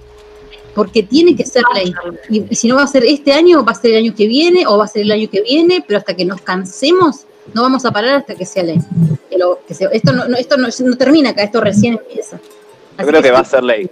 [0.77, 1.91] porque tiene que ser ley.
[2.29, 4.27] Y, y si no va a ser este año, va a ser el año que
[4.27, 7.21] viene, o va a ser el año que viene, pero hasta que nos cansemos,
[7.55, 8.77] no vamos a parar hasta que sea ley.
[9.27, 12.39] Que lo- que sea- esto no, no- esto no, no termina acá, esto recién empieza.
[12.99, 13.89] Yo creo que va a ser ley.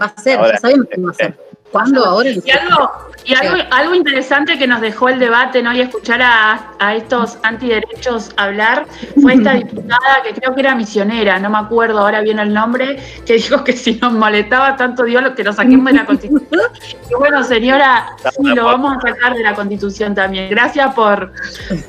[0.00, 0.52] Va a ser, Ahora.
[0.52, 1.38] ya sabemos que va a ser.
[1.74, 2.04] ¿Cuándo?
[2.04, 2.30] Ahora.
[2.30, 2.92] Y algo,
[3.24, 5.74] y algo, algo interesante que nos dejó el debate, ¿no?
[5.74, 8.86] Y escuchar a, a estos antiderechos hablar,
[9.20, 13.02] fue esta diputada que creo que era misionera, no me acuerdo ahora bien el nombre,
[13.26, 16.62] que dijo que si nos molestaba tanto Dios que lo saquemos de la constitución.
[17.10, 18.06] Y bueno, señora,
[18.36, 20.48] sí, lo vamos a sacar de la constitución también.
[20.48, 21.32] Gracias por,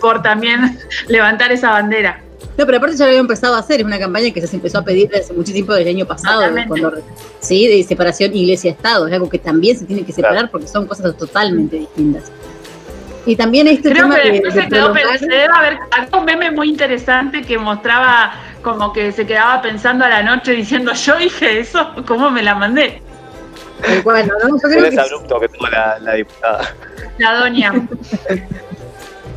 [0.02, 2.25] por también levantar esa bandera.
[2.58, 4.80] No, pero aparte ya lo había empezado a hacer, es una campaña que se empezó
[4.80, 6.94] a pedir desde hace mucho tiempo, desde el año pasado, cuando-
[7.40, 11.16] sí, de separación iglesia-estado, es algo que también se tiene que separar porque son cosas
[11.18, 12.32] totalmente distintas.
[13.26, 16.26] Y también este Creo tema que de, se quedó prolongar- pensando, debe haber había un
[16.26, 21.18] meme muy interesante que mostraba como que se quedaba pensando a la noche diciendo, yo
[21.18, 23.02] dije eso, ¿cómo me la mandé?
[24.04, 24.50] Bueno, ¿no?
[24.50, 26.74] Yo creo que abrupto que tuvo la, la diputada.
[27.18, 27.74] La doña.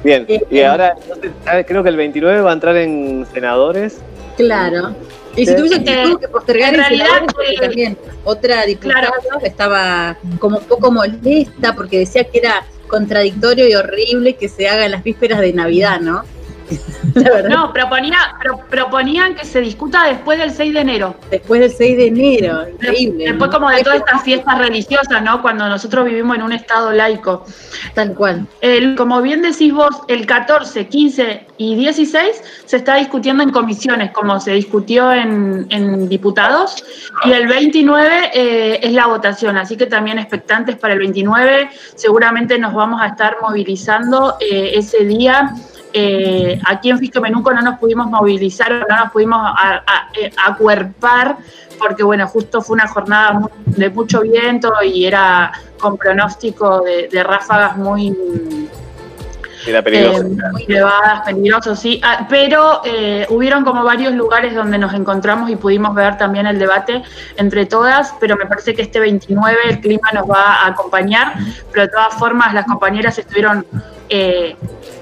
[0.05, 3.99] Bien, y ahora entonces, ah, creo que el 29 va a entrar en senadores.
[4.37, 4.95] Claro.
[5.37, 8.65] Y si tuviese que, Eh, tuvo que postergar en realidad, senadores, porque eh, también otra
[8.65, 9.13] diputada
[9.43, 14.87] estaba como un poco molesta porque decía que era contradictorio y horrible que se haga
[14.87, 16.25] en las vísperas de Navidad, ¿no?
[17.49, 21.15] No, proponía, pro- proponían que se discuta después del 6 de enero.
[21.31, 23.25] Después del 6 de enero, increíble.
[23.27, 23.57] Después ¿no?
[23.59, 25.41] como de todas estas fiestas religiosas, ¿no?
[25.43, 27.45] Cuando nosotros vivimos en un estado laico.
[27.95, 28.47] Tal cual.
[28.61, 34.13] El, como bien decís vos, el 14, 15 y 16 se está discutiendo en comisiones,
[34.13, 36.85] como se discutió en, en diputados,
[37.25, 42.59] y el 29 eh, es la votación, así que también expectantes para el 29, seguramente
[42.59, 45.53] nos vamos a estar movilizando eh, ese día.
[45.93, 50.31] Eh, aquí en Fisque Menuco no nos pudimos movilizar, no nos pudimos a- a- eh,
[50.47, 51.37] acuerpar,
[51.79, 57.23] porque bueno, justo fue una jornada de mucho viento y era con pronóstico de, de
[57.23, 58.15] ráfagas muy,
[59.67, 60.27] Era peligroso.
[60.27, 62.01] eh, muy elevadas, peligrosos, sí.
[62.05, 66.59] Ah, pero eh, hubieron como varios lugares donde nos encontramos y pudimos ver también el
[66.59, 67.03] debate
[67.37, 71.35] entre todas, pero me parece que este 29 el clima nos va a acompañar,
[71.73, 73.65] pero de todas formas las compañeras estuvieron
[74.11, 74.57] eh,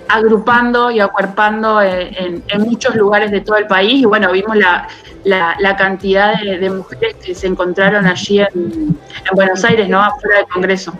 [0.09, 4.57] agrupando y acuerpando eh, en, en muchos lugares de todo el país y bueno, vimos
[4.57, 4.89] la,
[5.25, 10.03] la, la cantidad de, de mujeres que se encontraron allí en, en Buenos Aires, ¿no?
[10.03, 10.93] Afuera del Congreso.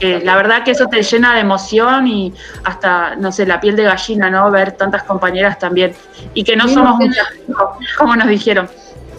[0.00, 3.76] Eh, la verdad que eso te llena de emoción y hasta, no sé, la piel
[3.76, 4.50] de gallina, ¿no?
[4.50, 5.94] Ver tantas compañeras también.
[6.34, 7.24] Y que no somos muchas,
[7.96, 8.68] como nos dijeron.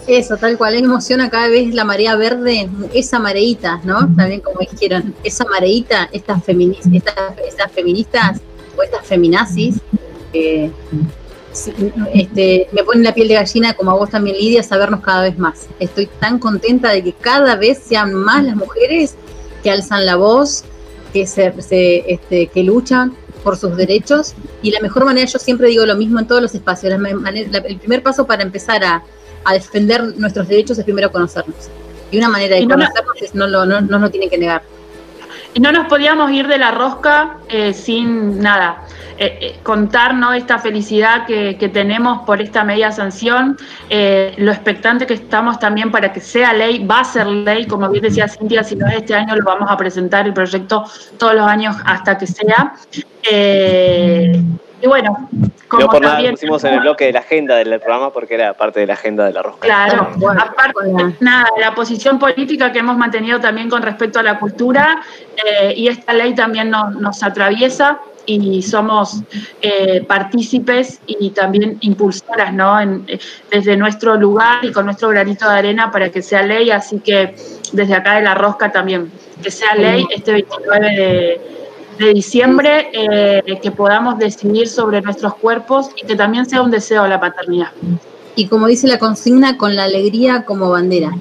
[0.06, 4.00] Eso, tal cual, es emociona cada vez la marea verde, esa mareita, ¿no?
[4.14, 8.40] También como dijeron, esa mareita, estas, feministas, estas, estas feministas
[8.82, 9.76] estas feminazis,
[10.32, 10.70] eh,
[12.12, 15.38] este, me ponen la piel de gallina, como a vos también, Lidia, sabernos cada vez
[15.38, 15.66] más.
[15.78, 19.14] Estoy tan contenta de que cada vez sean más las mujeres
[19.62, 20.64] que alzan la voz,
[21.12, 23.14] que, se, se, este, que luchan
[23.44, 24.34] por sus derechos.
[24.62, 27.14] Y la mejor manera, yo siempre digo lo mismo en todos los espacios, la ma-
[27.14, 29.02] manera- la- el primer paso para empezar a,
[29.44, 31.68] a defender nuestros derechos es primero conocernos.
[32.10, 34.28] Y una manera de Y no la- conocernos es no lo no, no nos tienen
[34.30, 34.62] que negar.
[35.54, 38.84] Y no nos podíamos ir de la rosca eh, sin nada.
[39.16, 40.32] eh, eh, contar ¿no?
[40.32, 43.56] esta felicidad que, que tenemos por esta media sanción,
[43.88, 47.88] eh, lo expectante que estamos también para que sea ley, va a ser ley, como
[47.90, 50.84] bien decía Cintia, si no es este año lo vamos a presentar el proyecto
[51.16, 52.74] todos los años hasta que sea.
[54.84, 55.30] Y bueno,
[55.66, 56.32] como No por nada también...
[56.32, 58.92] lo pusimos en el bloque de la agenda del programa porque era parte de la
[58.92, 59.60] agenda de la rosca.
[59.66, 65.00] Claro, aparte, nada, la posición política que hemos mantenido también con respecto a la cultura
[65.42, 69.22] eh, y esta ley también nos, nos atraviesa y somos
[69.62, 72.78] eh, partícipes y también impulsoras, ¿no?
[72.78, 73.18] En- eh,
[73.50, 77.34] desde nuestro lugar y con nuestro granito de arena para que sea ley, así que
[77.72, 79.10] desde acá de la rosca también,
[79.42, 81.40] que sea ley este 29 de,
[81.98, 87.06] de diciembre, eh, que podamos decidir sobre nuestros cuerpos y que también sea un deseo
[87.06, 87.70] la paternidad.
[88.36, 91.12] Y como dice la consigna, con la alegría como bandera.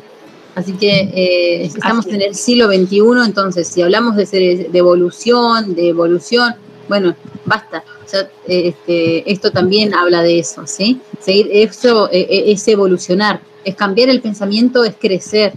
[0.56, 5.74] Así que eh, estamos en el siglo XXI, entonces si hablamos de, ser- de evolución,
[5.76, 6.56] de evolución,
[6.88, 7.84] bueno, basta.
[8.06, 11.00] O sea, este, esto también habla de eso, ¿sí?
[11.20, 15.54] Seguir eso eh, eh, es evolucionar, es cambiar el pensamiento, es crecer.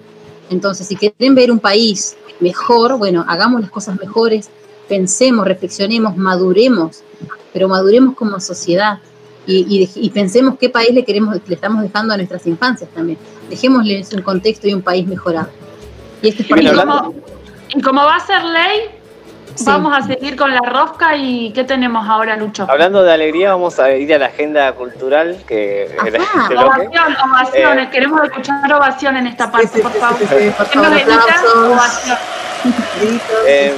[0.48, 4.48] Entonces, si quieren ver un país mejor, bueno, hagamos las cosas mejores,
[4.89, 7.03] pensemos, reflexionemos, maduremos,
[7.53, 8.99] pero maduremos como sociedad
[9.47, 13.19] y, y- y pensemos qué país le queremos, le estamos dejando a nuestras infancias también.
[13.49, 15.49] Dejémosles un contexto y un país mejorado.
[16.23, 17.15] Y este es Y como,
[17.75, 18.81] y como va a ser ley,
[19.65, 22.67] vamos a seguir con la rosca y ¿qué tenemos ahora, Lucho?
[22.69, 26.57] Hablando de alegría, vamos a ir a la agenda cultural que este bloque.
[26.57, 30.19] Ovación, ovaciones, Eh, queremos escuchar ovación en esta parte, por favor.
[30.19, 31.15] por ¿Quién nos favor, edita?
[31.23, 31.55] aplausos.
[31.73, 32.19] Ovación.
[33.47, 33.75] Eh,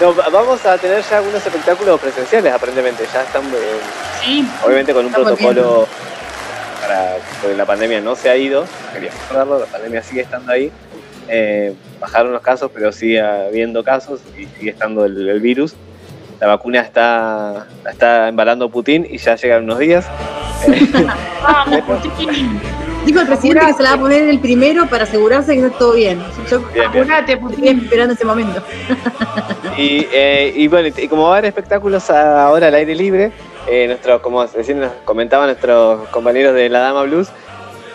[0.00, 3.04] no, va- vamos a tener ya algunos espectáculos presenciales, aparentemente.
[3.12, 3.80] Ya están, eh,
[4.22, 4.48] Sí.
[4.64, 5.86] obviamente, con un protocolo
[6.80, 8.64] para porque la pandemia no se ha ido.
[8.92, 10.70] Quería recordarlo, la pandemia sigue estando ahí.
[11.28, 15.74] Eh, bajaron los casos, pero sigue habiendo casos y sigue estando el, el virus.
[16.40, 20.06] La vacuna está, la está embalando Putin y ya llegan unos días.
[21.42, 22.60] Vamos, Putin.
[23.08, 25.78] Dijo el presidente que se la va a poner el primero para asegurarse que está
[25.78, 26.22] todo bien.
[26.50, 27.04] Yo Bien, bien.
[27.04, 28.62] apurate, estoy esperando ese momento.
[29.78, 33.32] Y, eh, y bueno, y como va a haber espectáculos ahora al aire libre,
[33.66, 37.28] eh, nuestro, como recién nos comentaban nuestros compañeros de la Dama Blues,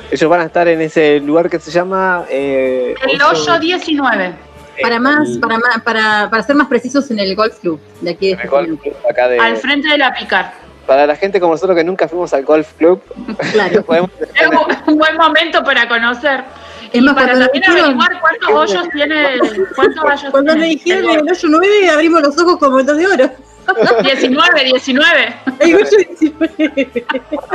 [0.10, 4.34] ellos van a estar en ese lugar que se llama eh, El hoyo 19.
[4.82, 8.34] Para más, para más, para, para ser más precisos en el golf club de aquí
[8.36, 10.63] de Golf Club acá de- Al frente de la picar.
[10.86, 13.02] Para la gente como nosotros que nunca fuimos al golf club,
[13.86, 16.44] podemos Es un- un buen momento para conocer.
[16.92, 19.40] Es y más, para también dijeron- averiguar cuántos hoyos tiene.
[19.76, 22.98] ¿Cuántos hoyos Cuando tiene me dijeron el el hoyo 9 abrimos los ojos como montón
[22.98, 23.30] de oro.
[24.04, 25.36] 19, 19.
[25.60, 26.94] El hoyo 19.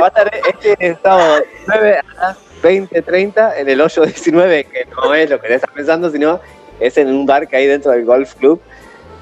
[0.01, 5.13] va a estar este sábado 9 a las 20.30 en el hoyo 19, que no
[5.13, 6.41] es lo que le estás pensando, sino
[6.79, 8.59] es en un bar que hay dentro del golf club.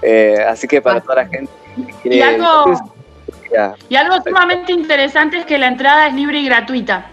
[0.02, 2.38] Eh, así que para toda la gente que quiere
[3.52, 7.08] Y algo, ya, y algo sumamente interesante es que la entrada es libre y gratuita.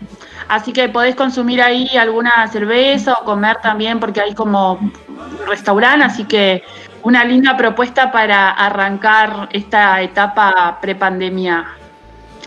[0.49, 4.79] Así que podés consumir ahí alguna cerveza o comer también, porque hay como
[5.47, 6.63] restaurante, así que
[7.03, 11.67] una linda propuesta para arrancar esta etapa prepandemia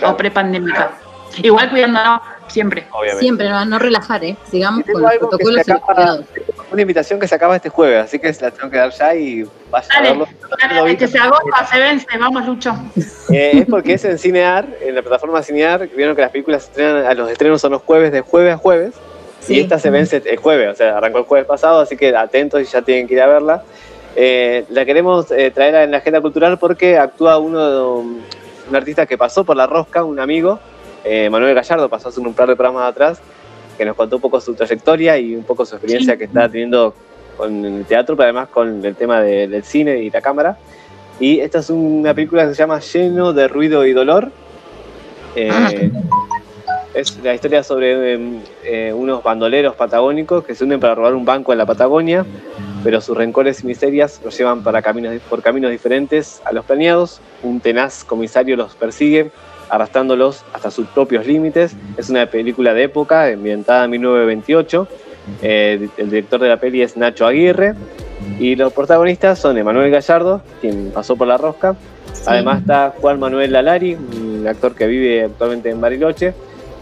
[0.04, 0.92] o prepandémica.
[1.38, 2.88] Igual cuidándonos siempre.
[2.92, 3.20] obviamente.
[3.20, 4.38] Siempre, no, no relajar, ¿eh?
[4.50, 6.26] Sigamos con los protocolos y los cuidados.
[6.72, 9.16] Una invitación que se acaba este jueves, así que se la tengo que dar ya
[9.16, 10.28] y vaya a Dale, verlo.
[10.62, 12.06] dale, que se agota, se vence.
[12.20, 12.76] Vamos, Lucho.
[13.30, 16.70] Eh, es porque es en Cinear, en la plataforma Cinear, vieron que las películas se
[16.70, 18.94] estrenan, a los estrenos son los jueves de jueves a jueves,
[19.48, 22.62] y esta se vence el jueves, o sea, arrancó el jueves pasado, así que atentos
[22.62, 23.64] y ya tienen que ir a verla.
[24.16, 29.18] Eh, la queremos eh, traer en la agenda cultural porque actúa uno, un artista que
[29.18, 30.60] pasó por la rosca, un amigo,
[31.04, 33.22] eh, Manuel Gallardo, pasó hace un par de programas atrás,
[33.78, 36.94] que nos contó un poco su trayectoria y un poco su experiencia que está teniendo
[37.38, 40.58] con el teatro, pero además con el tema de- del cine y la cámara.
[41.20, 44.32] Y esta es una película que se llama Lleno de ruido y dolor.
[45.36, 45.92] Eh,
[46.94, 51.26] es la historia sobre em, eh, unos bandoleros patagónicos que se unen para robar un
[51.26, 52.26] banco en la Patagonia,
[52.84, 57.22] pero sus rencores y miserias los llevan para caminos, por caminos diferentes a los planeados.
[57.44, 59.30] Un tenaz comisario los persigue,
[59.70, 61.76] arrastrándolos hasta sus propios límites.
[61.98, 64.88] Es una película de época, ambientada en 1928.
[65.42, 67.74] Eh, el director de la peli es Nacho Aguirre.
[68.40, 71.76] Y los protagonistas son Emanuel Gallardo, quien pasó por la rosca.
[72.26, 76.34] Además está Juan Manuel Lalari, un actor que vive actualmente en Bariloche.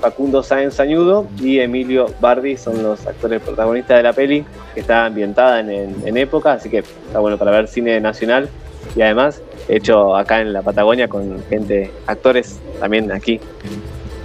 [0.02, 5.06] Facundo Sáenz Sañudo y Emilio Bardi son los actores protagonistas de la peli, que está
[5.06, 8.48] ambientada en, en- en época, así que está bueno para ver cine nacional
[8.96, 13.40] y además hecho acá en la Patagonia con gente, actores también aquí,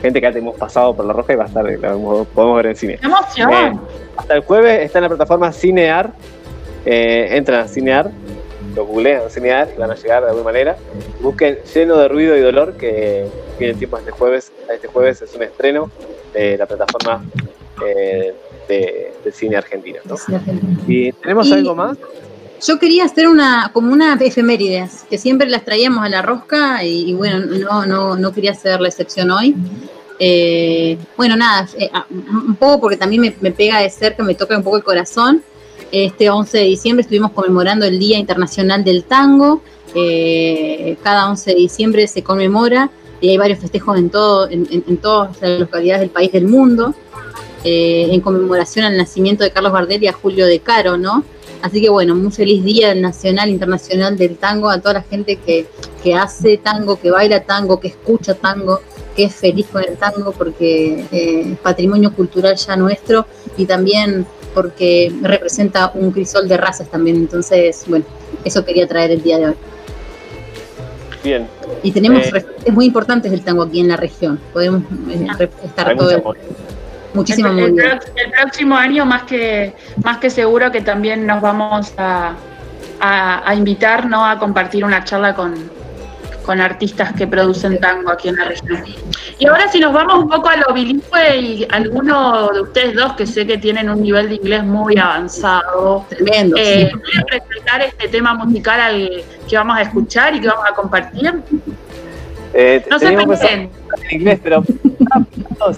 [0.03, 2.57] gente que ya hemos pasado por la roja y va a estar, la podemos podemos
[2.57, 2.99] ver en cine.
[2.99, 3.51] ¡Qué emoción!
[3.53, 3.73] Eh,
[4.17, 6.13] hasta el jueves está en la plataforma Cinear.
[6.87, 8.11] Eh, entran a Cinear,
[8.75, 10.77] lo googlean Cinear y van a llegar de alguna manera.
[11.21, 13.27] Busquen Lleno de Ruido y Dolor, que
[13.59, 14.51] tienen tiempo este jueves.
[14.73, 15.91] Este jueves es un estreno
[16.33, 17.23] de la plataforma
[17.87, 18.33] eh,
[18.69, 19.99] de, de cine argentino.
[20.07, 20.15] ¿no?
[20.87, 21.99] ¿Y tenemos Y- algo más?
[22.67, 27.11] Yo quería hacer una como una efemérides, que siempre las traíamos a la rosca y,
[27.11, 29.55] y bueno, no, no, no quería hacer la excepción hoy.
[30.19, 34.35] Eh, bueno, nada, eh, ah, un poco porque también me, me pega de cerca, me
[34.35, 35.43] toca un poco el corazón.
[35.91, 39.63] Este 11 de diciembre estuvimos conmemorando el Día Internacional del Tango.
[39.95, 42.91] Eh, cada 11 de diciembre se conmemora
[43.23, 46.45] y hay varios festejos en, todo, en, en- en todas las localidades del país del
[46.47, 46.95] mundo,
[47.65, 51.25] eh, en conmemoración al nacimiento de Carlos Gardel y a Julio de Caro, ¿no?
[51.63, 55.67] Así que bueno, muy feliz día nacional, internacional del tango a toda la gente que,
[56.03, 58.81] que hace tango, que baila tango, que escucha tango,
[59.15, 63.27] que es feliz con el tango porque eh, es patrimonio cultural ya nuestro
[63.59, 64.25] y también
[64.55, 67.17] porque representa un crisol de razas también.
[67.17, 68.05] Entonces, bueno,
[68.45, 69.55] eso quería traer el día de hoy.
[71.23, 71.47] Bien.
[71.83, 74.41] Y tenemos Eh, referentes muy importantes del tango aquí en la región.
[74.55, 75.27] Podemos eh,
[75.65, 76.23] estar todo el-
[77.11, 77.21] apoyo.
[77.21, 77.79] muchísima el,
[78.17, 79.75] el próximo año más que
[80.05, 82.33] más que seguro que también nos vamos a,
[83.01, 84.25] a- a invitar ¿no?
[84.27, 85.55] a compartir una charla con,
[86.45, 88.85] con artistas que producen tango aquí en la región.
[89.39, 93.15] Y ahora si nos vamos un poco a lo bilingüe y alguno de ustedes dos
[93.15, 96.99] que sé que tienen un nivel de inglés muy avanzado, Tremendo, eh, sí.
[96.99, 101.41] ¿pueden presentar este tema musical al que vamos a escuchar y que vamos a compartir?
[102.53, 103.71] Eh, No se pensado en
[104.11, 104.65] inglés, pero
[105.13, 105.21] ah,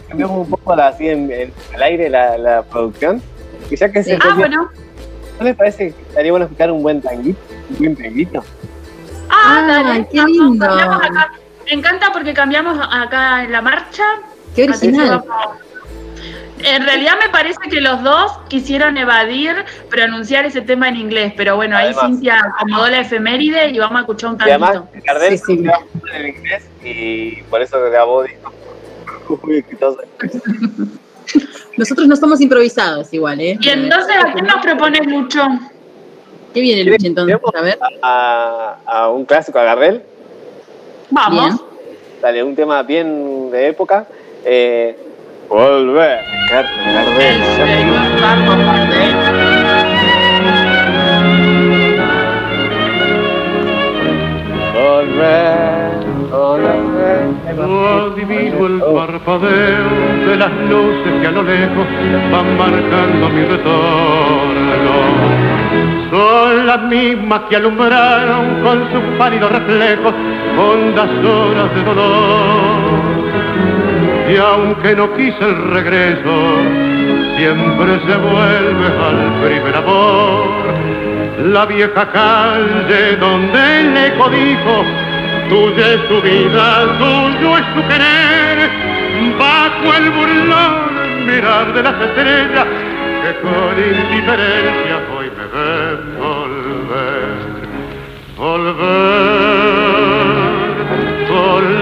[0.08, 3.22] cambiamos un poco la, así en, en el aire la, la producción.
[3.70, 4.70] Y ya que se Ah, bueno.
[5.38, 7.38] ¿No les parece que estaría bueno escuchar un buen tanguito?
[7.70, 8.44] Un buen tanguito.
[9.28, 10.66] Ah, dale, qué vamos, lindo.
[10.66, 11.32] cambiamos acá.
[11.66, 14.04] Me encanta porque cambiamos acá en la marcha.
[14.54, 15.24] Qué original.
[15.26, 15.56] vamos-
[16.64, 19.54] En realidad me parece que los dos quisieron evadir
[19.90, 22.06] pronunciar ese tema en inglés, pero bueno, ahí Además.
[22.06, 25.04] Cintia acomodó la efeméride y vamos a escuchar un Y además, tantito.
[25.04, 25.64] Gardel Sí, sí.
[26.14, 28.52] en inglés y por eso grabó disco
[29.42, 30.00] muy exitoso.
[31.76, 33.56] Nosotros no somos improvisados igual, ¿eh?
[33.60, 35.42] Y entonces, ¿a qué nos propones, Lucho?
[36.52, 37.38] ¿Qué viene Luchi entonces?
[37.54, 37.78] A ver.
[38.02, 40.02] A, a un clásico, a Gardel.
[41.10, 41.64] Vamos.
[42.20, 44.06] Dale, un tema bien de época.
[44.44, 44.96] Eh,
[45.52, 46.18] volver,
[46.50, 48.52] Gar- Gardel.
[57.56, 59.88] No adivino el parpadeo
[60.26, 61.86] de las luces que a lo lejos
[62.30, 64.92] van marcando mi retorno.
[66.10, 70.14] Son las mismas que alumbraron con sus pálidos reflejos
[70.58, 72.91] hondas horas de dolor.
[74.32, 76.56] Y aunque no quise el regreso,
[77.36, 80.48] siempre se vuelve al primer amor.
[81.52, 84.84] La vieja calle donde el eco dijo,
[85.50, 88.70] tuya es su vida, tuyo es su querer.
[89.38, 92.66] Bajo el burlón mirar de las estrellas
[93.22, 97.52] que con indiferencia hoy me ven volver.
[98.38, 99.41] Volver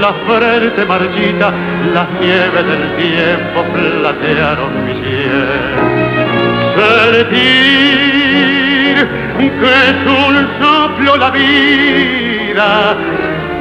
[0.00, 1.52] la frente marchita,
[1.92, 5.48] las nieves del tiempo platearon mi piel.
[6.76, 7.80] Sentir
[9.60, 12.96] que es un soplo la vida,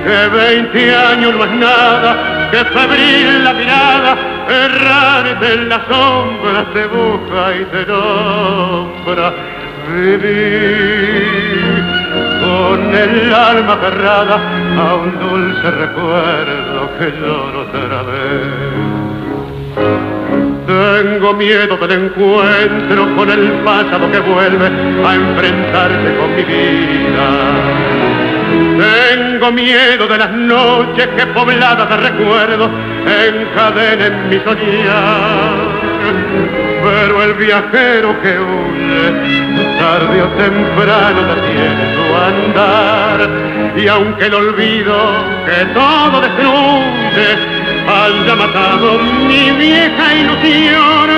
[0.06, 4.18] que veinte años no es nada, que febril la mirada,
[4.48, 9.34] errante en las sombras te busca y te nombra.
[9.94, 11.79] Vivir
[12.50, 14.36] con el alma aferrada
[14.78, 18.90] a un dulce recuerdo que lloro otra vez.
[20.66, 24.68] Tengo miedo del encuentro con el pasado que vuelve
[25.06, 27.28] a enfrentarse con mi vida.
[28.80, 32.70] Tengo miedo de las noches que pobladas de recuerdos
[33.06, 35.89] encadenen mi soñar.
[36.90, 39.04] Pero el viajero que huye,
[39.78, 43.30] tarde o temprano detiene su andar.
[43.78, 44.98] Y aunque el olvido
[45.46, 47.30] que todo destruye
[47.88, 48.98] haya matado
[49.28, 51.10] mi vieja ilusión,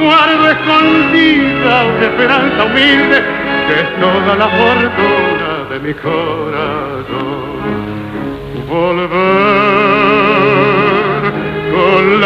[0.00, 3.22] guardo escondida una esperanza humilde
[3.68, 7.46] que es toda la fortuna de mi corazón.
[8.68, 9.75] Volver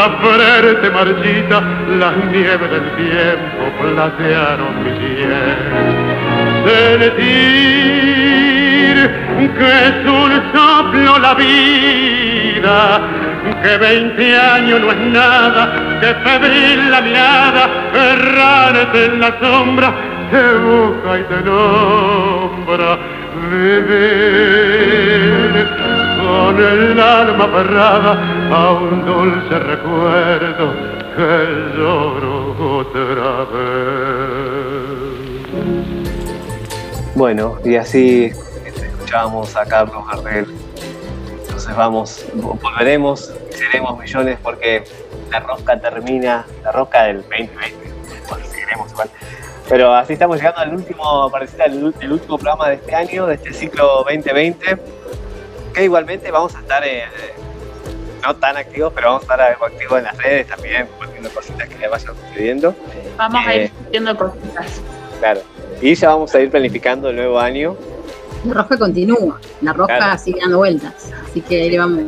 [0.01, 1.57] la frente marchita,
[1.99, 5.59] las nieves del tiempo platearon mi piel.
[6.65, 7.61] Sentir
[9.59, 12.79] que es un soplo la vida,
[13.63, 15.63] que veinte años no es nada,
[16.01, 17.63] que febril la mirada,
[17.93, 19.89] errante en la sombra,
[20.31, 22.91] te busca y te nombra.
[23.51, 24.61] Vivir
[26.41, 28.13] con el alma aferrada
[28.51, 30.73] a un dulce recuerdo
[31.15, 31.33] que
[31.77, 34.41] lloro otra vez.
[37.15, 38.33] Bueno, y así
[38.75, 40.47] escuchábamos a Carlos Gardel.
[41.43, 44.85] Entonces vamos, volveremos, seremos millones porque
[45.31, 47.75] la rosca termina, la rosca del 2020,
[48.31, 49.11] bueno, seguiremos igual.
[49.69, 53.35] Pero así estamos llegando al último, pareciera el, el último programa de este año, de
[53.35, 54.79] este ciclo 2020,
[55.73, 57.05] que igualmente vamos a estar, eh,
[58.23, 61.69] no tan activos, pero vamos a estar algo activos en las redes también, poniendo cositas
[61.69, 62.75] que le vayan sucediendo.
[63.17, 64.81] Vamos a Eh, ir haciendo cositas.
[65.21, 65.41] Claro.
[65.81, 67.77] Y ya vamos a ir planificando el nuevo año.
[68.45, 70.19] La rosca continúa, la rosca Claro.
[70.19, 72.03] sigue dando vueltas, así que ahí le vamos.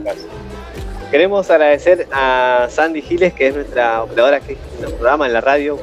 [1.11, 5.43] Queremos agradecer a Sandy Giles, que es nuestra operadora aquí en el programa, en la
[5.43, 5.79] radio.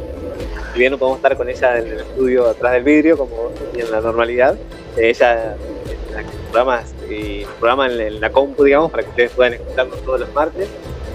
[0.73, 3.91] Si bien no podemos estar con ella en el estudio atrás del vidrio, como en
[3.91, 4.55] la normalidad,
[4.97, 5.53] eh, ella
[6.13, 9.53] en el programa y nos programa en, en la compu, digamos, para que ustedes puedan
[9.53, 10.67] escucharnos todos los martes.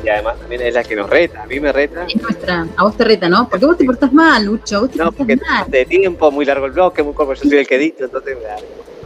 [0.04, 2.04] Y además también es la que nos reta, a mí me reta.
[2.06, 3.48] Es nuestra, a vos te reta, ¿no?
[3.48, 5.64] Porque vos te portás mal, Lucho, vos te No, portás porque mal.
[5.70, 8.36] de tiempo, muy largo el bloque, muy corto, yo soy el que edito, entonces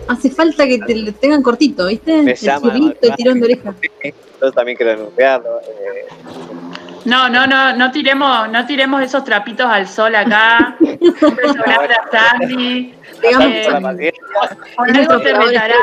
[0.08, 2.22] Hace falta que te lo tengan cortito, ¿viste?
[2.22, 3.74] Me el llama, churrito, el tirón de oreja.
[4.42, 5.60] yo también quiero denunciarlo.
[5.60, 6.06] eh,
[7.04, 10.76] No, no, no, no tiremos, no tiremos esos trapitos al sol acá.
[10.80, 10.96] Un
[11.36, 12.94] beso grande a Sandy.
[13.22, 14.22] Digamos, Eh, por la paciencia.
[14.76, 15.74] por Es algo nuestro te retará.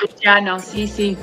[0.00, 1.16] Luciano, sí, sí.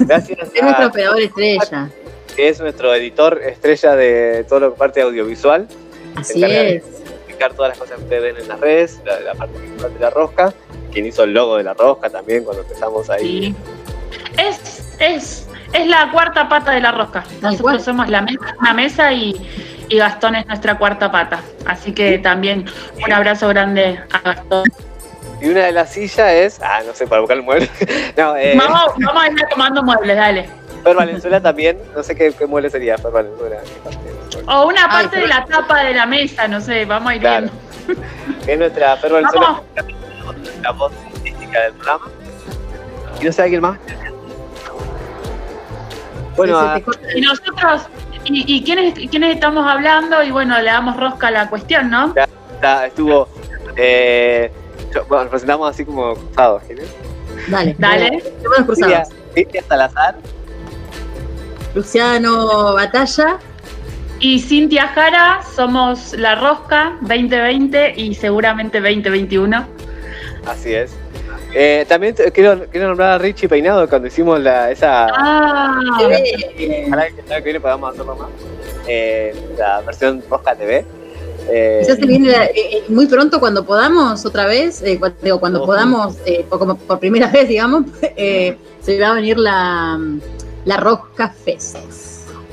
[0.00, 1.88] Gracias Es nuestro operador estrella.
[2.36, 5.68] que es nuestro editor estrella de todo lo que parte audiovisual.
[6.16, 6.82] Así es.
[6.84, 10.10] explicar todas las cosas que ustedes ven en las redes, la, la parte de la
[10.10, 10.52] rosca,
[10.92, 13.54] quien hizo el logo de la rosca también cuando empezamos ahí.
[14.38, 17.24] Es, es, es la cuarta pata de la rosca.
[17.40, 19.34] Nosotros somos la mesa, una mesa y,
[19.88, 21.40] y Gastón es nuestra cuarta pata.
[21.66, 22.66] Así que también
[23.04, 24.64] un abrazo grande a Gastón.
[25.40, 27.68] Y una de las sillas es, ah, no sé, para buscar el mueble.
[28.16, 30.48] no, eh, Vamos, vamos a ir tomando muebles, dale.
[30.84, 33.58] Fer Valenzuela también, no sé qué, qué mueble sería Fer Valenzuela.
[34.46, 37.48] O una parte de la tapa de la mesa, no sé, vamos a ir Claro.
[37.86, 38.02] viendo.
[38.46, 39.62] Es nuestra Fer Valenzuela,
[40.62, 42.06] la voz artística del programa.
[43.20, 43.78] Y no sé alguien más.
[46.36, 46.80] Bueno, a-
[47.14, 47.82] Y nosotros,
[48.24, 50.22] ¿y, y quiénes, quiénes estamos hablando?
[50.22, 52.14] Y bueno, le damos rosca a la cuestión, ¿no?
[52.14, 53.28] ya está, estuvo.
[53.76, 54.50] Eh,
[54.94, 56.94] yo- bueno, nos presentamos así como cruzados, ¿quién es?
[57.48, 57.74] Dale.
[57.78, 58.22] Dale.
[58.66, 59.08] Cruzados.
[59.34, 60.16] Cintia Salazar.
[61.74, 63.38] Luciano Batalla.
[64.20, 69.66] Y Cintia Jara, somos La Rosca 2020 y seguramente 2021.
[70.46, 70.94] Así es.
[71.54, 75.06] Eh, también quiero, quiero nombrar a Richie Peinado cuando hicimos la, esa.
[75.06, 78.28] Ah, Ojalá que el año que viene podamos hacerlo más.
[78.86, 80.84] Eh, la versión Rosca TV.
[81.50, 85.10] Eh, Quizás se viene la- eh, eh, muy pronto cuando podamos otra vez, eh, cu-
[85.22, 89.36] digo, cuando podamos, eh, por, como por primera vez, digamos, eh, se va a venir
[89.38, 89.98] la,
[90.64, 91.76] la Rosca Fest.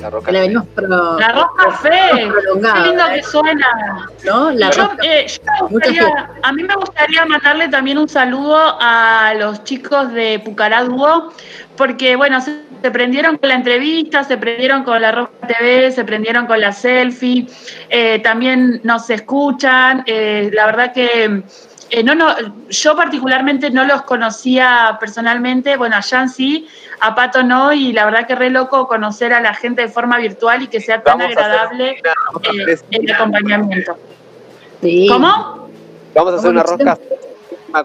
[0.01, 3.15] La Que la venimos pro- La Rosca Fe, qué lindo ¿eh?
[3.15, 4.07] que suena.
[4.25, 4.51] ¿No?
[4.51, 9.63] La Yo, eh, yo gustaría- a mí me gustaría mandarle también un saludo a los
[9.63, 11.33] chicos de Pucará Dúo,
[11.75, 16.03] porque bueno, se, se prendieron con la entrevista, se prendieron con la Roja TV, se
[16.05, 17.47] prendieron con la selfie,
[17.89, 21.43] eh, también nos escuchan, eh, la verdad que
[21.89, 22.35] eh, no, no,
[22.69, 26.67] yo particularmente no los conocía personalmente, bueno, a Jan sí,
[26.99, 30.17] a Pato no, y la verdad que re loco conocer a la gente de forma
[30.17, 33.97] virtual y que sea tan Vamos a hacer agradable eh, el acompañamiento.
[34.81, 35.07] Sí.
[35.09, 35.69] ¿Cómo?
[36.13, 37.28] Vamos a hacer una ¿Cómo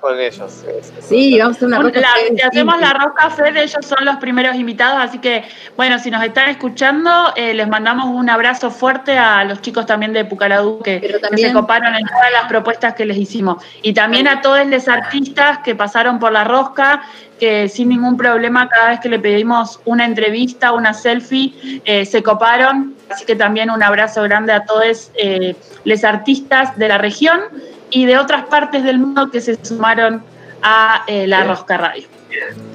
[0.00, 0.64] con ellos.
[1.00, 3.86] Sí, vamos a hacer una Un- Rosca la- Fest si hacemos la Rosca Fed, ellos
[3.86, 5.44] son los primeros invitados, así que,
[5.76, 10.12] bueno, si nos están escuchando, eh, les mandamos un abrazo fuerte a los chicos también
[10.12, 11.00] de Pucaradú que,
[11.30, 13.62] que se coparon en todas las propuestas que les hicimos.
[13.82, 17.02] Y también a todos los artistas que pasaron por la Rosca,
[17.38, 22.22] que sin ningún problema, cada vez que le pedimos una entrevista, una selfie, eh, se
[22.22, 22.94] coparon.
[23.10, 25.54] Así que también un abrazo grande a todos eh,
[25.84, 27.40] los artistas de la región
[27.94, 30.22] y de otras partes del mundo que se sumaron
[30.62, 32.06] a eh, la Rosca Radio.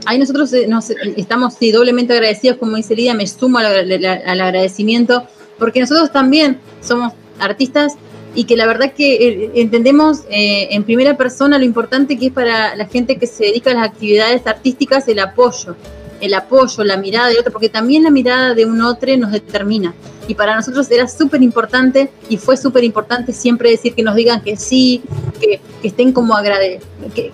[0.05, 3.65] Ahí nosotros eh, nos, eh, estamos sí, doblemente agradecidos, como dice Lidia, me sumo al,
[3.67, 5.25] al- al agradecimiento,
[5.57, 7.95] porque nosotros también somos artistas
[8.35, 12.75] y que la verdad que entendemos eh, en primera persona lo importante que es para
[12.75, 15.75] la gente que se dedica a las actividades artísticas el apoyo,
[16.21, 19.93] el apoyo, la mirada del otro, porque también la mirada de un otro nos determina.
[20.27, 24.41] Y para nosotros era súper importante y fue súper importante siempre decir que nos digan
[24.41, 25.01] que sí,
[25.39, 26.87] que, estén como agradecidos,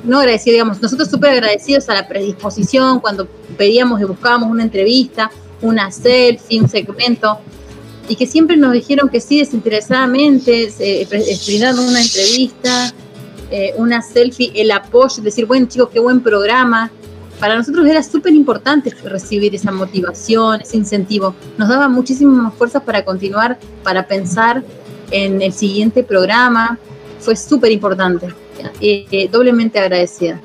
[0.03, 5.31] no agradecidos, digamos, nosotros súper agradecidos a la predisposición cuando pedíamos y buscábamos una entrevista,
[5.61, 7.39] una selfie, un segmento,
[8.07, 12.93] y que siempre nos dijeron que sí desinteresadamente, eh, una entrevista,
[13.51, 16.91] eh, una selfie, el apoyo, decir, bueno chicos, qué buen programa.
[17.39, 21.35] Para nosotros era súper importante recibir esa motivación, ese incentivo.
[21.57, 24.63] Nos daba muchísimas más fuerzas para continuar, para pensar
[25.11, 26.77] en el siguiente programa.
[27.19, 28.27] Fue súper importante.
[28.79, 30.39] Eh, eh, doblemente agradecida.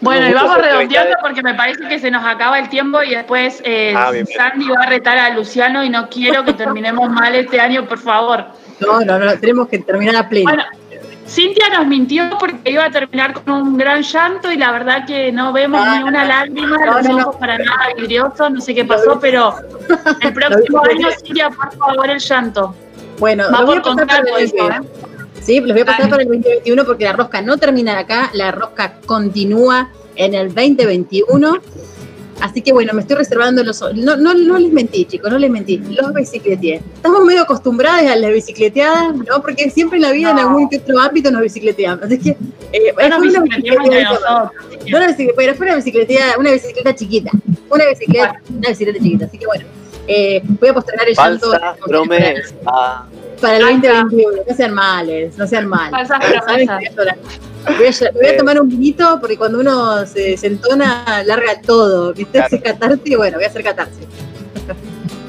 [0.00, 3.62] Bueno, y vamos redondeando porque me parece que se nos acaba el tiempo y después
[3.64, 4.38] eh, Ah, bien, bien.
[4.38, 7.98] Sandy va a retar a Luciano y no quiero que terminemos mal este año, por
[7.98, 8.44] favor.
[8.80, 10.50] No, no, no, tenemos que terminar a pleno.
[10.50, 10.64] Bueno,
[11.26, 15.32] Cintia nos mintió porque iba a terminar con un gran llanto y la verdad que
[15.32, 18.74] no vemos Ah, ni una lágrima, no, los no, ojos para nada vidriosos, no sé
[18.74, 19.54] qué pasó, pero
[20.20, 22.74] el próximo año, Cintia, por favor, el llanto.
[23.18, 24.80] Bueno, Va por el eso, ¿eh?
[25.40, 28.50] Sí, los voy a pasar para el 2021 porque la rosca no termina acá, la
[28.50, 31.58] rosca continúa en el 2021
[32.40, 33.80] Así que bueno, me estoy reservando los.
[33.94, 35.78] No, no, no les mentí, chicos, no les mentí.
[35.78, 36.82] Los bicicleteé.
[36.94, 39.40] Estamos medio acostumbrados a las bicicleteadas, ¿no?
[39.40, 42.04] Porque siempre en la vida, en algún que otro ámbito, nos bicicleteamos.
[42.04, 42.30] Así que.
[42.72, 47.30] Eh, No nos fue una no bicicleta, pero fue una bicicleta, una bicicleta chiquita.
[47.70, 49.24] Una bicicleta, una bicicleta chiquita.
[49.26, 49.64] Así que bueno,
[50.06, 52.54] eh, voy a postergar el llanto Falsa promesa.
[53.40, 54.42] para el 2021.
[54.48, 56.08] No sean males, no sean males.
[56.08, 56.82] Falsas promesas.
[57.64, 58.12] Voy a.
[58.12, 62.12] Voy a tomar un vinito porque cuando uno se, se entona, larga todo.
[62.12, 62.38] ¿Viste?
[62.42, 64.06] Hace catarse, bueno, voy a hacer catarse.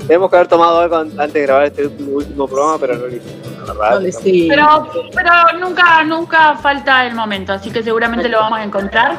[0.08, 3.16] Tenemos que haber tomado algo an- antes de grabar este último, programa, pero no lo
[3.16, 4.00] hicimos, la verdad.
[4.48, 9.18] Pero, pero nunca, nunca falta el momento, así que seguramente lo vamos a encontrar.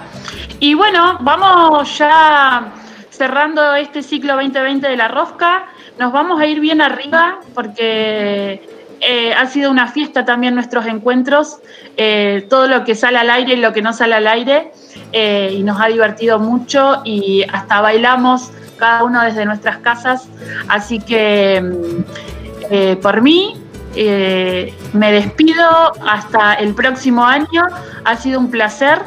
[0.60, 2.72] Y bueno, vamos ya
[3.10, 5.66] cerrando este ciclo 2020 de la rosca.
[5.98, 8.68] Nos vamos a ir bien arriba porque
[9.08, 11.58] eh, ha sido una fiesta también nuestros encuentros,
[11.96, 14.72] eh, todo lo que sale al aire y lo que no sale al aire,
[15.12, 20.28] eh, y nos ha divertido mucho y hasta bailamos cada uno desde nuestras casas.
[20.66, 23.62] Así que mm, por mí,
[23.94, 27.64] me despido hasta el próximo año.
[28.04, 28.98] Ha sido un placer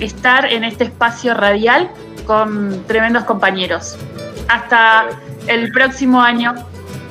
[0.00, 1.90] estar en este espacio radial
[2.26, 3.98] con tremendos compañeros.
[4.48, 5.08] Hasta
[5.46, 6.54] el próximo año.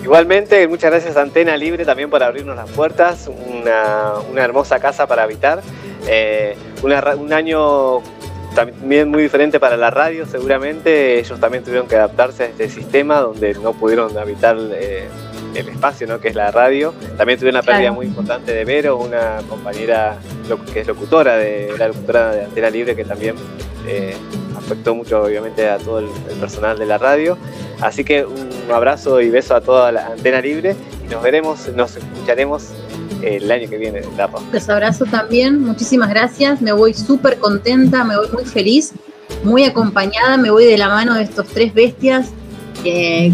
[0.04, 5.08] Igualmente, muchas gracias a Antena Libre también por abrirnos las puertas, una, una hermosa casa
[5.08, 5.62] para habitar,
[6.08, 8.02] eh, una un año
[8.54, 13.20] también muy diferente para la radio, seguramente ellos también tuvieron que adaptarse a este sistema
[13.22, 15.08] donde no pudieron habitar eh,
[15.56, 16.20] el espacio ¿no?
[16.20, 16.94] que es la radio.
[17.18, 17.96] También tuvieron una pérdida Claro.
[17.96, 20.18] muy importante de Vero, una compañera
[20.74, 23.36] que es locutora de la locutora de Antena Libre que también
[23.88, 24.16] eh,
[24.64, 26.08] afectó mucho obviamente a todo el,
[26.40, 27.38] personal de la radio.
[27.82, 30.76] Así que un abrazo y beso a toda la Antena Libre
[31.06, 32.70] y nos veremos, nos escucharemos
[33.22, 34.40] el año que viene en Rosca.
[34.52, 36.62] Los abrazo también, muchísimas gracias.
[36.62, 38.94] Me voy súper contenta, me voy muy feliz,
[39.44, 40.38] muy acompañada.
[40.38, 42.32] Me voy de la mano de estos tres bestias.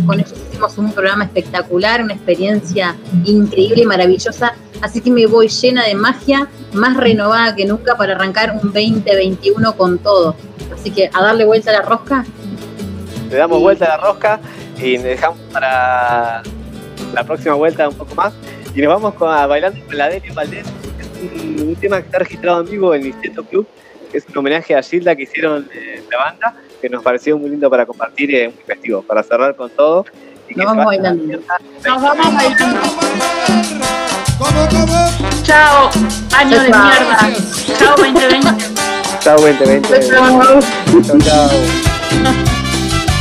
[0.06, 2.96] con ellos hicimos un programa espectacular, una experiencia
[3.26, 4.54] increíble y maravillosa.
[4.82, 9.76] Así que me voy llena de magia, más renovada que nunca para arrancar un 2021
[9.76, 10.36] con todo.
[10.74, 12.26] Así que a darle vuelta a la rosca.
[13.30, 14.40] Le damos vuelta a la rosca
[14.78, 16.42] y dejamos para
[17.14, 18.34] la próxima vuelta un poco más.
[18.74, 20.66] Y nos vamos con, a bailando con la Delia Valdés.
[21.00, 23.68] Es un, un tema que está registrado en vivo en Niceto Club,
[24.12, 27.50] que es un homenaje a Gilda que hicieron eh, la banda, que nos pareció muy
[27.50, 30.06] lindo para compartir y eh, muy festivo, para cerrar con todo.
[30.48, 31.40] Y Nos vamos bailando.
[31.86, 32.80] Nos vamos bailando.
[35.44, 35.90] Chao,
[36.38, 36.84] año de Chao.
[36.84, 37.30] mierda.
[37.78, 38.66] Chao 2020.
[39.20, 40.00] Chao 2020.
[40.08, 40.60] Chao.
[41.04, 41.50] Chao,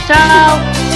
[0.06, 0.87] chao.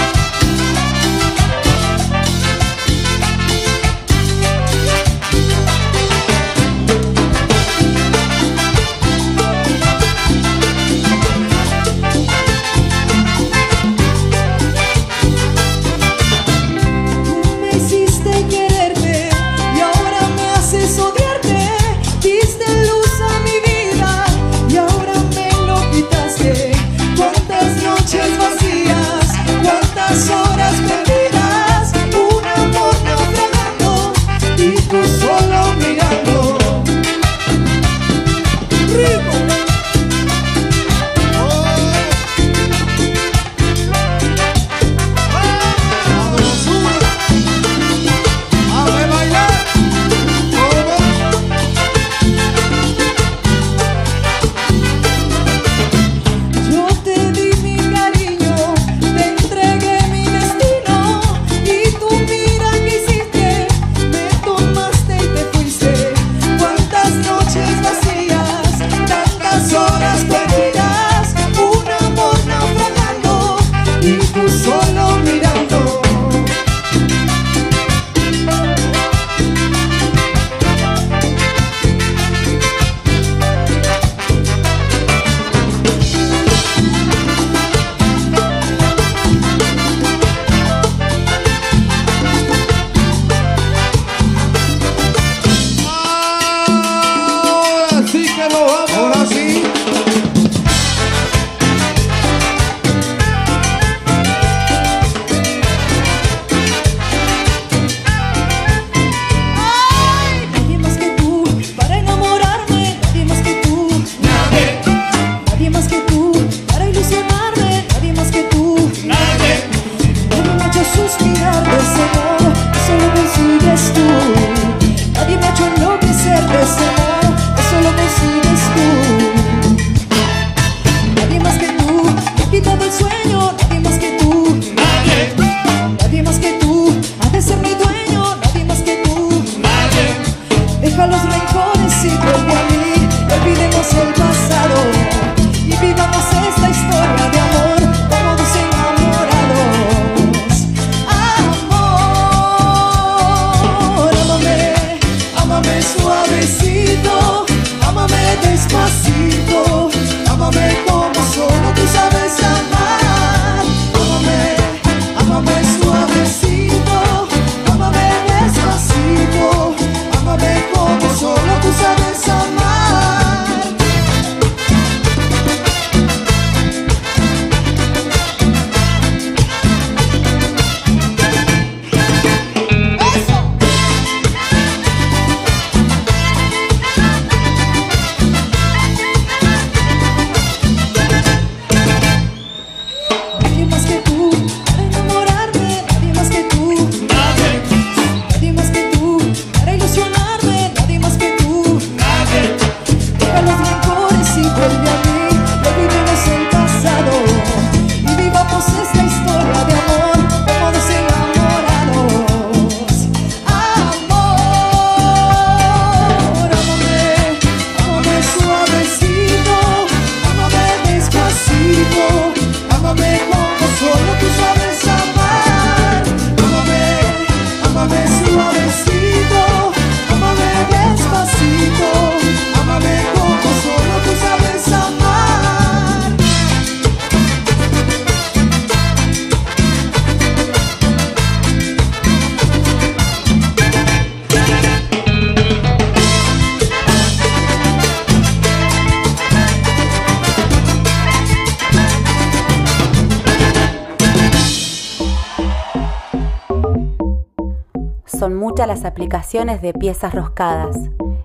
[258.92, 260.76] Aplicaciones de piezas roscadas,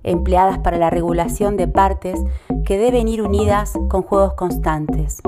[0.01, 2.17] empleadas para la regulación de partes
[2.63, 5.21] que deben ir unidas con juegos constantes.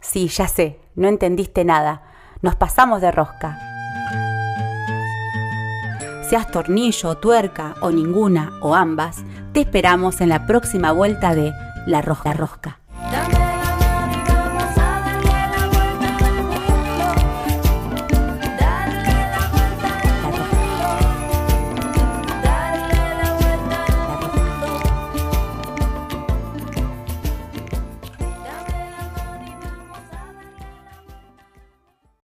[0.00, 2.02] Sí, ya sé, no entendiste nada.
[2.40, 3.58] Nos pasamos de rosca.
[6.30, 11.52] Seas tornillo, tuerca o ninguna o ambas, te esperamos en la próxima vuelta de
[11.86, 12.71] La Rosca Rosca.